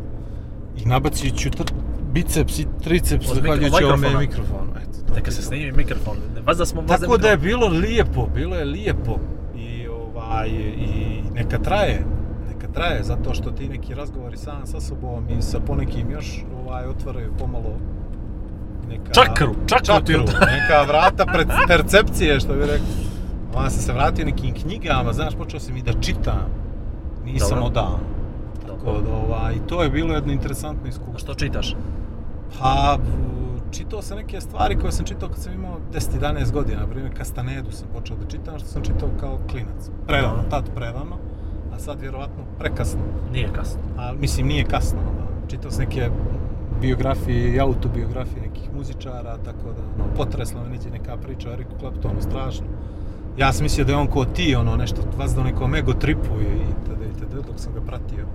I 0.77 0.85
nabacit 0.85 1.37
ću 1.37 1.49
tr- 1.49 1.73
biceps 2.13 2.59
i 2.59 2.67
triceps 2.83 3.27
zahvaljujući 3.33 3.83
ovome 3.83 4.17
mikrofonu. 4.19 4.71
Eto, 4.81 4.99
to 5.07 5.13
da. 5.13 5.15
Neka 5.15 5.31
se 5.31 5.41
snimi 5.41 5.71
mikrofon. 5.71 6.17
Ne, 6.35 6.41
Vas 6.41 6.57
da 6.57 6.65
smo... 6.65 6.81
Tako 6.81 7.17
da 7.17 7.27
je 7.27 7.37
bilo 7.37 7.67
lijepo, 7.67 8.27
bilo 8.35 8.55
je 8.55 8.65
lijepo. 8.65 9.17
I, 10.31 10.33
ovaj, 10.33 10.49
I 10.49 11.21
neka 11.33 11.57
traje, 11.57 12.05
neka 12.47 12.67
traje, 12.67 13.03
zato 13.03 13.33
što 13.33 13.51
ti 13.51 13.69
neki 13.69 13.93
razgovori 13.93 14.37
sam 14.37 14.65
sa 14.65 14.79
sobom 14.79 15.23
i 15.29 15.41
sa 15.41 15.59
ponekim 15.59 16.11
još 16.11 16.43
ovaj, 16.59 16.85
otvaraju 16.85 17.31
pomalo 17.39 17.77
neka... 18.89 19.11
Čakru, 19.11 19.49
od- 20.15 20.33
neka 20.55 20.81
vrata 20.87 21.25
pred 21.25 21.47
percepcije, 21.67 22.39
što 22.39 22.53
bi 22.53 22.59
rekao. 22.59 22.85
Onda 23.55 23.69
sam 23.69 23.81
se 23.81 23.93
vratio 23.93 24.25
nekim 24.25 24.53
knjigama, 24.53 25.13
znaš, 25.13 25.35
počeo 25.35 25.59
sam 25.59 25.77
i 25.77 25.81
da 25.81 25.93
čitam. 25.93 26.45
Nisam 27.25 27.49
Dobro. 27.49 27.65
odavno. 27.65 27.99
Tako 28.67 29.01
da, 29.01 29.15
ovaj, 29.15 29.53
i 29.55 29.67
to 29.67 29.83
je 29.83 29.89
bilo 29.89 30.13
jedno 30.13 30.33
interesantno 30.33 30.85
A 30.85 30.89
iskustvo. 30.89 31.17
što 31.17 31.33
čitaš? 31.33 31.75
Pa, 32.59 32.97
čitao 33.71 34.01
sam 34.01 34.17
neke 34.17 34.41
stvari 34.41 34.79
koje 34.79 34.91
sam 34.91 35.05
čitao 35.05 35.29
kad 35.29 35.37
sam 35.37 35.53
imao 35.53 35.77
10-11 35.93 36.51
godina. 36.51 36.79
Na 36.79 36.87
primjer, 36.87 37.17
Kastanedu 37.17 37.71
sam 37.71 37.87
počeo 37.93 38.17
da 38.17 38.27
čitam, 38.27 38.59
što 38.59 38.67
sam 38.67 38.83
čitao 38.83 39.09
kao 39.19 39.39
klinac. 39.51 39.89
Predano, 40.07 40.43
tad 40.49 40.69
predano, 40.75 41.17
a 41.73 41.79
sad 41.79 42.01
vjerovatno 42.01 42.43
prekasno. 42.59 43.01
Nije 43.31 43.49
kasno. 43.53 43.79
A, 43.97 44.13
mislim, 44.13 44.47
nije 44.47 44.63
kasno. 44.65 44.99
ono, 44.99 45.47
Čitao 45.49 45.71
sam 45.71 45.79
neke 45.79 46.09
biografije 46.81 47.55
i 47.55 47.59
autobiografije 47.59 48.41
nekih 48.41 48.69
muzičara, 48.75 49.37
tako 49.45 49.73
da, 49.73 50.03
ono, 50.03 50.13
potresla 50.17 50.63
me 50.63 50.69
neđe 50.69 50.89
neka 50.89 51.17
priča 51.17 51.49
o 51.49 51.53
Eriku 51.53 51.71
Claptonu, 51.79 52.21
strašno. 52.21 52.65
Ja 53.37 53.53
sam 53.53 53.63
mislio 53.63 53.85
da 53.85 53.91
je 53.91 53.97
on 53.97 54.07
ko 54.07 54.25
ti, 54.25 54.55
ono, 54.55 54.75
nešto, 54.75 55.01
vas 55.17 55.35
da 55.35 55.43
nekom 55.43 55.75
ego 55.75 55.93
tripu 55.93 56.41
i 56.41 56.85
tada 56.87 57.05
i 57.05 57.19
tada, 57.19 57.41
dok 57.41 57.59
sam 57.59 57.73
ga 57.73 57.81
pratio. 57.81 58.25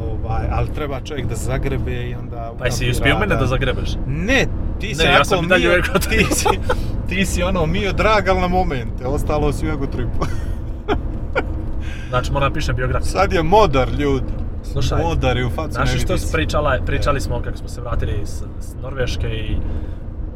Ovaj, 0.00 0.46
ali 0.50 0.74
treba 0.74 1.00
čovjek 1.00 1.26
da 1.26 1.34
zagrebe 1.34 1.92
i 1.92 2.14
onda... 2.14 2.52
Pa 2.58 2.64
jesi 2.64 2.90
uspio 2.90 3.18
mene 3.18 3.36
da 3.36 3.46
zagrebeš? 3.46 3.90
Ne, 4.06 4.46
ti 4.80 4.94
si 4.94 5.04
Ne, 5.04 5.12
ja 5.12 5.24
sam 5.24 5.48
dalje 5.48 5.76
rekao 5.76 5.98
ti 6.10 6.26
si, 6.30 6.48
ti 7.08 7.26
si 7.26 7.42
ono 7.42 7.66
mio 7.66 7.92
drag, 7.92 8.28
ali 8.28 8.40
na 8.40 8.48
momente, 8.48 9.06
ostalo 9.06 9.52
si 9.52 9.68
u 9.68 9.70
ego 9.70 9.86
tripu. 9.86 10.26
Znači 12.08 12.32
moram 12.32 12.52
pišem 12.52 12.76
biografiju. 12.76 13.10
Sad 13.10 13.32
je 13.32 13.42
modar, 13.42 13.88
ljudi. 13.88 14.32
Slušaj, 14.62 15.02
Modar 15.02 15.36
je 15.36 15.46
u 15.46 15.50
facu 15.50 15.72
Znaš 15.72 16.02
što 16.02 16.18
si 16.18 16.32
pričala, 16.32 16.78
pričali 16.86 17.20
smo 17.20 17.42
kako 17.42 17.56
smo 17.56 17.68
se 17.68 17.80
vratili 17.80 18.20
s, 18.24 18.42
s 18.60 18.74
Norveške 18.82 19.26
i 19.28 19.56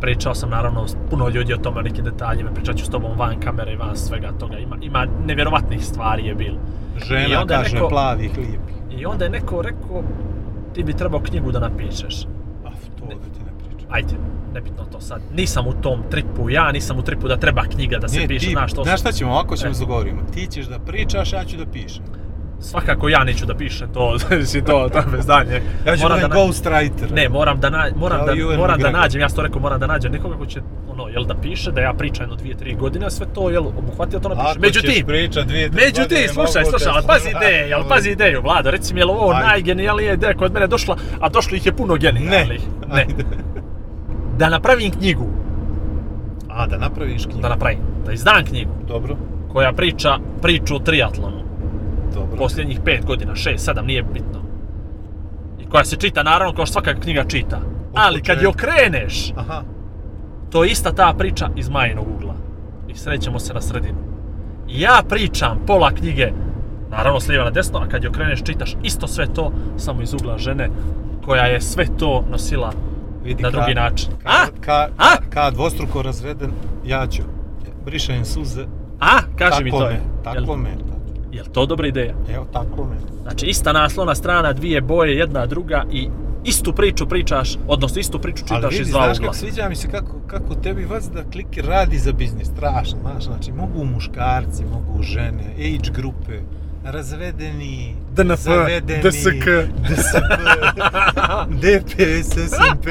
pričao 0.00 0.34
sam 0.34 0.50
naravno 0.50 0.86
puno 1.10 1.28
ljudi 1.28 1.52
o 1.52 1.56
tome, 1.56 1.78
o 1.78 1.82
nekim 1.82 2.04
detaljima, 2.04 2.50
pričat 2.50 2.76
ću 2.76 2.84
s 2.84 2.88
tobom 2.88 3.18
van 3.18 3.40
kamere 3.40 3.72
i 3.72 3.76
van 3.76 3.96
svega 3.96 4.32
toga. 4.32 4.58
Ima, 4.58 4.76
ima 4.80 5.06
nevjerovatnih 5.26 5.84
stvari 5.84 6.26
je 6.26 6.34
bilo. 6.34 6.58
Žena 7.08 7.46
kaže 7.46 7.78
plavih, 7.88 8.30
lijepih. 8.36 8.77
I 9.00 9.06
onda 9.06 9.24
je 9.24 9.30
neko 9.30 9.62
rekao, 9.62 10.02
ti 10.74 10.82
bi 10.84 10.92
trebao 10.92 11.20
knjigu 11.20 11.52
da 11.52 11.60
napišeš. 11.60 12.24
A, 12.64 12.70
to 12.98 13.04
da 13.06 13.14
ti 13.14 13.40
ne 13.46 13.52
pričam. 13.58 13.88
Ajde, 13.90 14.14
nebitno 14.54 14.84
to 14.84 15.00
sad. 15.00 15.20
Nisam 15.36 15.66
u 15.66 15.72
tom 15.72 16.02
tripu, 16.10 16.50
ja 16.50 16.72
nisam 16.72 16.98
u 16.98 17.02
tripu 17.02 17.28
da 17.28 17.36
treba 17.36 17.62
knjiga 17.62 17.98
da 17.98 18.08
se 18.08 18.20
Ne, 18.20 18.28
piše, 18.28 18.46
ti, 18.46 18.52
znaš, 18.52 18.72
to 18.72 18.84
znaš 18.84 19.00
šta 19.00 19.12
ćemo, 19.12 19.32
ovako 19.32 19.56
ćemo 19.56 19.70
E. 19.70 19.74
se 19.74 19.80
dogovorimo. 19.80 20.22
Ti 20.34 20.46
ćeš 20.46 20.66
da 20.66 20.78
pričaš, 20.78 21.32
ja 21.32 21.44
ću 21.44 21.56
da 21.56 21.66
pišem. 21.66 22.04
Svakako 22.60 23.08
ja 23.08 23.24
neću 23.24 23.46
da 23.46 23.54
pišem 23.54 23.88
to, 23.94 24.18
si 24.50 24.64
to, 24.64 24.88
to 24.92 25.02
bez 25.12 25.26
danje. 25.26 25.62
Ja 25.86 25.96
ću 25.96 26.02
Moram 26.02 26.20
da. 26.20 27.14
Ne, 27.14 27.28
moram 27.28 27.60
da, 27.60 27.70
na, 27.70 27.86
moram 27.96 28.26
da, 28.26 28.56
moram 28.56 28.80
da 28.80 28.90
nađem, 28.90 29.20
ja 29.20 29.28
sam 29.28 29.36
to 29.36 29.42
rekao, 29.42 29.60
moram 29.60 29.80
da 29.80 29.86
nađem 29.86 30.12
nekoga 30.12 30.36
ko 30.36 30.46
će, 30.46 30.60
ono, 30.88 31.08
jel 31.08 31.24
da 31.24 31.34
piše, 31.34 31.72
da 31.72 31.80
ja 31.80 31.92
pričam 31.92 32.22
jedno 32.22 32.36
dvije, 32.36 32.56
tri 32.56 32.74
godine, 32.74 33.06
a 33.06 33.10
sve 33.10 33.26
to, 33.34 33.50
jel, 33.50 33.66
obuhvatio 33.66 34.18
to 34.18 34.28
napiše. 34.28 34.58
Međutim, 34.58 35.06
pričat 35.06 35.46
dvije, 35.46 35.70
tri 35.70 35.84
međutim, 35.84 36.18
godine, 36.18 36.28
slušaj, 36.28 36.64
slušaj, 36.64 36.92
ali 36.94 37.04
pazi 37.06 37.30
ideje, 37.36 37.68
jel 37.68 37.88
pazi 37.88 38.10
ideju, 38.10 38.42
Vlado, 38.42 38.70
reci 38.70 38.94
mi, 38.94 39.00
jel 39.00 39.10
ovo 39.10 39.32
najgenijalnija 39.32 40.12
ideja 40.12 40.34
koja 40.34 40.46
od 40.46 40.52
mene 40.52 40.66
došla, 40.66 40.96
a 41.20 41.28
došlo 41.28 41.56
ih 41.56 41.66
je 41.66 41.72
puno 41.72 41.94
genijalnih. 41.94 42.60
Ne, 42.88 42.94
ne. 42.94 43.00
ajde. 43.00 43.24
Da 44.38 44.48
napravim 44.48 44.90
knjigu, 44.90 45.26
A, 46.48 46.66
da 46.66 46.78
napraviš 46.78 47.24
knjigu. 47.24 47.40
da 47.40 47.48
napravim, 47.48 47.78
da 48.06 48.12
izdam 48.12 48.44
knjigu, 48.44 48.70
Dobro, 48.88 49.16
koja 49.52 49.72
priča 49.72 50.18
priču 50.42 50.76
o 50.76 50.78
triatlonu, 50.78 51.47
dobro. 52.14 52.36
posljednjih 52.38 52.80
5 52.80 53.04
godina, 53.04 53.32
6, 53.32 53.72
7, 53.72 53.84
nije 53.84 54.02
bitno. 54.02 54.40
I 55.60 55.66
koja 55.66 55.84
se 55.84 55.96
čita, 55.96 56.22
naravno, 56.22 56.54
kao 56.54 56.66
svaka 56.66 56.94
knjiga 56.94 57.24
čita. 57.24 57.60
Ali 57.94 58.22
kad 58.22 58.42
je 58.42 58.48
okreneš, 58.48 59.32
Aha, 59.36 59.62
to 60.50 60.64
je 60.64 60.70
ista 60.70 60.92
ta 60.92 61.14
priča 61.18 61.48
iz 61.56 61.68
Majinog 61.68 62.06
ugla. 62.16 62.34
I 62.88 62.94
srećemo 62.94 63.38
se 63.38 63.54
na 63.54 63.60
sredinu. 63.60 63.98
I 64.68 64.80
ja 64.80 65.02
pričam 65.08 65.58
pola 65.66 65.90
knjige, 65.90 66.32
naravno 66.90 67.20
s 67.20 67.28
na 67.28 67.50
desno, 67.50 67.78
a 67.78 67.88
kad 67.88 68.02
je 68.02 68.08
okreneš 68.08 68.42
čitaš 68.42 68.76
isto 68.82 69.06
sve 69.06 69.26
to, 69.26 69.52
samo 69.76 70.02
iz 70.02 70.14
ugla 70.14 70.38
žene, 70.38 70.68
koja 71.24 71.44
je 71.44 71.60
sve 71.60 71.86
to 71.98 72.24
nosila 72.30 72.72
vidi 73.24 73.42
na 73.42 73.48
ka- 73.48 73.52
drugi 73.52 73.74
način. 73.74 74.10
Ka, 74.22 74.28
A? 74.28 74.46
ka, 74.60 74.88
A? 74.98 75.16
ka 75.30 75.50
dvostruko 75.50 76.02
razveden, 76.02 76.50
ja 76.86 77.06
ću. 77.06 77.22
Brišem 77.84 78.24
suze. 78.24 78.64
A? 79.00 79.18
Kaži 79.38 79.50
tako 79.50 79.64
mi 79.64 79.70
to. 79.70 79.78
me, 79.80 80.00
tako 80.24 80.38
jel, 80.38 80.56
me. 80.56 80.70
Jel 81.38 81.46
to 81.52 81.66
dobra 81.66 81.88
ideja? 81.88 82.14
Evo, 82.34 82.46
tako 82.52 82.84
me. 82.84 82.96
Znači, 83.22 83.46
ista 83.46 83.72
naslovna 83.72 84.14
strana, 84.14 84.52
dvije 84.52 84.80
boje, 84.80 85.16
jedna 85.16 85.46
druga 85.46 85.84
i 85.92 86.08
istu 86.44 86.72
priču 86.72 87.06
pričaš, 87.08 87.58
odnosno 87.68 88.00
istu 88.00 88.18
priču 88.18 88.44
Ali 88.50 88.60
čitaš 88.60 88.72
vidi, 88.72 88.82
iz 88.82 88.88
dva 88.90 89.04
znaš 89.04 89.18
kako 89.18 89.34
sviđa 89.34 89.68
mi 89.68 89.76
se 89.76 89.90
kako, 89.90 90.20
kako 90.26 90.54
tebi 90.54 90.84
vas 90.84 91.10
da 91.10 91.22
klik 91.32 91.58
radi 91.64 91.98
za 91.98 92.12
biznis, 92.12 92.48
strašno, 92.48 92.98
znaš, 93.00 93.24
znači 93.24 93.52
mogu 93.52 93.84
muškarci, 93.84 94.64
mogu 94.64 95.02
žene, 95.02 95.44
age 95.56 95.90
grupe, 95.94 96.40
razvedeni, 96.84 97.94
DNF, 98.16 98.38
zavedeni, 98.38 99.02
DSK. 99.02 99.44
DSP, 99.88 100.16
DPS, 101.62 102.32
SMP, 102.32 102.86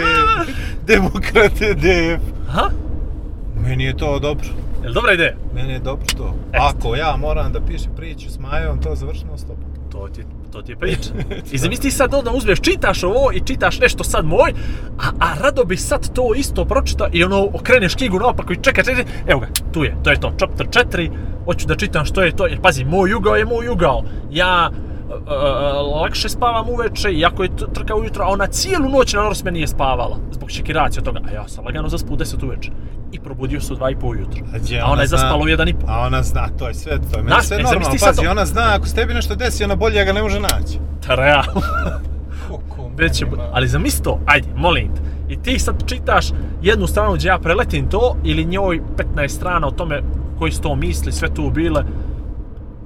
demokrate, 0.87 1.73
DF, 1.73 2.23
Aha, 2.49 2.69
Meni 3.63 3.83
je 3.83 3.97
to 3.97 4.19
dobro. 4.19 4.47
Jel 4.83 4.93
dobra 4.93 5.13
ideja? 5.13 5.33
Meni 5.53 5.73
je 5.73 5.79
dobro. 5.79 6.05
Ako 6.53 6.95
ja 6.95 7.17
moram 7.17 7.51
da 7.51 7.61
pišem 7.61 7.91
priču 7.95 8.29
s 8.29 8.39
Majom, 8.39 8.81
to 8.81 8.89
je 8.89 8.95
završeno 8.95 9.37
stop. 9.37 9.57
To 9.91 10.07
ti, 10.07 10.23
to 10.51 10.61
ti 10.61 10.71
je 10.71 10.75
priča. 10.75 11.09
I 11.53 11.57
zamisli 11.57 11.91
sad 11.91 12.13
onda 12.13 12.31
uzmeš, 12.31 12.59
čitaš 12.61 13.03
ovo 13.03 13.31
i 13.33 13.41
čitaš 13.45 13.79
nešto 13.79 14.03
sad 14.03 14.25
moj, 14.25 14.53
a, 14.99 15.09
a 15.19 15.33
rado 15.41 15.63
bi 15.63 15.77
sad 15.77 16.13
to 16.13 16.33
isto 16.35 16.65
pročita 16.65 17.09
i 17.13 17.23
ono 17.23 17.49
okreneš 17.53 17.95
knjigu 17.95 18.19
naopako 18.19 18.53
i 18.53 18.57
čekaj, 18.61 18.83
čekaj, 18.83 19.05
evo 19.27 19.39
ga, 19.39 19.47
tu 19.73 19.83
je, 19.83 19.95
to 20.03 20.09
je 20.09 20.19
to, 20.19 20.33
chapter 20.39 20.67
4, 20.67 21.09
hoću 21.45 21.67
da 21.67 21.75
čitam 21.75 22.05
što 22.05 22.23
je 22.23 22.35
to, 22.35 22.47
jer 22.47 22.61
pazi, 22.61 22.85
moj 22.85 23.13
ugao 23.13 23.35
je 23.35 23.45
moj 23.45 23.69
ugao. 23.69 24.03
Ja 24.31 24.71
lakše 25.93 26.29
spavam 26.29 26.69
uveče, 26.69 27.11
iako 27.11 27.43
je 27.43 27.49
trka 27.73 27.95
ujutro, 27.95 28.25
a 28.25 28.27
ona 28.27 28.47
cijelu 28.47 28.89
noć 28.89 29.13
na 29.13 29.21
Norseman 29.21 29.53
nije 29.53 29.67
spavala, 29.67 30.17
zbog 30.31 30.49
šekiracije 30.51 30.99
od 31.01 31.05
toga, 31.05 31.19
a 31.29 31.31
ja 31.31 31.47
sam 31.47 31.65
lagano 31.65 31.89
zaspu 31.89 32.13
u 32.13 32.17
10 32.17 32.45
uveče. 32.45 32.71
I 33.11 33.19
probudio 33.19 33.61
se 33.61 33.73
u 33.73 33.77
2 33.77 33.91
i 33.91 33.95
po 33.95 34.07
ujutro. 34.07 34.41
A 34.83 34.91
ona 34.91 35.01
je 35.01 35.07
zaspala 35.07 35.37
u 35.37 35.45
1 35.45 35.69
i 35.69 35.73
po. 35.73 35.85
A 35.87 35.99
ona 35.99 36.23
zna, 36.23 36.49
to 36.59 36.67
je 36.67 36.73
sve, 36.73 36.99
to 37.11 37.17
je 37.17 37.23
meni 37.23 37.41
sve 37.41 37.57
e, 37.57 37.63
normalno. 37.63 37.89
Pazi, 38.05 38.23
to. 38.23 38.31
ona 38.31 38.45
zna, 38.45 38.75
ako 38.75 38.85
se 38.85 38.95
tebi 38.95 39.13
nešto 39.13 39.35
desi, 39.35 39.63
ona 39.63 39.75
bolje 39.75 40.05
ga 40.05 40.13
ne 40.13 40.21
može 40.21 40.39
naći. 40.39 40.79
Realno. 41.07 41.61
Već 42.97 43.21
je, 43.21 43.27
ali 43.51 43.67
zamisli 43.67 44.03
to, 44.03 44.19
ajde, 44.25 44.47
molim 44.55 44.95
te. 44.95 45.01
I 45.29 45.37
ti 45.41 45.59
sad 45.59 45.83
čitaš 45.85 46.25
jednu 46.61 46.87
stranu 46.87 47.13
gdje 47.13 47.27
ja 47.27 47.39
preletim 47.39 47.89
to, 47.89 48.15
ili 48.23 48.45
njoj 48.45 48.81
15 49.15 49.27
strana 49.27 49.67
o 49.67 49.71
tome 49.71 50.01
koji 50.39 50.51
su 50.51 50.61
to 50.61 50.75
misli, 50.75 51.11
sve 51.11 51.33
tu 51.33 51.49
bile. 51.49 51.83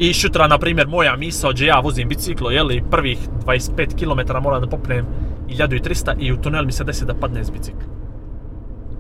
I 0.01 0.13
šutra, 0.13 0.47
na 0.47 0.57
primjer, 0.57 0.87
moja 0.87 1.15
misao 1.15 1.51
gdje 1.51 1.65
ja 1.65 1.79
vozim 1.79 2.09
biciklo, 2.09 2.51
jeli, 2.51 2.83
prvih 2.91 3.19
25 3.45 3.95
km 3.99 4.43
moram 4.43 4.61
da 4.61 4.67
popnem 4.67 5.05
1300 5.47 6.15
i 6.19 6.31
u 6.31 6.37
tunel 6.37 6.65
mi 6.65 6.71
se 6.71 6.83
desi 6.83 7.05
da 7.05 7.13
padne 7.13 7.43
s 7.43 7.51
bicikla. 7.51 7.81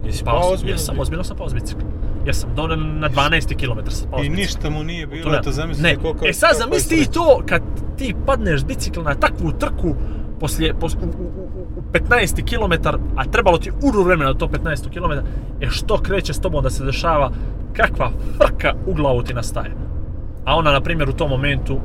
Jesi 0.05 0.17
sam, 0.17 0.27
ozbiljno? 0.53 0.73
jesam, 0.73 0.99
ozbiljno 0.99 1.23
sam 1.23 1.37
pao 1.37 1.49
s 1.49 1.53
bicikla. 1.53 1.83
Jesam, 2.25 2.49
do, 2.55 2.67
na 2.75 3.09
12 3.09 3.55
km 3.55 3.89
sam 3.89 4.09
pao 4.11 4.23
I 4.23 4.29
ništa 4.29 4.69
mu 4.69 4.83
nije 4.83 5.07
bilo, 5.07 5.39
to 5.43 5.51
zamisli 5.51 5.83
ne. 5.83 5.95
koliko... 5.95 6.27
E 6.27 6.33
sad 6.33 6.57
zamisli 6.57 6.97
ti 6.97 7.11
to 7.11 7.41
kad 7.45 7.61
ti 7.97 8.15
padneš 8.25 8.65
bicikla 8.65 9.03
na 9.03 9.15
takvu 9.15 9.51
trku 9.51 9.95
poslije, 10.39 10.73
pos, 10.79 10.95
u, 10.95 10.97
u, 10.97 11.47
u 11.77 11.81
15 11.93 12.43
km, 12.49 12.87
a 13.15 13.25
trebalo 13.25 13.57
ti 13.57 13.71
uru 13.83 14.03
vremena 14.03 14.33
do 14.33 14.39
to 14.39 14.47
15 14.47 14.89
km, 14.89 15.27
e 15.61 15.69
što 15.69 16.01
kreće 16.01 16.33
s 16.33 16.41
tobom 16.41 16.63
da 16.63 16.69
se 16.69 16.85
dešava, 16.85 17.31
kakva 17.73 18.11
frka 18.37 18.73
u 18.85 18.93
glavu 18.93 19.23
ti 19.23 19.33
nastaje. 19.33 19.90
A 20.45 20.55
ona, 20.55 20.71
na 20.71 20.81
primjer, 20.81 21.09
u 21.09 21.13
tom 21.13 21.29
momentu 21.29 21.79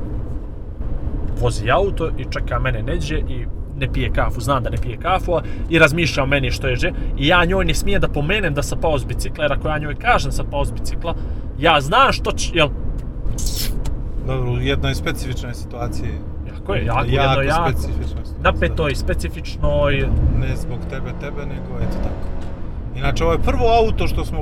vozi 1.39 1.71
auto 1.71 2.09
i 2.17 2.25
čeka 2.29 2.59
mene 2.59 2.83
neđe 2.83 3.17
i 3.17 3.45
ne 3.77 3.93
pije 3.93 4.13
kafu, 4.13 4.41
znam 4.41 4.63
da 4.63 4.69
ne 4.69 4.77
pije 4.77 4.97
kafu 4.97 5.31
i 5.69 5.79
razmišlja 5.79 6.23
o 6.23 6.25
meni 6.25 6.51
što 6.51 6.67
je 6.67 6.75
že 6.75 6.91
i 7.17 7.27
ja 7.27 7.45
njoj 7.45 7.65
ne 7.65 7.73
smijem 7.73 8.01
da 8.01 8.07
pomenem 8.07 8.53
da 8.53 8.63
sam 8.63 8.79
pao 8.81 8.99
s 8.99 9.05
bicikla 9.05 9.43
jer 9.43 9.53
ako 9.53 9.67
ja 9.67 9.77
njoj 9.77 9.95
kažem 9.95 10.31
sam 10.31 10.45
pao 10.51 10.65
s 10.65 10.71
bicikla 10.71 11.15
ja 11.59 11.81
znam 11.81 12.13
što 12.13 12.31
će, 12.31 12.51
jel, 12.55 12.69
Dobro, 14.27 14.51
u 14.51 14.61
jednoj 14.61 14.95
specifičnoj 14.95 15.53
situaciji. 15.53 16.09
jako 16.53 16.73
je, 16.73 16.85
jako, 16.85 16.99
jako 16.99 17.09
jedno 17.09 17.41
jako, 17.41 17.69
specifičnoj 17.69 18.25
situaciji. 18.25 18.43
napetoj, 18.43 18.95
specifičnoj, 18.95 20.07
Ne 20.39 20.55
zbog 20.55 20.79
tebe, 20.89 21.11
tebe, 21.19 21.41
nego 21.45 21.77
eto 21.81 21.97
tako. 22.03 22.27
Inače, 22.97 23.23
ovo 23.23 23.33
je 23.33 23.39
prvo 23.39 23.65
auto 23.79 24.07
što 24.07 24.25
smo... 24.25 24.39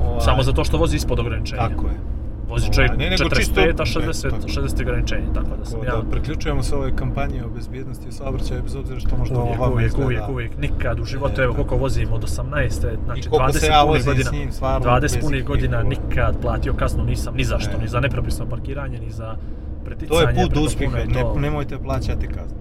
Ovaj, 0.00 0.20
samo 0.20 0.42
zato 0.42 0.64
što 0.64 0.76
vozi 0.78 0.96
ispod 0.96 1.18
ograničenja. 1.20 1.68
Tako 1.68 1.86
je. 1.86 2.15
Vozi 2.48 2.72
čovjek 2.72 2.90
Ovaj, 2.92 3.04
ne, 3.04 3.10
nego 3.10 3.24
45, 3.24 3.36
čisto- 3.36 3.82
a 3.82 3.86
60, 3.86 4.24
ne, 4.24 4.30
tako. 4.30 4.48
60 4.48 4.82
ograničenje, 4.82 5.26
tako 5.34 5.56
da 5.58 5.64
sam 5.64 5.84
ja... 5.84 5.90
da 5.96 6.10
priključujemo 6.10 6.62
se 6.62 6.74
ovoj 6.76 6.96
kampanji 6.96 7.40
o 7.42 7.48
bezbjednosti 7.48 8.08
u 8.08 8.12
saobraćaju, 8.12 8.62
bez 8.62 8.74
obzira 8.76 9.00
što 9.00 9.16
možda 9.16 9.34
ovo 9.36 9.44
Uvijek, 9.44 9.60
vama 9.60 9.74
uvijek, 9.74 9.98
uvijek, 9.98 10.28
uvijek, 10.28 10.58
nikad 10.58 11.00
u 11.00 11.04
životu, 11.04 11.42
evo 11.42 11.54
koliko 11.54 11.76
vozim 11.76 12.12
od 12.12 12.22
18, 12.22 12.70
znači 13.04 13.20
I 13.20 13.22
koliko 13.22 13.50
20 13.50 13.52
se 13.52 13.66
ja 13.66 13.82
punih 13.86 14.04
godina, 14.04 14.30
s 14.30 14.32
njim, 14.32 14.52
stvarno, 14.52 14.86
20 14.88 15.00
bez 15.00 15.16
punih 15.20 15.44
godina 15.44 15.82
nikad 15.82 16.40
platio 16.42 16.72
kaznu 16.74 17.04
nisam, 17.04 17.34
ni 17.34 17.44
za 17.44 17.58
što, 17.58 17.76
E. 17.76 17.80
ni 17.82 17.88
za 17.88 18.00
nepropisno 18.00 18.46
parkiranje, 18.46 18.98
ni 18.98 19.10
za 19.10 19.36
preticanje. 19.84 20.08
To 20.10 20.28
je 20.28 20.34
put 20.34 20.50
preko 20.50 20.64
uspjeha, 20.64 20.98
ne, 20.98 21.40
nemojte 21.40 21.78
plaćati 21.78 22.26
kaznu. 22.26 22.58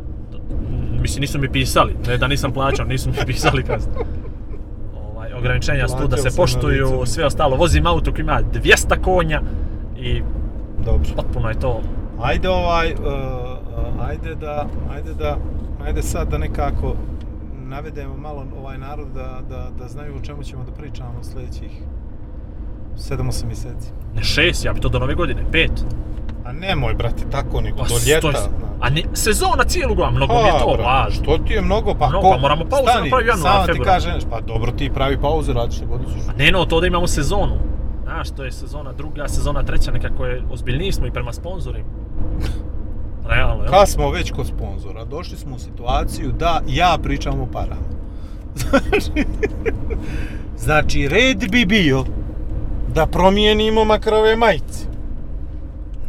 Mislim, 1.02 1.22
nisu 1.22 1.40
mi 1.40 1.52
pisali, 1.52 1.96
ne 2.08 2.18
da 2.18 2.28
nisam 2.28 2.52
plaćao, 2.52 2.86
nisu 2.86 3.10
mi 3.10 3.16
pisali 3.26 3.64
kaznu. 3.64 3.94
Ovaj, 4.96 5.34
ograničenja 5.34 5.88
su 5.88 5.98
tu 5.98 6.08
da 6.08 6.18
se 6.18 6.30
poštuju, 6.38 7.02
sve 7.06 7.26
ostalo. 7.26 7.56
Vozim 7.56 7.88
auto 7.88 8.12
koji 8.12 8.22
ima 8.22 8.42
200 8.54 9.02
konja 9.02 9.42
i 10.06 10.22
Dobro. 10.86 11.10
potpuno 11.16 11.50
je 11.50 11.60
to 11.60 11.82
Ajde 12.22 12.50
ovaj, 12.50 12.94
uh, 12.94 14.08
ajde 14.08 14.36
da, 14.36 14.66
ajde 14.96 15.14
da, 15.14 15.38
ajde 15.86 16.02
sad 16.02 16.28
da 16.28 16.38
nekako 16.38 16.94
navedemo 17.68 18.18
malo 18.18 18.46
ovaj 18.60 18.78
narod 18.78 19.08
da, 19.14 19.40
da, 19.50 19.68
da 19.80 19.88
znaju 19.88 20.16
o 20.16 20.26
čemu 20.26 20.44
ćemo 20.44 20.64
da 20.64 20.72
pričamo 20.72 21.24
sljedećih 21.24 21.72
7-8 22.96 23.46
mjeseci. 23.46 23.92
ne 24.16 24.24
šest, 24.24 24.66
ja 24.66 24.74
bi 24.74 24.80
to 24.80 24.90
do 24.90 25.00
nove 25.00 25.16
godine, 25.16 25.44
pet. 25.52 25.72
A 26.46 26.52
nemoj, 26.54 26.94
brate, 26.94 27.24
tako 27.32 27.62
nego, 27.62 27.78
Pa, 27.78 27.84
do 27.84 27.96
ljeta. 28.08 28.32
znaš. 28.32 28.44
A 28.82 28.90
ne, 28.90 29.04
sezona 29.14 29.64
cijelu 29.64 29.96
godinu, 29.96 30.18
mnogo 30.18 30.34
mi 30.34 30.48
je 30.48 30.60
to 30.60 30.66
brate, 30.68 30.84
važno. 30.84 31.24
Što 31.24 31.38
ti 31.38 31.54
je 31.54 31.62
mnogo, 31.62 31.94
pa 32.00 32.10
Mnogo, 32.10 32.28
ko... 32.28 32.34
pa 32.34 32.42
moramo 32.42 32.66
pauzu 32.66 32.84
napraviti 32.86 33.30
januar, 33.30 33.38
samo 33.40 33.66
ti 33.66 33.72
februar. 33.72 33.88
kažem, 33.88 34.14
pa 34.30 34.42
dobro 34.42 34.72
ti 34.72 34.92
pravi 34.94 35.18
pauzu, 35.18 35.54
radiš 35.54 35.76
što 35.76 35.86
god 35.86 36.00
ćeš. 36.06 36.22
A 36.30 36.34
ne 36.38 36.52
no, 36.52 36.66
to 36.66 36.82
da 36.82 36.88
imamo 36.88 37.08
sezonu. 37.08 37.58
Znaš, 38.06 38.32
to 38.32 38.44
je 38.44 38.52
sezona 38.52 38.94
druga, 38.94 39.28
sezona 39.28 39.64
treća, 39.64 39.92
nekako 39.92 40.26
je 40.26 40.44
ozbiljniji 40.52 40.92
smo 40.92 41.08
i 41.08 41.12
prema 41.12 41.34
sponzorima. 41.34 41.90
Realno, 43.28 43.64
jel? 43.64 43.72
Kad 43.74 43.90
smo 43.90 44.10
već 44.10 44.32
kod 44.32 44.48
sponzora, 44.48 45.06
došli 45.06 45.38
smo 45.38 45.56
u 45.56 45.60
situaciju 45.60 46.32
da 46.32 46.62
ja 46.68 46.98
pričam 47.04 47.42
o 47.42 47.48
parama. 47.52 47.96
Znači, 48.56 49.26
znači, 50.66 51.08
red 51.08 51.52
bi 51.52 51.66
bio 51.66 52.04
da 52.94 53.06
promijenimo 53.06 53.86
makar 53.86 54.14
ove 54.14 54.36
majice. 54.36 54.86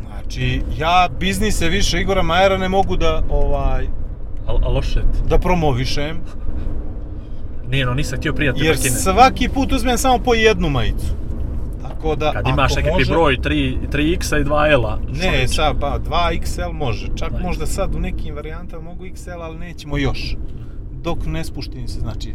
Znači, 0.07 0.63
ja 0.79 1.09
biznise 1.21 1.69
više 1.69 2.01
Igora 2.01 2.23
Majera 2.23 2.59
ne 2.59 2.69
mogu 2.69 2.97
da, 2.97 3.23
ovaj, 3.31 3.87
Al, 4.47 4.59
al 4.63 4.75
loše 4.75 5.01
ti. 5.01 5.29
da 5.29 5.39
promovišem, 5.39 6.21
Nije 7.69 7.87
no, 7.87 7.95
nisam 7.95 8.19
htio 8.19 8.33
prijatelj 8.33 8.67
jer 8.67 8.77
svaki 8.79 9.49
put 9.49 9.73
uzmem 9.73 9.99
samo 9.99 10.19
po 10.19 10.35
jednu 10.35 10.69
majicu. 10.69 11.07
Tako 11.89 12.17
da, 12.17 12.33
Kad 12.33 12.49
imaš 12.49 12.73
ako 12.73 12.77
nekakvi 12.77 12.93
može- 12.95 13.13
broj 13.13 13.37
3, 13.37 13.79
3x 13.89 14.33
i 14.33 14.45
2l-a. 14.45 14.99
Ne, 15.13 15.49
sad 15.49 15.81
pa 15.81 15.99
2XL 16.01 16.73
može, 16.75 17.07
čak 17.17 17.33
možda 17.41 17.67
sad 17.67 17.95
u 17.95 18.01
nekim 18.01 18.35
varijantama 18.35 18.83
mogu 18.83 19.05
XL, 19.07 19.41
ali 19.41 19.59
nećemo 19.59 19.99
još. 19.99 20.37
Dok 20.95 21.19
ne 21.27 21.45
spuštim 21.45 21.89
se, 21.89 22.01
znači 22.01 22.35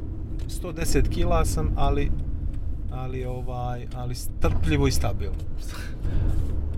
110 0.64 1.10
kila 1.10 1.46
sam, 1.46 1.72
ali 1.76 2.12
ali 2.94 3.26
ovaj, 3.26 3.88
ali 3.96 4.16
strpljivo 4.16 4.88
i 4.88 4.92
stabilno. 4.92 5.38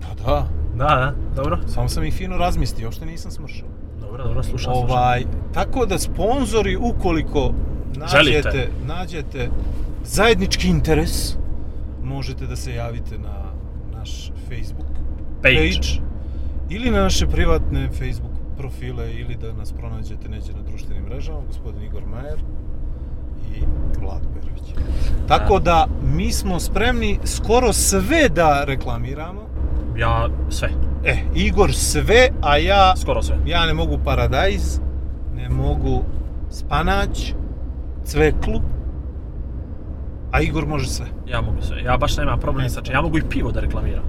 Pa 0.00 0.24
da, 0.24 0.48
Da, 0.76 0.84
da, 0.86 1.14
dobro. 1.34 1.58
samo 1.66 1.88
sam 1.88 2.04
ih 2.04 2.14
fino 2.14 2.36
razmislio, 2.36 2.86
uopšte 2.86 3.06
nisam 3.06 3.30
smršao. 3.30 3.68
Dobro, 4.00 4.24
dobro, 4.24 4.42
slušam, 4.42 4.74
slušam. 4.74 4.90
Ovaj, 4.90 5.22
tako 5.54 5.86
da 5.86 5.98
sponzori 5.98 6.76
ukoliko 6.78 7.52
Želite. 8.08 8.36
nađete, 8.42 8.68
nađete 8.86 9.48
zajednički 10.04 10.68
interes, 10.68 11.36
možete 12.04 12.46
da 12.46 12.56
se 12.56 12.74
javite 12.74 13.18
na 13.18 13.44
naš 13.98 14.30
Facebook 14.48 14.86
Page. 15.42 16.00
ili 16.70 16.90
na 16.90 17.00
naše 17.02 17.26
privatne 17.26 17.88
Facebook 17.88 18.32
profile 18.58 19.12
ili 19.14 19.34
da 19.34 19.52
nas 19.52 19.72
pronađete 19.72 20.28
neđe 20.28 20.52
na 20.52 20.62
društvenim 20.62 21.04
mrežama, 21.04 21.40
gospodin 21.46 21.82
Igor 21.82 22.02
Majer 22.06 22.38
i 23.56 23.60
Vlado 24.00 24.28
Perović. 24.34 24.74
Tako 25.28 25.58
da 25.58 25.86
mi 26.16 26.32
smo 26.32 26.60
spremni 26.60 27.18
skoro 27.24 27.72
sve 27.72 28.28
da 28.28 28.64
reklamiramo. 28.64 29.40
Ja, 29.96 30.28
sve, 30.50 30.68
E, 31.04 31.16
Igor 31.34 31.74
sve, 31.74 32.28
a 32.42 32.56
ja 32.56 32.96
skoro 32.96 33.22
sve. 33.22 33.36
ja 33.46 33.66
ne 33.66 33.74
mogu 33.74 33.98
paradajz, 34.04 34.78
ne 35.36 35.48
mogu 35.48 36.02
spanać, 36.50 37.32
cveklu, 38.04 38.60
a 40.34 40.40
Igor 40.40 40.66
može 40.66 40.86
sve. 40.86 41.06
Ja 41.26 41.40
mogu 41.40 41.56
sve. 41.62 41.82
Ja 41.82 41.96
baš 41.96 42.16
nemam 42.16 42.40
problem 42.40 42.68
sa 42.68 42.80
čim. 42.82 42.94
Ja 42.94 43.02
mogu 43.02 43.18
i 43.18 43.28
pivo 43.30 43.52
da 43.52 43.60
reklamiram. 43.60 44.02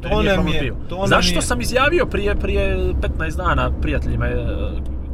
To 0.00 0.08
Meni 0.08 0.20
nije 0.20 0.34
problem 0.34 0.54
je- 0.54 0.60
pivo. 0.60 0.76
to 0.88 0.96
nam 0.98 1.06
Znaš 1.06 1.26
što 1.26 1.38
je- 1.38 1.42
sam 1.42 1.60
izjavio 1.60 2.06
prije, 2.06 2.34
prije 2.36 2.76
15 3.00 3.36
dana 3.36 3.70
prijateljima? 3.72 4.26
e, 4.26 4.36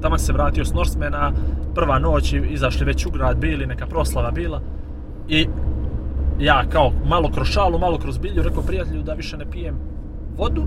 Tamo 0.01 0.18
se 0.18 0.32
vratio 0.32 0.64
s 0.64 0.72
Norsemana, 0.72 1.32
prva 1.74 1.99
noć, 1.99 2.32
i 2.32 2.43
izašli 2.49 2.86
već 2.86 3.07
u 3.07 3.11
grad, 3.11 3.36
bili, 3.38 3.66
neka 3.66 3.86
proslava 3.86 4.30
bila. 4.30 4.61
I 5.28 5.47
ja 6.38 6.64
kao 6.66 6.93
malo 7.07 7.30
kroz 7.30 7.47
šalu, 7.49 7.78
malo 7.78 7.99
kroz 7.99 8.18
bilju, 8.18 8.43
rekao 8.43 8.62
prijatelju 8.62 9.03
da 9.03 9.12
više 9.14 9.36
ne 9.36 9.47
pijem 9.47 9.74
vodu, 10.36 10.62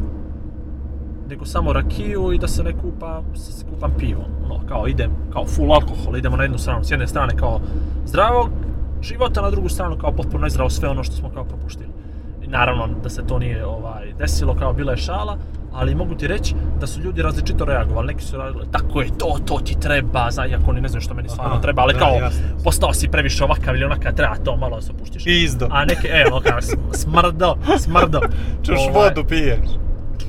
nego 1.30 1.46
samo 1.46 1.74
rakiju 1.74 2.32
i 2.32 2.38
da 2.38 2.48
se 2.48 2.64
ne 2.64 2.72
kupam, 2.74 3.24
se 3.36 3.66
kupam 3.66 3.92
pivom. 4.00 4.26
No, 4.50 4.60
kao 4.68 4.88
idem, 4.88 5.12
kao 5.34 5.46
full 5.46 5.74
alkohol, 5.74 6.18
idemo 6.18 6.38
na 6.38 6.44
jednu 6.44 6.58
stranu, 6.58 6.84
s 6.84 6.92
jedne 6.92 7.08
strane 7.08 7.34
kao 7.36 7.60
zdravog 8.06 8.50
života, 9.04 9.42
na 9.42 9.50
drugu 9.50 9.70
stranu 9.70 9.98
kao 9.98 10.12
potpuno 10.12 10.44
nezdravo 10.44 10.70
sve 10.70 10.90
ono 10.90 11.04
što 11.04 11.16
smo 11.16 11.30
kao 11.30 11.44
propuštili. 11.44 11.90
I 12.44 12.48
naravno 12.48 12.88
da 13.04 13.10
se 13.10 13.28
to 13.28 13.40
nije 13.40 13.66
ovaj 13.66 14.14
desilo 14.20 14.56
kao 14.56 14.74
bila 14.74 14.92
je 14.92 14.98
šala, 14.98 15.38
ali 15.74 15.96
mogu 15.96 16.16
ti 16.16 16.28
reći 16.28 16.56
da 16.80 16.88
su 16.88 17.02
ljudi 17.02 17.22
različito 17.22 17.66
reagovali. 17.66 18.08
Neki 18.08 18.24
su 18.24 18.38
reagovali, 18.38 18.68
tako 18.72 19.02
je, 19.02 19.08
to, 19.18 19.38
to 19.46 19.60
ti 19.60 19.80
treba, 19.80 20.32
za, 20.32 20.46
iako 20.46 20.70
oni 20.70 20.82
ne 20.82 20.88
znaju 20.88 21.02
što 21.02 21.14
meni 21.14 21.30
stvarno 21.30 21.58
treba, 21.58 21.82
ali 21.82 21.94
da, 21.94 22.00
kao, 22.00 22.10
jasno, 22.10 22.26
jasno. 22.42 22.64
postao 22.64 22.94
si 22.94 23.08
previše 23.08 23.44
ovakav 23.44 23.76
ili 23.76 23.86
onakav, 23.86 24.14
treba 24.14 24.36
to 24.36 24.58
malo 24.58 24.82
se 24.82 24.92
opuštiš. 24.92 25.24
Izdo. 25.26 25.68
A 25.72 25.86
neke, 25.86 26.08
e, 26.08 26.26
ono 26.32 26.42
kao, 26.42 26.62
sm- 26.62 26.78
smrdo, 27.04 27.56
smrdo. 27.80 28.20
Čuš 28.64 28.80
Ovaj, 28.80 28.94
vodu 28.94 29.24
piješ. 29.30 29.60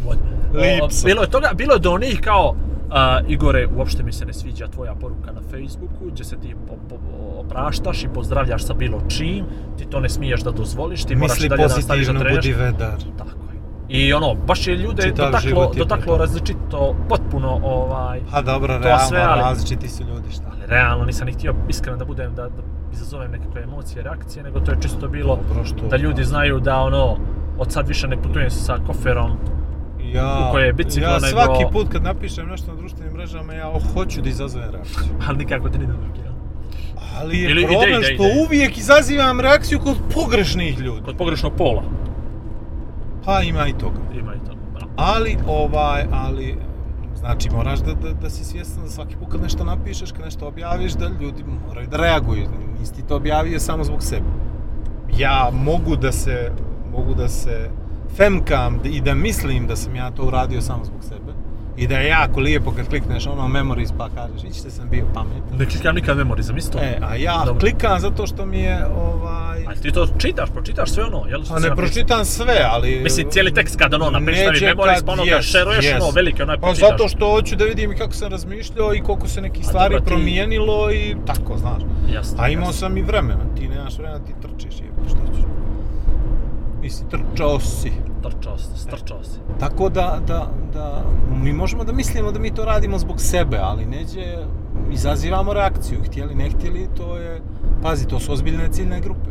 vod. 0.06 0.18
Lipso. 0.52 1.02
O, 1.02 1.06
Bilo 1.06 1.22
je 1.22 1.30
toga, 1.30 1.50
bilo 1.54 1.72
je 1.74 1.80
do 1.80 1.92
onih 1.92 2.20
kao, 2.20 2.56
a, 2.90 3.20
Igore, 3.28 3.68
uopšte 3.68 4.02
mi 4.02 4.12
se 4.12 4.26
ne 4.26 4.32
sviđa 4.32 4.68
tvoja 4.68 4.94
poruka 4.94 5.32
na 5.32 5.40
Facebooku, 5.42 6.04
gdje 6.06 6.24
se 6.24 6.36
ti 6.36 6.54
po, 6.68 6.74
po, 6.88 6.96
opraštaš 7.36 8.04
i 8.04 8.08
pozdravljaš 8.08 8.64
sa 8.64 8.74
bilo 8.74 9.00
čim, 9.08 9.44
ti 9.78 9.84
to 9.84 10.00
ne 10.00 10.08
smiješ 10.08 10.42
da 10.42 10.50
dozvoliš, 10.50 11.04
ti 11.04 11.16
moraš 11.16 11.30
Misli 11.30 11.46
i 11.46 11.48
dalje 11.48 11.62
da 11.62 11.74
nastaviš 11.76 12.06
da 12.08 12.12
budi 12.12 12.52
vedar. 12.52 12.96
Tako 13.18 13.28
je. 13.28 13.54
I 13.90 14.12
ono, 14.12 14.34
baš 14.36 14.66
je 14.66 14.76
ljude 14.76 15.02
Čitav 15.02 15.26
dotaklo, 15.26 15.72
dotaklo 15.76 16.16
različito, 16.16 16.96
potpuno 17.08 17.60
ovaj, 17.62 18.20
Pa 18.30 18.42
dobro, 18.42 18.74
To 18.74 18.80
realno, 18.80 19.04
sve, 19.04 19.20
ali- 19.20 19.40
različiti 19.40 19.88
su 19.88 20.02
ljudi, 20.04 20.30
šta? 20.30 20.44
ali 20.46 20.60
realno 20.66 21.04
nisam 21.04 21.26
ni 21.26 21.32
htio 21.32 21.54
iskreno 21.68 21.98
da 21.98 22.04
budem, 22.04 22.34
da, 22.34 22.42
da 22.42 22.62
izazovem 22.92 23.30
nekakve 23.30 23.62
emocije, 23.62 24.02
reakcije, 24.02 24.42
nego 24.42 24.60
to 24.60 24.70
je 24.70 24.78
čisto 24.80 25.08
bilo 25.08 25.38
Dobro, 25.38 25.64
što- 25.64 25.88
da 25.88 25.96
ljudi 25.96 26.24
znaju 26.24 26.60
da 26.60 26.76
ono, 26.76 27.16
od 27.58 27.72
sad 27.72 27.88
više 27.88 28.08
ne 28.08 28.22
putujem 28.22 28.50
sa 28.50 28.76
koferom, 28.86 29.30
Ja, 30.12 30.46
u 30.48 30.52
koje 30.52 30.66
je 30.66 30.72
biciklo, 30.72 31.08
ja 31.08 31.18
nego- 31.18 31.26
svaki 31.28 31.64
put 31.72 31.88
kad 31.88 32.02
napišem 32.02 32.48
nešto 32.48 32.72
na 32.72 32.78
društvenim 32.78 33.12
mrežama, 33.14 33.52
ja 33.52 33.72
hoću 33.94 34.22
da 34.22 34.28
izazovem 34.28 34.70
reakciju. 34.70 35.14
ali 35.28 35.38
nikako 35.38 35.68
ti 35.68 35.78
ne 35.78 35.84
ide 35.84 35.92
drugi? 35.92 36.20
Ali 37.20 37.38
je 37.38 37.50
Ili 37.50 37.62
ide, 37.62 37.68
problem 37.68 37.90
ide, 37.94 38.04
što 38.04 38.24
ide. 38.24 38.44
uvijek 38.46 38.78
izazivam 38.78 39.40
reakciju 39.40 39.78
kod 39.78 39.96
pogrešnih 40.14 40.78
ljudi. 40.78 41.02
Kod 41.04 41.16
pogrešnog 41.16 41.52
pola 41.52 41.82
Pa 43.24 43.40
ima 43.42 43.66
i 43.66 43.72
toga. 43.72 43.98
ima 44.14 44.34
i 44.34 44.38
to. 44.38 44.52
Bravo. 44.74 44.92
Ali, 44.96 45.36
ovaj, 45.46 46.04
ali, 46.12 46.56
znači 47.16 47.50
moraš 47.50 47.78
da, 47.78 47.92
da, 47.94 48.12
da 48.12 48.30
si 48.30 48.44
svjestan 48.44 48.82
da 48.84 48.90
svaki 48.90 49.16
put 49.16 49.32
kad 49.32 49.42
nešto 49.42 49.64
napišeš, 49.64 50.12
kad 50.12 50.24
nešto 50.24 50.46
objaviš, 50.46 50.92
da 50.92 51.08
ljudi 51.20 51.44
moraju 51.68 51.88
da 51.88 51.96
reaguju. 51.96 52.46
Nisi 52.80 52.94
ti 52.94 53.02
to 53.02 53.16
objavio 53.16 53.60
samo 53.60 53.84
zbog 53.84 54.02
sebe. 54.02 54.26
Ja 55.18 55.50
mogu 55.54 55.96
da 55.96 56.12
se, 56.12 56.52
mogu 56.92 57.14
da 57.14 57.28
se 57.28 57.70
femkam 58.16 58.80
i 58.84 59.00
da 59.00 59.14
mislim 59.14 59.66
da 59.66 59.76
sam 59.76 59.96
ja 59.96 60.10
to 60.10 60.22
uradio 60.22 60.60
samo 60.60 60.84
zbog 60.84 61.04
sebe. 61.04 61.32
I 61.76 61.86
da 61.86 61.96
je 61.96 62.08
jako 62.08 62.40
lijepo 62.40 62.70
kad 62.70 62.88
klikneš 62.88 63.26
ono 63.26 63.48
memories 63.48 63.92
pa 63.98 64.08
kažeš, 64.08 64.44
ići 64.44 64.70
sam 64.70 64.88
bio 64.90 65.04
pametan. 65.14 65.58
Ne 65.58 65.66
klikam 65.66 65.94
nikad 65.94 66.16
memorizam, 66.16 66.56
isto. 66.56 66.78
E, 66.78 66.98
a 67.02 67.16
ja 67.16 67.42
Dobro. 67.44 67.60
klikam 67.60 68.00
zato 68.00 68.26
što 68.26 68.46
mi 68.46 68.58
je, 68.58 68.86
ovaj... 68.86 69.64
Ali 69.66 69.76
ti 69.76 69.92
to 69.92 70.06
čitaš, 70.18 70.50
pročitaš 70.50 70.90
sve 70.90 71.04
ono, 71.04 71.22
jel? 71.28 71.44
što 71.44 71.54
Pa 71.54 71.60
ne 71.60 71.76
pročitam 71.76 72.24
sve, 72.24 72.66
ali... 72.70 73.00
Mislim, 73.02 73.26
cijeli 73.30 73.54
tekst 73.54 73.76
kad 73.76 73.94
ono 73.94 74.10
napišeš 74.10 74.46
Neđe 74.46 74.66
memories, 74.66 75.02
pa 75.02 75.12
ono 75.12 75.22
yes, 75.22 75.42
šeruješ, 75.42 75.84
yes. 75.84 75.96
ono 75.96 76.10
veliki, 76.10 76.42
onaj 76.42 76.56
Pa 76.56 76.60
pročitaš. 76.60 76.90
zato 76.90 77.08
što 77.08 77.30
hoću 77.30 77.56
da 77.56 77.64
vidim 77.64 77.92
i 77.92 77.96
kako 77.96 78.12
sam 78.12 78.30
razmišljao 78.30 78.94
i 78.94 79.00
koliko 79.00 79.28
se 79.28 79.40
neki 79.40 79.60
A 79.60 79.64
stvari 79.64 79.96
ti- 79.96 80.04
promijenilo 80.04 80.92
i 80.92 81.16
tako, 81.26 81.58
znaš. 81.58 81.82
Jasno, 82.14 82.42
A 82.42 82.48
imao 82.48 82.68
jasno. 82.68 82.78
sam 82.80 82.96
i 82.96 83.02
vremena, 83.02 83.44
ti 83.56 83.68
nemaš 83.68 83.98
vremena, 83.98 84.18
ti 84.18 84.32
trčiš, 84.42 84.80
je, 84.80 84.86
što 85.06 85.16
ćeš. 85.36 85.44
Mislim, 86.84 87.08
trčao 87.10 87.60
si. 87.60 87.92
Trčao 88.22 88.58
si, 88.58 88.78
strčao 88.78 89.22
si. 89.22 89.38
Tako 89.60 89.88
da, 89.88 90.18
da, 90.26 90.48
da, 90.72 91.04
mi 91.42 91.52
možemo 91.52 91.84
da 91.84 91.92
mislimo 91.92 92.32
da 92.32 92.38
mi 92.38 92.54
to 92.54 92.64
radimo 92.64 92.98
zbog 92.98 93.20
sebe, 93.20 93.58
ali 93.62 93.86
neđe 93.86 94.36
izazivamo 94.92 95.52
reakciju, 95.52 95.98
htjeli, 96.06 96.34
ne 96.34 96.50
htjeli, 96.50 96.88
to 96.96 97.16
je, 97.16 97.40
pazi, 97.82 98.08
to 98.08 98.20
su 98.20 98.32
ozbiljne 98.32 98.68
ciljne 98.72 99.00
grupe. 99.00 99.30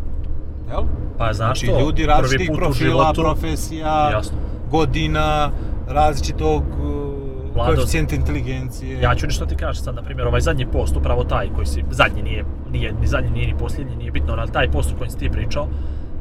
Jel? 0.70 0.84
Pa 1.18 1.34
znaš 1.34 1.60
Znači, 1.60 1.66
što, 1.66 1.80
ljudi 1.80 2.06
različitih 2.06 2.52
profila, 2.56 2.90
životu, 2.90 3.22
profesija, 3.22 4.10
Jasno. 4.12 4.38
godina, 4.72 5.52
različitog 5.88 6.64
uh, 6.64 7.56
Vlado, 7.56 7.76
koeficijenta 7.76 8.16
inteligencije. 8.16 9.02
Ja 9.02 9.16
ću 9.16 9.26
nešto 9.26 9.46
ti 9.46 9.56
kažem 9.56 9.84
sad, 9.84 9.96
na 9.96 10.02
primjer, 10.02 10.28
ovaj 10.28 10.42
zadnji 10.42 10.66
post, 10.66 10.96
upravo 10.96 11.24
taj 11.24 11.50
koji 11.56 11.66
si, 11.66 11.84
zadnji 11.92 12.24
nije, 12.24 12.46
nije, 12.72 12.94
ni 13.02 13.08
zadnji 13.08 13.32
nije 13.32 13.48
ni 13.48 13.58
posljednji, 13.58 13.96
nije 13.96 14.12
bitno, 14.12 14.34
ali 14.38 14.52
taj 14.52 14.72
post 14.72 14.92
u 14.92 14.98
kojem 14.98 15.12
si 15.12 15.18
ti 15.18 15.30
pričao, 15.30 15.68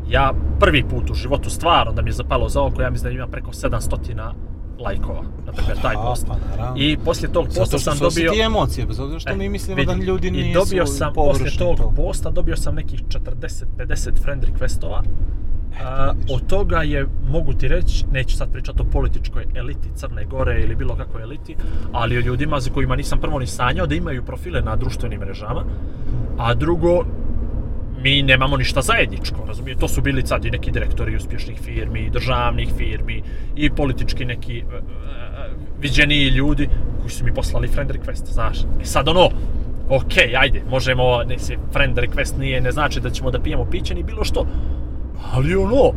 ja 0.09 0.33
prvi 0.61 0.85
put 0.85 1.11
u 1.11 1.15
životu 1.15 1.51
stvarno 1.51 1.93
da 1.93 2.03
mi 2.03 2.09
je 2.09 2.15
zapalo 2.15 2.49
za 2.49 2.63
oko, 2.63 2.83
ja 2.83 2.91
mislim 2.91 3.05
da 3.07 3.19
ima 3.19 3.27
preko 3.27 3.51
700 3.51 4.33
lajkova, 4.79 5.23
na 5.47 5.53
primjer, 5.53 5.77
taj 5.79 5.95
Da, 5.95 6.01
post. 6.03 6.27
pa. 6.27 6.37
I 6.77 6.97
poslije 6.97 7.33
tog 7.33 7.45
posta 7.47 7.61
Zato 7.61 7.69
što 7.71 7.91
sam 7.91 7.97
su 7.97 8.05
dobio... 8.05 8.33
ti 8.33 8.41
emocije, 8.41 8.87
bez 8.87 9.01
obzira 9.01 9.21
što 9.21 9.31
E, 9.31 9.37
mi 9.37 9.49
mislimo 9.49 9.77
vidi. 9.77 9.87
da 9.89 10.05
ljudi 10.05 10.31
nisu 10.31 10.49
I 10.49 10.53
dobio 10.55 10.87
sam, 10.87 11.13
poslije 11.13 11.51
tog 11.51 11.77
to. 11.77 11.93
posta, 11.97 12.31
dobio 12.31 12.57
sam 12.57 12.75
nekih 12.75 13.03
40-50 13.03 14.23
friend 14.23 14.45
requestova. 14.45 15.03
A, 15.85 16.13
vidiš. 16.13 16.33
od 16.33 16.47
toga 16.47 16.79
je, 16.79 17.07
mogu 17.25 17.53
ti 17.53 17.69
reći, 17.69 18.05
neću 18.07 18.37
sad 18.37 18.53
pričati 18.53 18.83
o 18.83 18.91
političkoj 18.93 19.47
eliti 19.55 19.89
Crne 19.95 20.25
Gore 20.25 20.61
ili 20.61 20.75
bilo 20.77 20.97
kakvoj 20.97 21.23
eliti, 21.23 21.57
ali 21.93 22.19
o 22.19 22.21
ljudima 22.21 22.61
za 22.61 22.71
kojima 22.71 22.97
nisam 22.97 23.19
prvo 23.19 23.39
ni 23.39 23.47
sanjao 23.47 23.87
da 23.87 23.95
imaju 23.95 24.23
profile 24.25 24.61
na 24.61 24.77
društvenim 24.77 25.21
mrežama, 25.21 25.65
a 26.39 26.55
drugo, 26.55 27.05
mi 28.03 28.23
nemamo 28.23 28.57
ništa 28.57 28.83
zajedničko, 28.83 29.45
razumije? 29.47 29.77
To 29.77 29.89
su 29.89 30.01
bili 30.01 30.27
sad 30.27 30.45
i 30.45 30.51
neki 30.51 30.71
direktori 30.71 31.17
uspješnih 31.17 31.61
firmi, 31.61 32.01
i 32.01 32.11
državnih 32.11 32.69
firmi, 32.77 33.23
i 33.57 33.71
politički 33.71 34.25
neki 34.25 34.59
e, 34.59 34.63
e, 34.63 34.83
viđeniji 35.81 36.29
ljudi 36.29 36.69
koji 37.01 37.11
su 37.11 37.25
mi 37.25 37.35
poslali 37.35 37.69
friend 37.69 37.91
request, 37.91 38.33
znaš. 38.33 38.59
I 38.83 38.85
sad 38.85 39.09
ono, 39.09 39.31
ok, 39.89 40.13
ajde, 40.39 40.63
možemo, 40.71 41.23
ne 41.25 41.39
se, 41.39 41.57
friend 41.73 41.99
request 41.99 42.39
nije, 42.39 42.61
ne 42.61 42.73
znači 42.73 43.01
da 43.01 43.11
ćemo 43.11 43.31
da 43.31 43.41
pijemo 43.41 43.65
piće 43.65 43.95
ni 43.95 44.03
bilo 44.03 44.25
što, 44.25 44.47
ali 45.33 45.55
ono, 45.55 45.93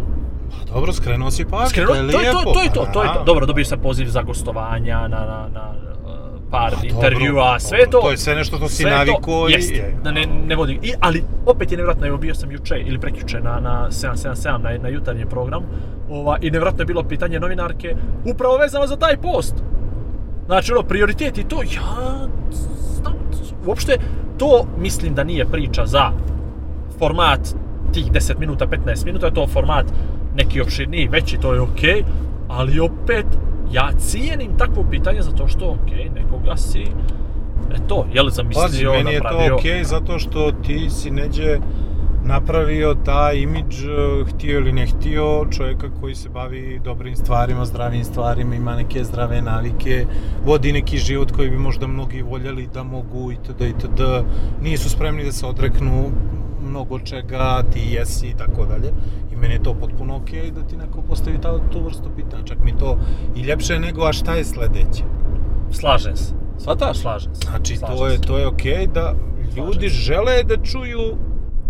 Pa 0.51 0.73
dobro, 0.73 0.93
skrenuo 0.93 1.31
si 1.31 1.45
pažnju, 1.45 1.85
to 1.85 1.95
je 1.95 2.11
to, 2.11 2.21
je 2.21 2.31
lijepo. 2.31 2.43
to, 2.43 2.53
to 2.53 2.61
je 2.61 2.73
to, 2.73 2.87
to 2.93 3.03
je 3.03 3.09
to. 3.13 3.23
Dobro, 3.23 3.45
dobio 3.45 3.65
sam 3.65 3.79
poziv 3.79 4.07
za 4.07 4.21
gostovanja 4.21 5.07
na, 5.07 5.07
na, 5.07 5.47
na 5.53 5.73
par 6.55 6.71
Pa 6.71 6.75
dobro, 6.75 6.95
intervjua, 6.95 7.59
sve 7.59 7.77
dobro, 7.77 7.91
to. 7.91 8.01
To 8.01 8.11
je 8.11 8.17
sve 8.17 8.35
nešto 8.35 8.57
što 8.57 8.69
si 8.69 8.75
sve 8.75 8.91
to, 8.91 8.97
navikao 8.97 9.49
i... 9.49 9.51
jest, 9.51 9.71
je, 9.71 9.97
da 10.03 10.11
ne, 10.11 10.25
ne 10.47 10.55
vodim. 10.55 10.79
I, 10.81 10.93
ali 10.99 11.23
opet 11.45 11.71
je 11.71 11.77
nevjerojatno, 11.77 12.07
evo 12.07 12.17
bio 12.17 12.35
sam 12.35 12.51
juče 12.51 12.75
ili 12.85 12.99
prekjuče 12.99 13.39
na, 13.39 13.59
na 13.59 13.87
777 13.89 14.61
na, 14.61 14.77
na 14.83 14.89
jutarnjem 14.89 15.29
programu 15.29 15.65
ova, 16.09 16.37
i 16.41 16.45
nevjerojatno 16.45 16.81
je 16.81 16.85
bilo 16.85 17.03
pitanje 17.03 17.39
novinarke 17.39 17.95
upravo 18.25 18.57
vezano 18.57 18.87
za 18.87 18.95
taj 18.95 19.17
post. 19.17 19.55
Znači, 20.45 20.71
ono, 20.71 20.83
prioritet 20.83 21.37
i 21.37 21.43
to, 21.43 21.63
ja, 21.63 22.27
znam, 23.01 23.13
uopšte, 23.65 23.97
to 24.37 24.67
mislim 24.77 25.15
da 25.15 25.23
nije 25.23 25.45
priča 25.45 25.85
za 25.85 26.11
format 26.99 27.39
tih 27.93 28.11
10 28.11 28.39
minuta, 28.39 28.67
15 28.67 29.05
minuta, 29.05 29.31
to 29.31 29.41
je 29.41 29.47
format 29.47 29.85
neki 30.35 30.61
opširniji, 30.61 31.07
veći, 31.07 31.37
to 31.37 31.53
je 31.53 31.61
okej, 31.61 32.03
ali 32.47 32.79
opet, 32.79 33.25
ja 33.76 33.91
cijenim 33.97 34.57
takvo 34.57 34.86
pitanje 34.91 35.21
zato 35.21 35.47
što, 35.47 35.76
okej, 35.84 36.09
nekoga 36.09 36.57
si, 36.57 36.84
eto, 37.76 38.05
jel 38.13 38.30
zamislio, 38.30 38.63
Pazi, 38.63 38.86
meni 38.86 39.13
je 39.13 39.19
to 39.19 39.55
okej 39.55 39.84
zato 39.84 40.19
što 40.19 40.51
ti 40.51 40.89
si 40.89 41.11
neđe 41.11 41.57
napravio 42.23 42.95
taj 43.05 43.38
imidž, 43.38 43.84
eh, 43.84 44.26
htio 44.30 44.59
ili 44.59 44.71
ne 44.71 44.86
htio, 44.88 45.45
čovjeka 45.51 45.88
koji 46.01 46.15
se 46.15 46.30
bavi 46.30 46.82
dobrim 46.84 47.15
stvarima, 47.15 47.65
zdravim 47.65 48.03
stvarima, 48.03 48.55
ima 48.55 48.76
neke 48.76 49.03
zdrave 49.03 49.41
navike, 49.41 50.05
vodi 50.45 50.71
neki 50.71 50.97
život 50.97 51.32
koji 51.32 51.49
bi 51.49 51.57
možda 51.57 51.88
mnogi 51.88 52.21
voljeli 52.21 52.67
da 52.73 52.84
mogu 52.84 53.32
itd. 53.32 53.61
itd. 53.61 54.01
Nisu 54.61 54.89
spremni 54.89 55.23
da 55.23 55.32
se 55.32 55.45
odreknu 55.45 56.11
mnogo 56.76 56.99
čega, 56.99 57.63
ti 57.73 57.80
jesi 57.91 58.28
i 58.28 58.34
tako 58.38 58.65
dalje. 58.65 58.91
I 59.32 59.36
meni 59.36 59.53
je 59.53 59.63
to 59.63 59.73
potpuno 59.73 60.15
okej 60.15 60.51
da 60.51 60.61
ti 60.67 60.78
neko 60.78 61.01
postavi 61.01 61.38
ta, 61.41 61.53
tu 61.71 61.84
vrstu 61.86 62.09
pitanja. 62.15 62.43
Čak 62.43 62.57
mi 62.63 62.78
to 62.78 62.97
i 63.36 63.41
ljepše 63.41 63.80
nego, 63.80 64.03
a 64.03 64.13
šta 64.13 64.36
je 64.36 64.45
sledeće? 64.45 65.03
Slažem 65.71 66.17
se. 66.17 66.34
Shvataš? 66.59 66.97
Slažem 66.97 67.36
se. 67.36 67.47
Znači, 67.47 67.78
slažem 67.78 67.97
to 67.97 68.07
je, 68.07 68.21
to 68.21 68.38
je 68.38 68.47
okej 68.47 68.88
da 68.88 69.15
ljudi 69.55 69.89
se. 69.89 69.95
žele 69.95 70.43
da 70.43 70.57
čuju 70.57 71.17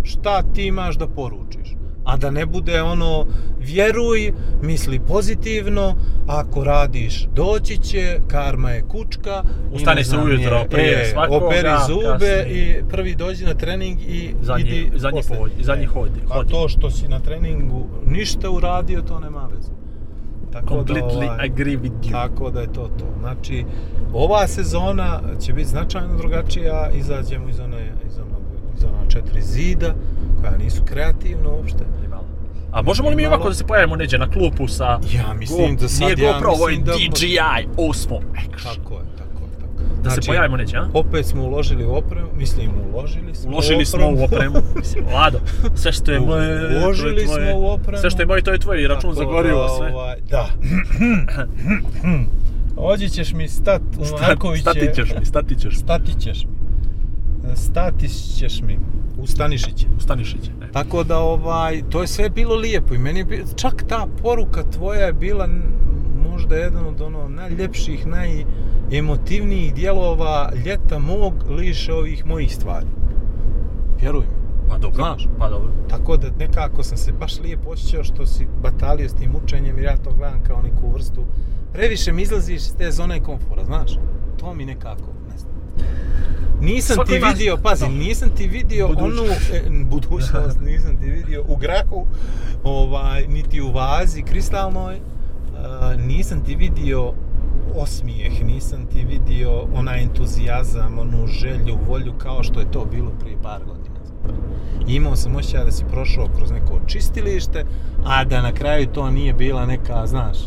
šta 0.03 0.41
ti 0.53 0.68
imaš 0.68 0.97
da 0.97 1.08
poručiš. 1.08 1.76
A 2.06 2.18
da 2.18 2.32
ne 2.32 2.45
bude 2.45 2.82
ono, 2.82 3.26
vjeruj, 3.60 4.32
misli 4.62 4.99
pozitivno, 4.99 5.95
ako 6.28 6.64
radiš 6.64 7.28
doći 7.36 7.78
će, 7.78 8.20
karma 8.28 8.72
je 8.72 8.82
kučka. 8.82 9.43
Ustani 9.74 10.03
se 10.03 10.18
ujutro 10.18 10.56
je, 10.56 10.70
prije 10.70 11.01
e, 11.01 11.06
svakoga, 11.06 11.45
operi 11.45 11.70
zube 11.88 12.10
kasnije. 12.36 12.80
i 12.80 12.84
prvi 12.86 13.16
dođi 13.16 13.45
na 13.45 13.53
trening 13.53 14.01
i 14.01 14.34
Zadnji- 14.41 14.62
idi 14.62 14.91
zadnji 14.95 15.20
poslije. 15.20 15.39
hodi- 15.39 15.64
zadnji 15.64 15.86
hodi- 15.86 16.22
A 16.30 16.34
hodi. 16.34 16.49
to 16.49 16.70
što 16.70 16.91
si 16.91 17.08
na 17.08 17.20
treningu 17.20 17.86
ništa 18.06 18.49
uradio, 18.49 19.01
to 19.01 19.20
nema 19.20 19.47
veze. 19.47 19.72
Tako 20.51 20.76
Completely 20.76 21.16
ovaj, 21.16 21.28
agree 21.41 21.78
with 21.78 21.91
you. 22.03 22.12
Tako 22.12 22.51
da 22.51 22.62
je 22.62 22.68
to 22.68 22.89
to. 22.89 23.06
Znači, 23.20 23.66
ova 24.14 24.47
sezona 24.47 25.22
će 25.39 25.53
biti 25.53 25.70
značajno 25.70 26.18
drugačija, 26.18 26.89
izađemo 26.91 27.49
iz 27.49 27.60
one, 27.60 27.91
iz 28.08 28.18
onog, 28.18 28.41
iz 28.78 28.84
ona 28.84 29.10
četiri 29.10 29.41
zida, 29.41 29.95
koja 30.46 30.58
nisu 30.58 30.84
kreativna 30.84 31.50
uopšte. 31.50 31.84
A 32.72 32.82
možemo 32.82 33.10
li 33.10 33.16
mi 33.16 33.26
ovako 33.26 33.50
da 33.50 33.56
se 33.56 33.66
pojavimo 33.66 33.96
neđe 33.96 34.18
na 34.18 34.30
klupu 34.30 34.68
sa... 34.68 34.86
Ja 34.86 35.34
mislim 35.34 35.76
da 35.76 35.88
sad 35.88 36.08
Nije 36.08 36.26
ja 36.26 36.34
GoPro, 36.34 36.52
ovo 36.52 36.70
je 36.70 36.78
da- 36.78 36.93
DJI 36.93 37.38
Osmo 37.80 38.16
Action. 38.16 38.76
Tako 38.76 38.93
je, 38.93 39.06
tako 39.18 39.39
je, 39.41 39.60
tako. 39.60 40.02
Da 40.04 40.10
se 40.10 40.14
Znači, 40.14 40.28
pojavimo 40.28 40.58
neće, 40.58 40.78
a? 40.78 40.88
Opet 40.93 41.26
smo 41.26 41.43
uložili 41.43 41.86
u 41.86 41.91
opremu, 41.91 42.28
mislim 42.36 42.72
uložili 42.93 43.36
smo 43.36 43.52
Uložili 43.52 43.84
u 43.84 43.86
smo 43.86 44.08
u 44.10 44.24
opremu. 44.24 44.56
Mislim, 44.76 45.06
Lado, 45.14 45.39
sve 45.76 45.91
što 45.91 46.12
je 46.12 46.20
moje, 46.20 46.48
je 46.48 46.78
Uložili 46.78 47.26
tvoje. 47.26 47.52
smo 47.52 47.60
u 47.60 47.66
opremu. 47.66 47.98
Sve 47.98 48.10
što 48.10 48.22
je 48.22 48.26
moje, 48.26 48.41
to 48.41 48.52
je 48.52 48.60
tvoje. 48.60 48.84
I 48.84 48.88
račun 48.88 49.02
Tako 49.10 49.14
za 49.14 49.24
gorivo, 49.24 49.62
da, 49.62 49.70
sve. 49.70 49.93
Ovaj, 49.93 50.16
da. 50.30 50.48
Ovdje 52.89 53.10
ćeš 53.10 53.34
mi 53.34 53.48
stat 53.48 53.82
u 53.98 54.22
Markoviće. 54.22 54.62
Stati 54.62 54.89
ćeš 54.96 55.10
mi, 55.20 55.26
stati 55.26 55.56
ćeš. 55.56 55.78
Stati 55.78 56.20
ćeš 56.20 56.43
mi. 56.43 56.64
Stati 57.56 58.08
ćeš 58.10 58.62
mi. 58.62 58.80
U 59.18 59.28
Stanišiće. 59.28 59.88
Stanišiće. 60.00 60.52
E. 60.62 60.72
Tako 60.72 61.04
da 61.04 61.20
ovaj, 61.20 61.82
to 61.89 62.02
je 62.02 62.08
sve 62.08 62.30
bilo 62.30 62.56
lijepo 62.56 62.93
i 62.93 63.00
meni 63.00 63.20
je 63.20 63.26
bi- 63.26 63.43
čak 63.56 63.84
ta 63.84 64.08
poruka 64.24 64.64
tvoja 64.66 65.02
je 65.02 65.14
bila 65.14 65.48
možda 66.24 66.56
jedan 66.56 66.86
od 66.86 67.02
ono 67.02 67.28
najljepših, 67.30 68.06
najemotivnijih 68.08 69.74
dijelova 69.74 70.52
ljeta 70.66 71.00
mog 71.00 71.34
liše 71.50 71.93
ovih 71.93 72.26
mojih 72.26 72.56
stvari. 72.56 72.86
Vjeruj 74.02 74.22
mi. 74.22 74.46
Pa 74.70 74.78
dobro, 74.78 74.96
Znaš. 74.96 75.28
pa 75.39 75.50
dobro. 75.50 75.70
Tako 75.89 76.18
da 76.18 76.28
nekako 76.39 76.84
sam 76.84 76.98
se 76.98 77.12
baš 77.12 77.39
lijepo 77.39 77.70
osjećao 77.70 78.04
što 78.04 78.26
si 78.26 78.48
batalio 78.64 79.10
s 79.10 79.14
tim 79.14 79.32
učenjem 79.36 79.78
jer 79.78 79.86
ja 79.86 79.98
to 79.98 80.12
gledam 80.12 80.43
kao 80.43 80.62
neku 80.62 80.91
vrstu. 80.91 81.22
Previše 81.74 82.12
mi 82.12 82.22
izlaziš 82.22 82.58
iz 82.58 82.76
te 82.76 82.91
zone 82.91 83.20
komfora, 83.20 83.64
znaš? 83.64 83.91
To 84.38 84.54
mi 84.54 84.66
nekako, 84.66 85.02
ne. 85.24 85.24
Nisam 86.61 86.95
Svako 86.95 87.09
ti 87.09 87.15
ima- 87.15 87.28
vidio, 87.28 87.57
pazi, 87.57 87.88
nisam 87.88 88.30
ti 88.30 88.47
vidio 88.47 88.88
Budućnost. 88.88 89.51
onu 89.67 89.82
e, 89.82 89.86
budućnost, 89.86 90.59
nisam 90.71 90.97
ti 90.97 91.05
vidio 91.05 91.43
u 91.47 91.55
grahu, 91.55 92.05
ovaj, 92.63 93.28
niti 93.28 93.61
u 93.61 93.71
vazi 93.71 94.21
kristalnoj, 94.21 94.95
e, 94.95 94.99
nisam 95.97 96.43
ti 96.43 96.55
vidio 96.55 97.13
osmijeh, 97.76 98.43
nisam 98.43 98.86
ti 98.86 99.03
vidio 99.03 99.49
onaj 99.73 100.03
entuzijazam, 100.03 100.99
onu 100.99 101.28
želju, 101.28 101.78
volju 101.88 102.13
kao 102.13 102.43
što 102.43 102.59
je 102.59 102.71
to 102.71 102.86
bilo 102.86 103.11
prije 103.19 103.38
par 103.43 103.59
godina. 103.65 103.95
I 104.88 104.95
imao 104.95 105.15
sam 105.15 105.36
osjećaj 105.36 105.65
da 105.65 105.71
si 105.71 105.86
prošao 105.86 106.28
kroz 106.38 106.51
neko 106.51 106.80
čistilište, 106.88 107.65
a 108.05 108.23
da 108.23 108.41
na 108.41 108.51
kraju 108.51 108.88
to 108.88 109.09
nije 109.11 109.34
bila 109.34 109.65
neka, 109.65 110.07
znaš, 110.07 110.38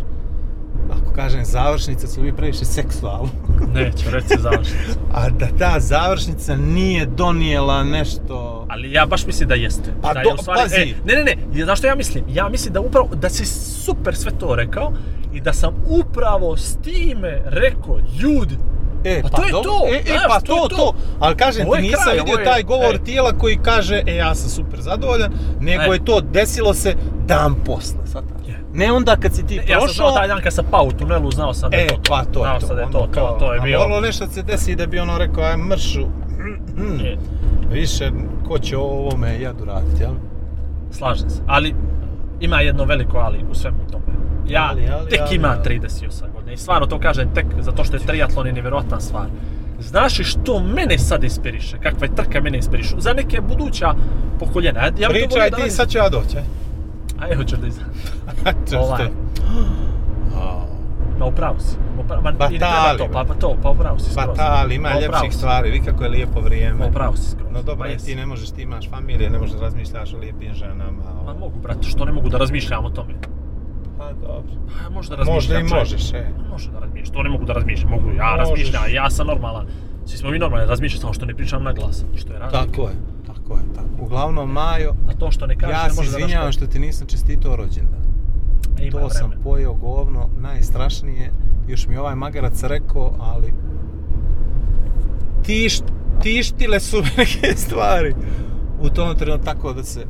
ako 0.92 1.12
kažem 1.12 1.44
završnica, 1.44 2.06
će 2.06 2.20
biti 2.20 2.36
previše 2.36 2.64
seksualno. 2.64 3.28
Neću 3.74 4.10
reći 4.10 4.34
završnicu. 4.38 4.98
A 5.12 5.30
da 5.30 5.46
ta 5.48 5.80
završnica 5.80 6.56
nije 6.56 7.06
donijela 7.06 7.84
nešto... 7.84 8.66
Ali 8.68 8.92
ja 8.92 9.06
baš 9.06 9.26
mislim 9.26 9.48
da 9.48 9.54
jeste. 9.54 9.90
Pa 10.02 10.12
da 10.12 10.20
je 10.20 10.24
do- 10.24 10.34
u 10.34 10.38
stvari, 10.38 10.60
pazi. 10.62 10.74
E, 10.76 10.94
ne, 11.06 11.14
ne, 11.14 11.24
ne, 11.24 11.36
ja- 11.54 11.64
znaš 11.64 11.78
što 11.78 11.86
ja 11.86 11.94
mislim? 11.94 12.24
Ja 12.28 12.48
mislim 12.48 12.72
da 12.74 12.80
upravo, 12.80 13.08
da 13.14 13.28
si 13.30 13.44
super 13.46 14.16
sve 14.16 14.30
to 14.32 14.54
rekao 14.54 14.92
i 15.32 15.40
da 15.40 15.52
sam 15.52 15.74
upravo 15.86 16.56
s 16.56 16.76
time 16.76 17.42
rekao, 17.46 17.98
ljudi, 18.20 18.56
E, 19.04 19.22
Pa 19.22 19.28
to 19.28 19.44
je 19.44 19.52
dobro. 19.52 19.70
to, 19.70 19.86
E, 19.86 19.96
e, 19.96 20.18
pa 20.28 20.40
to 20.40 20.54
je 20.54 20.60
to, 20.60 20.76
to. 20.76 20.94
Ali 21.18 21.36
kažem 21.36 21.64
ti, 21.64 21.76
je 21.76 21.82
nisam 21.82 22.00
kraj, 22.04 22.16
vidio 22.16 22.34
je- 22.34 22.44
taj 22.44 22.62
govor 22.62 22.94
e. 22.94 22.98
tijela 22.98 23.32
koji 23.32 23.58
kaže, 23.58 24.02
e, 24.06 24.14
ja 24.14 24.34
sam 24.34 24.48
super 24.50 24.80
zadovoljan, 24.80 25.32
nego 25.60 25.82
E. 25.84 25.86
je 25.88 26.04
to 26.04 26.20
desilo 26.22 26.74
se 26.74 26.94
dan 27.26 27.54
posle, 27.56 27.98
shvataš? 28.06 28.38
Ne 28.74 28.92
onda 28.92 29.16
kad 29.16 29.34
si 29.34 29.46
ti 29.46 29.54
ja 29.56 29.62
sam 29.66 29.78
prošao... 29.78 29.92
znao 30.06 30.12
taj 30.12 30.28
dan 30.28 30.40
kad 30.42 30.52
sam 30.52 30.64
pao 30.70 30.84
u 30.84 30.92
tunelu, 30.92 31.30
znao 31.30 31.54
sam 31.54 31.70
da 31.70 31.76
je 31.76 31.84
E, 31.84 31.88
to 31.88 31.94
to. 31.94 32.02
pa 32.08 32.24
to 32.24 32.46
je 32.46 32.60
to. 32.60 32.74
da 32.74 32.80
je 32.80 32.90
to, 32.90 33.08
to, 33.14 33.36
to 33.38 33.52
je 33.52 33.60
a 33.60 33.62
bio. 33.62 33.78
moralo 33.78 34.00
nešto 34.00 34.26
da 34.26 34.32
se 34.32 34.42
desi 34.42 34.74
da 34.74 34.86
bi 34.86 34.98
ono 34.98 35.18
rekao, 35.18 35.44
aj 35.44 35.56
mršu. 35.56 36.06
Je, 37.04 37.18
Više, 37.72 38.10
ko 38.48 38.58
će 38.58 38.76
ovo 38.76 39.16
me 39.16 39.40
jadu 39.40 39.64
raditi, 39.64 40.02
jel? 40.02 40.12
slažem 40.90 41.30
se. 41.30 41.42
Ali 41.46 41.74
ima 42.40 42.60
jedno 42.60 42.84
veliko 42.84 43.18
ali 43.18 43.44
u 43.50 43.54
svemu 43.54 43.78
tome. 43.92 44.04
Ja 44.48 44.68
Ali, 44.70 44.88
ali, 44.92 45.08
tek 45.10 45.20
ali, 45.20 45.40
ali. 45.44 45.80
38 45.80 46.00
godina 46.34 46.52
i 46.52 46.56
stvarno 46.56 46.86
to 46.86 46.98
kažem 47.00 47.34
tek 47.34 47.46
zato 47.60 47.84
što 47.84 47.96
je 47.96 48.00
triatlon 48.00 48.46
je 48.46 48.52
nevjerojatna 48.52 49.00
stvar. 49.00 49.26
Znaš 49.80 50.18
li 50.18 50.24
što 50.24 50.60
mene 50.60 50.98
sad 50.98 51.24
inspiriše? 51.24 51.76
Kakva 51.78 52.06
je 52.06 52.14
trka 52.14 52.40
mene 52.40 52.56
inspiriše? 52.56 52.94
Za 52.98 53.12
neke 53.12 53.40
buduća 53.40 53.94
pokoljena. 54.40 54.80
Ja, 54.98 55.08
Pričaj 55.08 55.50
ti, 55.50 55.70
sad 55.70 55.90
ću 55.90 55.98
ja 55.98 56.08
doći, 56.08 56.36
aj. 57.20 57.36
Hoćeš 57.38 57.58
da 57.58 57.66
iz... 57.66 57.78
Češ 58.68 58.78
Ovaj. 58.78 59.08
Ma 61.18 61.26
upravo 61.26 61.58
si. 61.58 61.76
Upravo, 62.00 62.22
ma, 62.22 62.30
ne 62.30 62.36
Batali, 62.38 62.98
to, 62.98 63.08
pa, 63.12 63.24
pa 63.24 63.34
to, 63.34 63.56
pa 63.62 63.70
upravo 63.70 63.98
si 63.98 64.10
skroz. 64.10 64.26
Batali, 64.28 64.74
ima 64.74 64.88
Pa 64.88 65.00
ljepših 65.00 65.34
stvari, 65.34 65.70
vi 65.70 65.80
kako 65.80 66.04
je 66.04 66.10
lijepo 66.10 66.40
vrijeme. 66.40 66.78
Ma 66.78 66.86
upravo 66.86 67.16
si 67.16 67.30
skroz. 67.30 67.52
No 67.52 67.62
dobro, 67.62 67.88
ti 68.04 68.14
ne 68.14 68.26
možeš, 68.26 68.50
ti 68.50 68.62
imaš 68.62 68.90
familije, 68.90 69.30
ne 69.30 69.38
možeš 69.38 69.54
da 69.54 69.60
razmišljaš 69.60 70.14
o 70.14 70.18
lijepim 70.18 70.54
ženama. 70.54 71.02
o- 71.20 71.24
Ma 71.24 71.34
mogu, 71.34 71.58
brate, 71.62 71.82
što 71.82 72.04
ne 72.04 72.12
mogu 72.12 72.28
da 72.28 72.38
razmišljam 72.38 72.84
o 72.84 72.90
tome? 72.90 73.14
Pa 73.98 74.12
dobro. 74.12 74.52
Pa 74.84 74.90
možda 74.90 75.16
razmišljam. 75.16 75.34
Možda 75.34 75.76
i 75.76 75.78
možeš, 75.78 76.12
e. 76.12 76.26
Pa 76.36 76.48
Može 76.48 76.70
da 76.70 76.78
razmišljam, 76.78 77.14
to 77.14 77.22
ne 77.22 77.28
mogu 77.30 77.44
da 77.44 77.52
razmišljam, 77.52 77.90
mogu 77.90 78.10
ja 78.10 78.36
razmišljam, 78.36 78.82
ja 78.92 79.10
sam 79.10 79.26
normalan. 79.26 79.66
Svi 80.06 80.18
smo 80.18 80.30
mi 80.30 80.38
normalni, 80.38 80.66
razmišljam 80.66 81.00
samo 81.00 81.12
što 81.12 81.26
ne 81.26 81.34
pričam 81.34 81.62
na 81.62 81.72
glas, 81.72 82.04
što 82.16 82.32
je 82.32 82.38
razlika. 82.38 82.64
Tako 82.66 82.82
je, 82.82 82.94
tako 83.48 83.60
je, 83.60 83.74
tako. 83.74 84.04
Uglavnom, 84.04 84.52
Majo, 84.52 84.94
A 85.08 85.14
to 85.14 85.30
što 85.30 85.46
ne 85.46 85.56
kažeš 85.56 85.76
ja 85.76 85.90
se 85.90 86.04
izvinjavam 86.04 86.52
što 86.52 86.66
ti 86.66 86.78
nisam 86.78 87.06
čestitao 87.06 87.56
rođendan. 87.56 88.00
E, 88.78 88.86
ima 88.86 89.00
To 89.00 89.10
sam 89.10 89.30
pojeo 89.42 89.74
govno, 89.74 90.28
najstrašnije. 90.40 91.32
Još 91.68 91.86
mi 91.86 91.96
ovaj 91.96 92.14
magarac 92.14 92.62
rekao, 92.62 93.14
ali... 93.18 93.52
Tiš, 95.42 95.80
tištile 96.22 96.80
su 96.80 96.96
me 97.02 97.10
neke 97.16 97.56
stvari. 97.56 98.14
U 98.80 98.88
tom 98.88 99.16
trenutku 99.16 99.44
tako 99.44 99.72
da 99.72 99.82
se... 99.82 100.06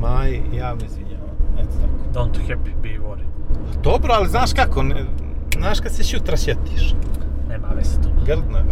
Maj, 0.00 0.32
ja 0.32 0.74
me 0.74 0.86
izvinjavam. 0.86 1.28
Eto 1.58 1.70
tako. 1.80 2.18
Don't 2.20 2.48
happy, 2.48 2.82
be 2.82 2.88
worried. 2.88 3.82
Dobro, 3.82 4.12
ali 4.12 4.28
znaš 4.28 4.52
kako, 4.52 4.82
ne, 4.82 5.04
znaš 5.58 5.80
kad 5.80 5.92
se 5.92 6.04
šutra 6.04 6.36
sjetiš. 6.36 6.94
Nema 7.48 7.68
veze 7.68 8.02
to. 8.02 8.08
Grdno 8.26 8.58
je. 8.58 8.64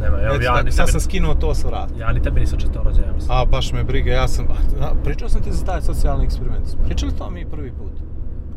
Nema, 0.00 0.18
evo 0.22 0.34
Eto 0.34 0.44
ja 0.44 0.54
tako, 0.54 0.70
sad 0.70 0.86
tebi, 0.86 0.92
sam 0.92 1.00
skinuo 1.00 1.34
to 1.34 1.54
sa 1.54 1.68
vrata. 1.68 1.94
ja 1.98 2.12
ni 2.12 2.22
tebi 2.22 2.40
nisam 2.40 2.58
četao 2.58 2.82
rođenja, 2.82 3.12
mislim. 3.14 3.32
A, 3.38 3.44
baš 3.44 3.72
me 3.72 3.84
briga, 3.84 4.12
ja 4.12 4.28
sam... 4.28 4.46
a, 4.80 4.94
Pričao 5.04 5.28
sam 5.28 5.42
ti 5.42 5.52
za 5.52 5.64
taj 5.64 5.82
socijalni 5.82 6.24
eksperiment. 6.24 6.66
Pričali 6.84 7.12
to 7.18 7.30
mi 7.30 7.46
prvi 7.46 7.72
put? 7.72 7.92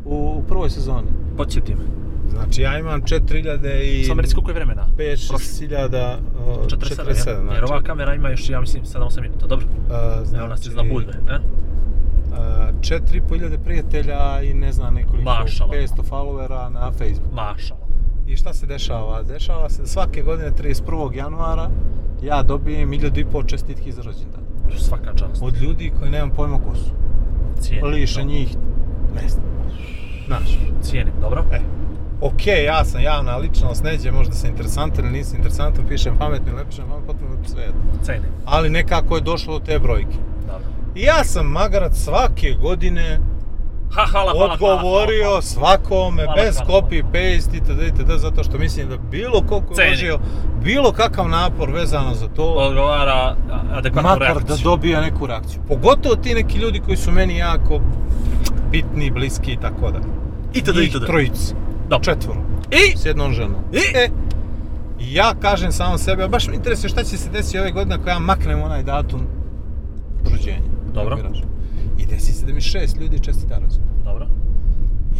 U, 0.04 0.14
u 0.38 0.42
prvoj 0.48 0.70
sezoni. 0.70 1.08
Podsjeti 1.36 1.74
me. 1.74 1.84
Znači, 2.30 2.62
ja 2.62 2.78
imam 2.78 3.02
4000 3.02 3.82
i... 3.82 4.04
Samo 4.04 4.20
reci 4.22 4.34
koliko 4.34 4.50
je 4.50 4.54
vremena? 4.54 4.86
5 4.96 5.28
Prošlo. 5.28 5.38
6000 5.38 6.16
uh, 6.46 6.66
47, 6.66 6.76
47, 7.06 7.08
ja? 7.08 7.14
znači. 7.14 7.54
Jer 7.54 7.64
ova 7.64 7.82
kamera 7.82 8.14
ima 8.14 8.30
još, 8.30 8.50
ja 8.50 8.60
mislim, 8.60 8.84
7-8 8.84 9.20
minuta, 9.20 9.46
dobro? 9.46 9.66
Uh, 9.66 10.26
znači, 10.26 10.40
Evo 10.40 10.48
nas 10.48 10.66
iz 10.66 10.74
Labudve, 10.74 11.12
e? 11.30 11.38
Uh, 12.32 12.36
4500 12.80 13.58
prijatelja 13.64 14.42
i 14.42 14.54
ne 14.54 14.72
znam 14.72 14.94
nekoliko 14.94 15.24
Mašala. 15.30 15.70
500 15.72 15.86
followera 16.10 16.68
na 16.68 16.92
Facebooku. 16.92 17.34
Mašala. 17.34 17.80
I 18.26 18.36
šta 18.36 18.52
se 18.52 18.66
dešava? 18.66 19.22
Dešava 19.22 19.70
se 19.70 19.86
svake 19.86 20.22
godine 20.22 20.50
31. 20.50 21.16
januara 21.16 21.70
ja 22.22 22.42
dobijem 22.42 22.90
1500 22.90 23.46
čestitki 23.46 23.92
za 23.92 24.02
rođendan. 24.02 24.42
Svaka 24.78 25.14
čast. 25.14 25.42
Od 25.42 25.56
ljudi 25.56 25.92
koji 25.98 26.10
nemam 26.10 26.30
pojma 26.30 26.58
ko 26.58 26.74
su. 26.74 26.90
Cijenim. 27.60 27.92
Liše 27.92 28.24
njih, 28.24 28.56
ne 29.14 29.28
znam. 29.28 29.44
Znaš, 30.26 30.58
Cijenim, 30.82 31.12
dobro? 31.20 31.44
e. 31.52 31.60
Ok, 32.20 32.46
ja 32.66 32.84
sam 32.84 33.02
javna 33.02 33.36
ličnost, 33.36 33.84
neđe 33.84 34.10
možda 34.10 34.34
sam 34.34 34.50
interesantan 34.50 35.04
ili 35.04 35.18
nisam 35.18 35.36
interesantan, 35.36 35.86
pišem 35.88 36.18
pametno 36.18 36.48
ili 36.48 36.56
ne 36.56 36.64
pišem 36.64 36.84
pametno, 36.88 37.06
potpuno 37.06 37.44
sve. 37.44 37.68
Cijenim. 38.02 38.30
Ali 38.44 38.70
nekako 38.70 39.16
je 39.16 39.20
došlo 39.20 39.58
do 39.58 39.64
te 39.64 39.78
brojke. 39.78 40.16
Dobro. 40.46 40.68
I 40.94 41.02
ja 41.02 41.24
sam 41.24 41.46
magarac 41.46 41.96
svake 41.96 42.54
godine 42.60 43.20
Ha, 43.92 44.06
hvala, 44.06 44.32
hvala, 44.32 44.56
hvala, 44.56 44.74
odgovorio 44.74 45.24
hvala, 45.24 45.42
svakome 45.42 46.24
Hvala, 46.24 46.34
bez 46.36 46.56
hvala, 46.56 46.70
copy 46.82 47.02
paste 47.04 47.56
itd. 47.56 47.82
itd. 47.82 48.10
zato 48.16 48.44
što 48.44 48.58
mislim 48.58 48.88
da 48.88 48.96
bilo 49.10 49.40
ko 49.40 49.60
ko 49.60 49.80
je 49.80 49.88
uložio 49.88 50.18
bilo 50.64 50.92
kakav 50.92 51.28
napor 51.28 51.70
vezano 51.70 52.14
za 52.14 52.28
to 52.28 52.44
Odgovara 52.44 53.36
adekvatnu 53.72 54.10
makar 54.10 54.26
reakciju. 54.26 54.46
da 54.46 54.62
dobija 54.62 55.00
neku 55.00 55.26
reakciju. 55.26 55.60
Pogotovo 55.68 56.16
ti 56.16 56.34
neki 56.34 56.58
ljudi 56.58 56.80
koji 56.80 56.96
su 56.96 57.10
meni 57.12 57.36
jako 57.36 57.80
bitni, 58.70 59.10
bliski 59.10 59.52
i 59.52 59.56
tako 59.56 59.90
da. 59.90 59.98
Itd. 60.54 60.76
Njih 60.76 60.94
itd. 60.94 61.06
trojici, 61.06 61.54
Dobro. 61.88 62.04
četvoro, 62.04 62.40
I 62.70 62.96
s 62.98 63.06
jednom 63.06 63.32
ženom. 63.32 63.56
I? 63.72 63.78
E, 63.96 64.08
i 65.00 65.14
ja 65.14 65.34
kažem 65.34 65.72
samo 65.72 65.98
sebe, 65.98 66.22
a 66.22 66.28
baš 66.28 66.48
me 66.48 66.54
interesuje 66.54 66.88
šta 66.90 67.04
će 67.04 67.16
se 67.18 67.30
desiti 67.30 67.58
ove 67.58 67.70
godine 67.70 67.94
ako 67.94 68.08
ja 68.08 68.18
maknem 68.18 68.62
onaj 68.62 68.82
datum 68.82 69.20
rođenja. 70.24 70.68
Dobro. 70.94 71.16
Desi 72.12 72.32
se 72.32 72.46
da 72.46 72.52
mi 72.52 72.60
šest 72.60 72.96
ljudi 72.96 73.18
čestita 73.18 73.58
rođendan. 73.58 74.02
Dobro. 74.04 74.41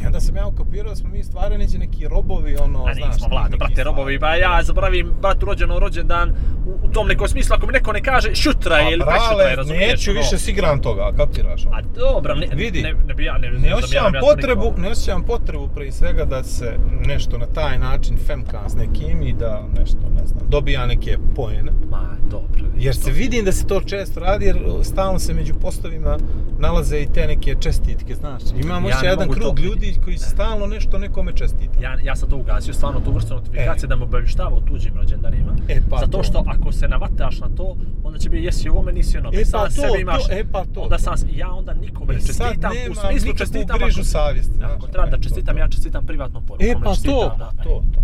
I 0.03 0.07
onda 0.07 0.21
sam 0.21 0.37
ja 0.37 0.47
ukapirao 0.47 0.89
da 0.91 0.97
smo 0.97 1.11
mi 1.11 1.23
stvarno 1.25 1.57
neđe 1.57 1.79
neki 1.79 2.09
robovi, 2.09 2.57
ono, 2.57 2.85
A 2.85 2.95
znaš. 2.95 3.09
nismo 3.09 3.29
vlado, 3.31 3.45
neki 3.45 3.59
brate, 3.59 3.73
stvari. 3.73 3.87
robovi, 3.87 4.19
pa 4.21 4.35
ja 4.35 4.63
zaboravim 4.63 5.13
bratu 5.23 5.47
rođeno 5.47 5.79
rođendan 5.79 6.31
u, 6.67 6.87
u 6.87 6.89
tom 6.89 7.09
nekom 7.09 7.29
smislu, 7.29 7.55
ako 7.57 7.67
mi 7.67 7.73
neko 7.73 7.93
ne 7.93 8.03
kaže 8.03 8.35
šutra 8.35 8.77
je 8.77 8.87
A 8.87 8.91
ili 8.91 9.01
prešutra 9.05 9.33
je, 9.33 9.37
brale, 9.37 9.57
razumiješ? 9.57 9.91
neću 9.91 10.11
ono. 10.11 10.21
više 10.21 10.39
s 10.39 10.49
igram 10.49 10.81
toga, 10.81 11.13
kapiraš? 11.17 11.67
ono? 11.67 11.77
A 11.77 11.81
dobro, 11.97 12.35
ne, 12.35 12.47
Vidi, 12.55 12.83
ne, 12.83 12.95
ne 13.07 13.15
bi 13.15 13.25
ja, 13.25 13.39
ne, 13.39 13.51
Ne 13.51 13.59
znam 13.59 13.79
osjećam 13.79 14.15
ja, 14.15 14.21
potrebu, 14.21 14.75
ne 14.77 14.91
osjećam 14.91 15.23
potrebu 15.23 15.69
prije 15.69 15.93
svega 15.93 16.25
da 16.25 16.45
se 16.45 16.77
nešto 17.07 17.39
na 17.39 17.47
taj 17.47 17.79
način 17.79 18.17
femkam 18.27 18.69
s 18.71 18.75
nekim 18.75 19.23
i 19.23 19.33
da 19.33 19.63
nešto, 19.79 19.99
ne 20.21 20.27
znam, 20.27 20.43
dobija 20.49 20.87
neke 20.87 21.17
poene. 21.37 21.73
Ma, 21.91 22.17
dobro. 22.31 22.65
Jer 22.79 22.97
se 22.97 23.11
vidim 23.11 23.45
da 23.45 23.53
se 23.53 23.67
to 23.67 23.81
često 23.81 24.21
radi, 24.21 24.45
jer 24.45 24.57
stalno 24.83 25.19
se 25.19 25.35
među 25.35 25.55
postovima 25.55 26.19
nalaze 26.59 27.01
i 27.01 27.07
te 27.07 27.27
neke 27.27 27.55
čestitke, 27.61 28.15
znaš. 28.15 28.43
Imamo 28.57 28.89
Ja 28.89 28.95
još 28.95 29.03
ne 29.03 29.09
jedan 29.09 29.29
krug 29.31 29.59
ljudi 29.61 29.91
koji 30.01 30.18
stalno 30.18 30.66
nešto 30.66 30.99
nekome 30.99 31.32
čestita. 31.32 31.80
Ja, 31.80 31.99
ja 32.03 32.16
sam 32.16 32.30
to 32.30 32.36
ugasio, 32.36 32.74
stvarno 32.74 33.01
tu 33.01 33.12
vrstu 33.12 33.34
notifikacije 33.34 33.88
da 33.88 33.97
me 33.97 34.05
obavještava 34.05 34.57
o 34.57 34.61
tuđim 34.61 34.97
rođendanima. 34.97 35.57
E, 35.68 35.80
pa 35.90 35.97
Zato 35.97 36.16
to. 36.18 36.22
što 36.22 36.45
ako 36.47 36.72
se 36.72 36.88
navataš 36.88 37.40
na 37.40 37.49
to, 37.49 37.76
onda 38.05 38.18
će 38.18 38.30
biti 38.30 38.45
jesi 38.45 38.68
ovome, 38.68 38.93
nisi 38.93 39.18
onome. 39.18 39.36
E, 39.36 39.40
pa 39.40 39.47
Sad 39.51 39.64
to, 39.64 39.70
sebi 39.82 40.01
imaš, 40.03 40.26
to, 40.26 40.32
e, 40.32 40.45
pa 40.53 40.64
to, 40.64 40.80
onda 40.80 40.99
sam, 40.99 41.14
ja 41.34 41.53
onda 41.53 41.74
nikome 41.74 42.12
ne 42.14 42.18
E, 42.18 42.20
sad 42.22 42.47
čestitam, 42.47 42.72
u 42.90 42.95
smislu 42.95 43.34
čestitam 43.34 43.78
grižu 43.78 44.01
ako- 44.01 44.09
savjesti, 44.09 44.62
Ako 44.62 44.86
treba 44.86 45.07
e, 45.07 45.11
da 45.11 45.16
to, 45.16 45.22
čestitam, 45.22 45.59
ja 45.59 45.68
čestitam 45.68 46.07
privatnom 46.07 46.47
porukom. 46.47 46.66
E, 46.68 46.74
pa 46.84 46.95
to, 46.95 47.34
pa 47.38 47.62
to, 47.62 47.82
to. 47.95 48.03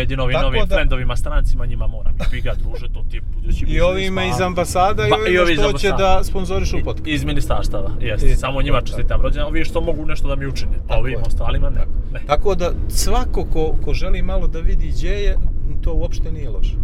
Di 0.00 0.16
novim, 0.16 0.34
Tako 0.34 0.46
novim 0.46 0.60
da- 0.60 0.74
frendovima, 0.74 1.16
strancima, 1.16 1.66
njima 1.66 1.86
moram. 1.86 2.14
I 2.32 2.40
ga 2.40 2.54
druže, 2.54 2.88
to 2.88 3.04
ti 3.10 3.16
je 3.16 3.20
budući 3.34 3.64
I 3.64 3.80
ovima 3.80 4.20
pa- 4.20 4.26
iz 4.26 4.40
ambasada 4.40 5.02
i 5.28 5.38
ovi 5.38 5.54
što 5.54 5.72
će 5.72 5.88
da 5.90 6.24
sponzorišu 6.24 6.76
podcast. 6.84 7.06
Iz 7.06 7.24
ministarstava, 7.24 7.90
jeste. 8.00 8.36
Samo 8.36 8.62
njima 8.62 8.80
čestitam 8.80 9.20
rođendan, 9.20 9.46
ovi 9.46 9.64
što 9.64 9.80
mogu 9.80 10.06
nešto 10.06 10.28
da 10.28 10.36
mi 10.36 10.46
učine. 10.46 10.72
Pa 10.78 10.88
Tako 10.88 11.00
ovim 11.00 11.18
ostalima 11.26 11.70
ne. 11.70 11.80
ne. 12.12 12.20
Tako 12.26 12.54
da 12.54 12.70
svako 12.88 13.44
ko, 13.44 13.74
ko 13.84 13.94
želi 13.94 14.22
malo 14.22 14.46
da 14.48 14.58
vidi 14.60 14.88
gdje 14.88 15.10
je, 15.10 15.36
to 15.80 15.92
uopšte 15.92 16.32
nije 16.32 16.48
loše. 16.50 16.74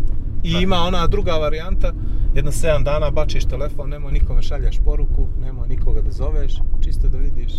I 0.42 0.52
Da. 0.52 0.58
ima 0.58 0.76
ona 0.78 1.06
druga 1.06 1.32
varijanta, 1.32 1.92
jedno 2.34 2.50
7 2.52 2.84
dana 2.84 3.10
bačiš 3.10 3.44
telefon, 3.44 3.88
nemoj 3.90 4.12
nikome 4.12 4.42
šaljaš 4.42 4.76
poruku, 4.84 5.26
nemoj 5.40 5.68
nikoga 5.68 6.00
da 6.00 6.10
zoveš, 6.10 6.52
čisto 6.80 7.08
da 7.08 7.18
vidiš. 7.18 7.52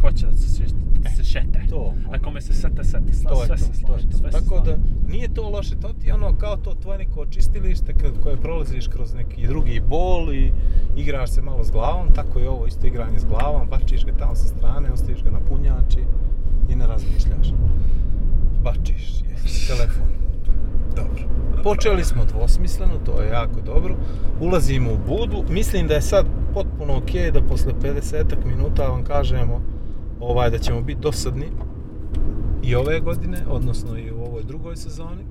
Ko 0.00 0.12
će 0.12 0.26
da 0.26 0.32
se, 0.32 0.48
se, 0.48 0.62
da 0.98 1.10
se 1.10 1.24
šete? 1.24 1.60
to. 1.70 1.94
Ako 2.12 2.30
me 2.30 2.40
se 2.40 2.52
sete, 2.54 2.84
sete. 2.84 3.12
Sla, 3.12 3.30
To 3.30 3.36
sve 3.36 3.56
to, 3.56 3.62
se 3.64 3.74
slaže, 3.74 4.06
to. 4.06 4.18
sve 4.18 4.32
se 4.32 4.38
Tako 4.38 4.48
slaže. 4.56 4.70
da 4.70 4.76
nije 5.08 5.34
to 5.34 5.48
loše, 5.48 5.76
to 5.76 5.88
ti 5.92 6.06
je 6.06 6.14
ono 6.14 6.32
kao 6.32 6.56
to 6.56 6.74
tvoje 6.74 6.98
neko 6.98 7.20
očistilište 7.20 7.92
kad, 7.92 8.20
koje 8.22 8.36
prolaziš 8.36 8.88
kroz 8.88 9.14
neki 9.14 9.46
drugi 9.46 9.80
bol 9.80 10.34
i 10.34 10.52
igraš 10.96 11.30
se 11.30 11.42
malo 11.42 11.64
s 11.64 11.70
glavom, 11.70 12.08
tako 12.14 12.38
je 12.38 12.48
ovo 12.48 12.66
isto 12.66 12.86
igranje 12.86 13.18
s 13.18 13.24
glavom, 13.24 13.68
bačiš 13.68 14.04
ga 14.04 14.12
tamo 14.12 14.34
sa 14.34 14.46
strane, 14.48 14.92
ostaviš 14.92 15.22
ga 15.22 15.30
na 15.30 15.40
punjači 15.40 16.00
i 16.68 16.76
ne 16.76 16.86
razmišljaš. 16.86 17.48
Bačiš, 18.62 19.22
jest, 19.30 19.68
telefon. 19.68 20.08
Dobro. 20.96 21.22
Počeli 21.62 22.04
smo 22.04 22.24
dvosmisleno, 22.24 22.92
to 23.06 23.22
je 23.22 23.28
jako 23.28 23.60
dobro. 23.60 23.96
Ulazimo 24.40 24.90
u 24.92 24.98
budu. 25.08 25.44
Mislim 25.50 25.86
da 25.86 25.94
je 25.94 26.02
sad 26.02 26.26
potpuno 26.54 26.96
ok 26.96 27.32
da 27.32 27.42
posle 27.42 27.72
50 27.82 28.24
minuta 28.44 28.82
vam 28.82 29.04
kažemo 29.04 29.60
ovaj, 30.20 30.50
da 30.50 30.58
ćemo 30.58 30.80
biti 30.82 31.00
dosadni 31.00 31.46
i 32.62 32.74
ove 32.74 33.00
godine, 33.00 33.38
odnosno 33.48 33.98
i 33.98 34.10
u 34.10 34.22
ovoj 34.22 34.42
drugoj 34.42 34.76
sezoni, 34.76 35.24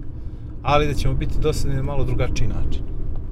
ali 0.64 0.88
da 0.88 0.94
ćemo 0.94 1.14
biti 1.14 1.40
dosadni 1.40 1.76
na 1.76 1.84
malo 1.84 2.04
drugačiji 2.04 2.48
način. 2.48 2.84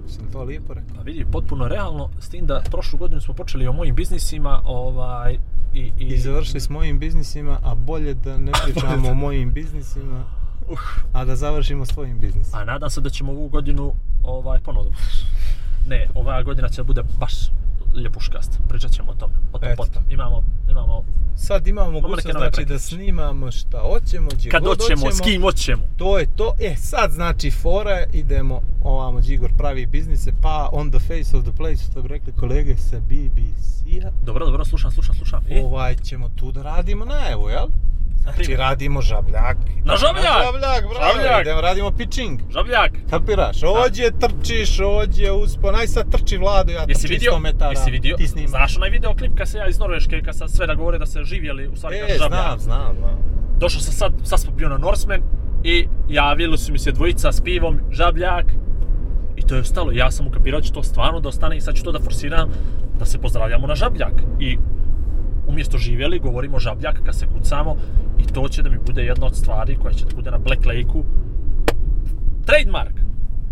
Sam 0.07 0.31
to 0.31 0.43
lijepo 0.43 0.73
rekao? 0.73 0.95
Pa 0.95 1.01
vidi, 1.01 1.25
potpuno 1.31 1.67
realno, 1.67 2.09
s 2.19 2.29
tim 2.29 2.45
da 2.45 2.63
prošlu 2.71 2.99
godinu 2.99 3.21
smo 3.21 3.33
počeli 3.33 3.67
o 3.67 3.73
mojim 3.73 3.95
biznisima, 3.95 4.61
ovaj, 4.65 5.37
i, 5.73 5.91
i, 5.99 6.05
I 6.05 6.17
završili 6.17 6.59
s 6.59 6.69
mojim 6.69 6.99
biznisima, 6.99 7.57
a 7.63 7.75
bolje 7.75 8.13
da 8.13 8.37
ne 8.37 8.51
pričamo 8.63 9.09
o 9.09 9.13
mojim 9.13 9.51
biznisima, 9.51 10.23
Uh, 10.71 10.79
a 11.13 11.25
da 11.25 11.35
završimo 11.35 11.85
s 11.85 11.89
tvojim 11.89 12.19
biznisom. 12.19 12.59
a 12.59 12.63
nadam 12.63 12.89
se 12.89 13.01
da 13.01 13.09
ćemo 13.09 13.31
ovu 13.31 13.47
godinu, 13.49 13.93
ovaj, 14.23 14.59
ponovno, 14.59 14.91
ne, 15.87 16.07
ova 16.15 16.43
godina 16.43 16.69
će 16.69 16.75
da 16.75 16.83
bude 16.83 17.03
baš 17.19 17.33
ljepuškast, 18.03 18.59
pričat 18.69 18.91
ćemo 18.91 19.11
o 19.11 19.15
tome, 19.15 19.33
o 19.53 19.59
tom 19.59 19.69
Eto 19.69 19.83
potom. 19.83 20.03
Imamo, 20.09 20.43
imamo, 20.69 21.03
Sad 21.37 21.67
imamo 21.67 21.91
mogućnost 21.91 22.37
znači, 22.37 22.65
da 22.65 22.79
snimamo 22.79 23.51
šta 23.51 23.79
hoćemo, 23.79 24.29
gdje 24.33 24.49
kad 24.49 24.63
god 24.63 24.81
hoćemo, 24.81 25.11
s 25.11 25.21
kim 25.21 25.41
hoćemo. 25.41 25.83
To 25.97 26.19
je 26.19 26.27
to. 26.35 26.55
E, 26.59 26.75
sad 26.75 27.11
znači 27.11 27.51
fora, 27.51 28.03
idemo 28.13 28.61
ovamo, 28.83 29.21
Đigor 29.21 29.51
pravi 29.57 29.85
biznise, 29.85 30.31
pa 30.41 30.69
on 30.71 30.91
the 30.91 30.99
face 30.99 31.37
of 31.37 31.43
the 31.43 31.51
place, 31.57 31.83
što 31.91 32.01
bi 32.01 32.07
rekli 32.07 32.33
kolege 32.33 32.77
sa 32.77 32.99
BBC-a. 32.99 34.11
Dobro, 34.25 34.45
dobro, 34.45 34.65
slušam, 34.65 34.91
slušam, 34.91 35.15
slušam. 35.15 35.43
E, 35.49 35.63
Ovaj 35.65 35.95
ćemo 35.95 36.29
tu 36.29 36.51
da 36.51 36.61
radimo 36.61 37.05
najavu, 37.05 37.49
jel? 37.49 37.67
Znači 38.25 38.37
primjer. 38.37 38.59
radimo 38.59 39.01
žabljak. 39.01 39.57
Na 39.83 39.95
žabljak! 39.95 40.25
Na 40.25 40.43
žabljak, 40.43 40.83
bravo, 40.89 41.13
Žabljak! 41.13 41.41
idemo 41.41 41.61
radimo 41.61 41.91
pitching. 41.91 42.39
žabljak, 42.49 42.91
Kapiraš? 43.09 43.57
Ođe 43.63 44.11
trčiš, 44.13 44.79
ođe 44.81 45.31
uspon, 45.33 45.75
aj 45.75 45.87
sad 45.87 46.11
trči 46.11 46.37
Vlado, 46.37 46.71
ja 46.71 46.85
Jesi 46.87 47.01
trčim 47.01 47.09
vidio, 47.09 47.31
100 47.31 47.39
metara. 47.39 47.71
jesi 47.71 47.91
vidio, 47.91 48.15
Ti 48.17 48.27
snimaš. 48.27 48.49
znaš 48.49 48.77
onaj 48.77 48.89
video 48.89 49.13
klip 49.15 49.31
kad 49.37 49.49
se 49.49 49.57
ja 49.57 49.67
iz 49.67 49.79
Norveške, 49.79 50.21
kad 50.21 50.35
sam 50.37 50.47
sve 50.47 50.67
da 50.67 50.73
govore 50.75 50.97
da 50.97 51.05
se 51.05 51.23
živjeli, 51.23 51.67
u 51.67 51.75
stvari 51.75 51.95
E, 51.95 52.01
kaže 52.01 52.13
žabljak. 52.13 52.31
znam, 52.39 52.59
znam, 52.59 52.95
znam. 52.97 53.17
Došao 53.59 53.81
sam 53.81 53.93
sad, 53.93 54.13
sad 54.23 54.39
smo 54.39 54.51
bio 54.51 54.69
na 54.69 54.77
Norseman 54.77 55.21
i 55.63 55.87
javili 56.09 56.57
su 56.57 56.71
mi 56.71 56.79
se 56.79 56.91
dvojica 56.91 57.31
s 57.31 57.41
pivom, 57.41 57.79
žabljak. 57.91 58.45
I 59.35 59.41
to 59.41 59.55
je 59.55 59.63
stalo, 59.63 59.91
ja 59.91 60.11
sam 60.11 60.27
ukapirao 60.27 60.61
će 60.61 60.73
to 60.73 60.83
stvarno 60.83 61.19
da 61.19 61.29
ostane 61.29 61.57
i 61.57 61.61
sad 61.61 61.75
ću 61.75 61.83
to 61.83 61.91
da 61.91 61.99
forsiram 61.99 62.49
da 62.99 63.05
se 63.05 63.17
pozdravljamo 63.17 63.67
na 63.67 63.75
žabljak. 63.75 64.11
I 64.39 64.57
umjesto 65.47 65.77
živjeli 65.77 66.19
govorimo 66.19 66.59
žabljak 66.59 67.01
kad 67.05 67.15
se 67.15 67.25
kucamo 67.27 67.75
i 68.19 68.25
to 68.33 68.47
će 68.47 68.61
da 68.61 68.69
mi 68.69 68.77
bude 68.87 69.03
jedna 69.03 69.25
od 69.25 69.35
stvari 69.35 69.77
koja 69.81 69.93
će 69.93 70.05
da 70.05 70.15
bude 70.15 70.31
na 70.31 70.37
Black 70.37 70.65
Lake-u. 70.65 71.05
Trademark! 72.45 72.95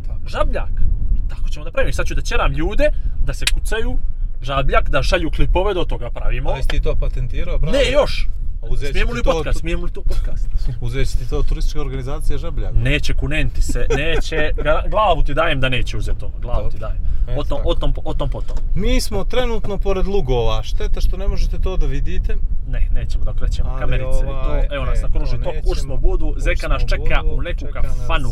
Tako. 0.08 0.28
Žabljak! 0.28 0.72
I 1.16 1.30
tako 1.30 1.50
ćemo 1.50 1.66
da 1.66 1.72
pravimo. 1.72 1.90
I 1.90 1.94
sad 1.94 2.06
ću 2.06 2.16
da 2.16 2.22
ćeram 2.22 2.52
ljude 2.52 2.90
da 3.26 3.34
se 3.34 3.46
kucaju 3.54 3.98
žabljak, 4.42 4.90
da 4.90 5.04
šalju 5.04 5.32
klipove, 5.32 5.74
do 5.74 5.84
toga 5.84 6.10
pravimo. 6.10 6.50
A 6.50 6.58
jesi 6.58 6.70
ti 6.70 6.82
to 6.82 6.96
patentirao, 6.96 7.58
bravo? 7.58 7.78
Ne, 7.78 7.92
još! 7.92 8.28
A 8.64 8.66
uzet 8.70 8.92
Smijemo 8.92 9.12
li 9.14 9.24
to- 9.24 9.32
podcast? 9.32 9.60
Smijemo 9.60 9.86
li 9.86 9.92
to 9.92 10.02
podcast? 10.04 10.48
Uzet 10.82 11.08
će 11.08 11.18
ti 11.18 11.30
to 11.30 11.44
turistička 11.44 11.82
organizacija 11.82 12.38
Žabljak. 12.38 12.72
Neće 12.76 13.14
kunenti 13.14 13.62
se, 13.62 13.86
neće, 13.92 14.52
glavu 14.90 15.24
ti 15.24 15.34
dajem 15.34 15.60
da 15.60 15.70
neće 15.70 15.98
uzeti 15.98 16.20
to, 16.20 16.32
glavu 16.40 16.70
ti 16.70 16.78
dajem. 16.80 16.98
E, 17.28 17.36
O 17.38 17.44
tom, 17.44 17.60
o 17.64 17.76
tom, 17.76 17.94
o 17.98 18.14
tom 18.14 18.30
potom. 18.30 18.58
Mi 18.76 19.02
smo 19.02 19.24
trenutno 19.24 19.78
pored 19.78 20.08
Lugova, 20.08 20.64
šteta 20.64 21.02
što 21.02 21.18
ne 21.18 21.28
možete 21.28 21.60
to 21.60 21.78
da 21.78 21.86
vidite. 21.86 22.36
Ne, 22.68 22.88
nećemo 22.94 23.24
da 23.24 23.32
okrećemo 23.32 23.70
Ali 23.70 23.80
kamerice 23.82 24.20
i 24.20 24.30
ovaj, 24.30 24.68
to. 24.68 24.76
Evo 24.76 24.86
nas 24.86 25.02
na 25.02 25.10
kruži 25.10 25.38
to 25.38 25.52
to, 25.66 25.76
smo 25.76 25.98
budu, 25.98 26.36
Zeka 26.38 26.68
nas 26.68 26.82
čeka 26.84 27.22
budu, 27.24 27.36
u 27.36 27.42
neku 27.42 27.66
kafanu. 27.74 28.30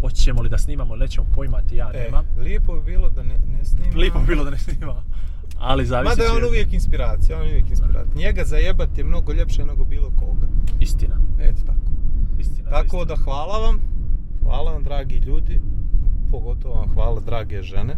Hoćemo 0.00 0.42
li 0.42 0.48
da 0.48 0.58
snimamo 0.58 0.96
nećemo 0.96 1.26
pojmati, 1.34 1.76
ja 1.76 1.90
E, 1.94 1.98
nemam. 1.98 2.24
lijepo 2.38 2.74
bi 2.74 2.82
bilo 2.82 3.10
da 3.10 3.22
ne, 3.22 3.34
ne 3.48 3.64
snima. 3.64 3.96
Lijepo 3.96 4.18
bi 4.18 4.26
bilo 4.26 4.44
da 4.44 4.50
ne 4.50 4.58
snima. 4.58 5.02
Ali 5.64 5.86
zavisi 5.86 6.10
Mada 6.10 6.22
je 6.22 6.30
on 6.30 6.44
uvijek 6.44 6.72
inspiracija, 6.72 7.38
on 7.38 7.44
je 7.44 7.50
uvijek 7.50 7.70
inspiracija. 7.70 8.14
Njega 8.16 8.44
zajebat 8.44 8.98
je 8.98 9.04
mnogo 9.04 9.32
ljepše 9.32 9.64
nego 9.64 9.84
bilo 9.84 10.10
koga. 10.18 10.46
Istina, 10.80 11.16
Eto 11.40 11.60
tako. 11.66 11.78
istina. 12.38 12.70
Tako 12.70 12.96
zaista. 12.96 13.14
da 13.14 13.22
hvala 13.22 13.58
vam, 13.58 13.80
hvala 14.42 14.72
vam 14.72 14.82
dragi 14.82 15.14
ljudi, 15.14 15.60
pogotovo 16.30 16.74
vam 16.74 16.88
hvala 16.94 17.20
drage 17.20 17.62
žene. 17.62 17.96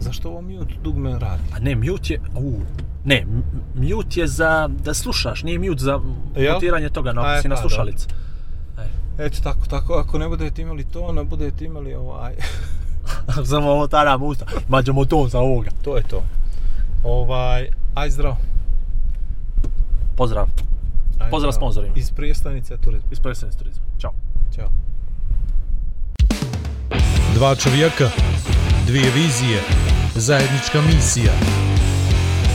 Zašto 0.00 0.28
ovo 0.28 0.40
mute 0.40 0.74
dugme 0.82 1.18
radi? 1.18 1.42
A 1.52 1.58
ne, 1.58 1.74
mute 1.76 2.14
je, 2.14 2.20
u, 2.36 2.60
ne, 3.04 3.26
mute 3.74 4.20
je 4.20 4.26
za 4.26 4.68
da 4.68 4.94
slušaš, 4.94 5.42
nije 5.42 5.58
mute 5.58 5.84
za 5.84 6.00
mutiranje 6.54 6.88
toga, 6.88 7.12
no, 7.12 7.22
ako 7.22 7.42
si 7.42 7.48
na 7.48 7.56
slušalici. 7.56 8.06
E, 8.78 9.24
Eto 9.26 9.38
tako, 9.42 9.66
tako, 9.66 9.94
ako 9.94 10.18
ne 10.18 10.28
budete 10.28 10.62
imali 10.62 10.84
to, 10.84 11.00
onda 11.00 11.24
budete 11.24 11.64
imali 11.64 11.94
ovaj, 11.94 12.34
Samo 13.50 13.70
ovo 13.70 13.86
taram 13.86 14.22
usta, 14.22 14.46
mađemo 14.68 15.04
ton 15.04 15.28
za 15.28 15.38
ovoga. 15.38 15.70
to 15.84 15.96
je 15.96 16.02
to. 16.02 16.22
Ovaj, 17.04 17.70
aj 17.94 18.10
zdravo. 18.10 18.36
Pozdrav, 20.16 20.46
Aj 21.18 21.30
Pozdrav 21.30 21.52
sponzorima. 21.52 21.94
Iz 21.96 22.10
prijestanice 22.10 22.76
turizma. 22.76 23.08
iz 23.12 23.20
Presens 23.20 23.56
turizma. 23.56 23.84
Ćao. 24.00 24.12
Ćao. 24.56 24.68
Dva 27.34 27.54
čovjeka, 27.54 28.10
dvije 28.86 29.10
vizije, 29.10 29.60
zajednička 30.14 30.80
misija. 30.80 31.32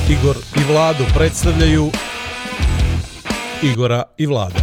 Igor 0.09 0.35
i 0.55 0.71
Vlado 0.71 1.03
predstavljaju 1.15 1.91
Igora 3.63 4.03
i 4.17 4.25
Vlada. 4.25 4.59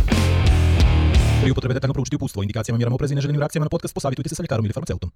Pri 1.42 1.50
upotrebi 1.50 1.74
detaljno 1.74 1.94
proučiti 1.94 2.16
upustvo 2.16 2.42
indikacijama, 2.42 2.76
mjerama 2.78 2.94
oprezi 2.94 3.14
i 3.14 3.16
neželjenim 3.16 3.40
reakcijama 3.40 3.64
na 3.64 3.68
podcast 3.68 3.94
posavitujte 3.94 4.28
se 4.28 4.34
sa 4.34 4.42
ljekarom 4.42 4.64
ili 4.64 4.72
farmaceutom. 4.72 5.10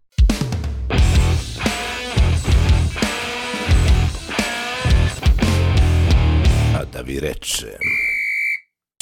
Da 6.96 7.02
vi 7.02 7.20
reče... 7.20 7.66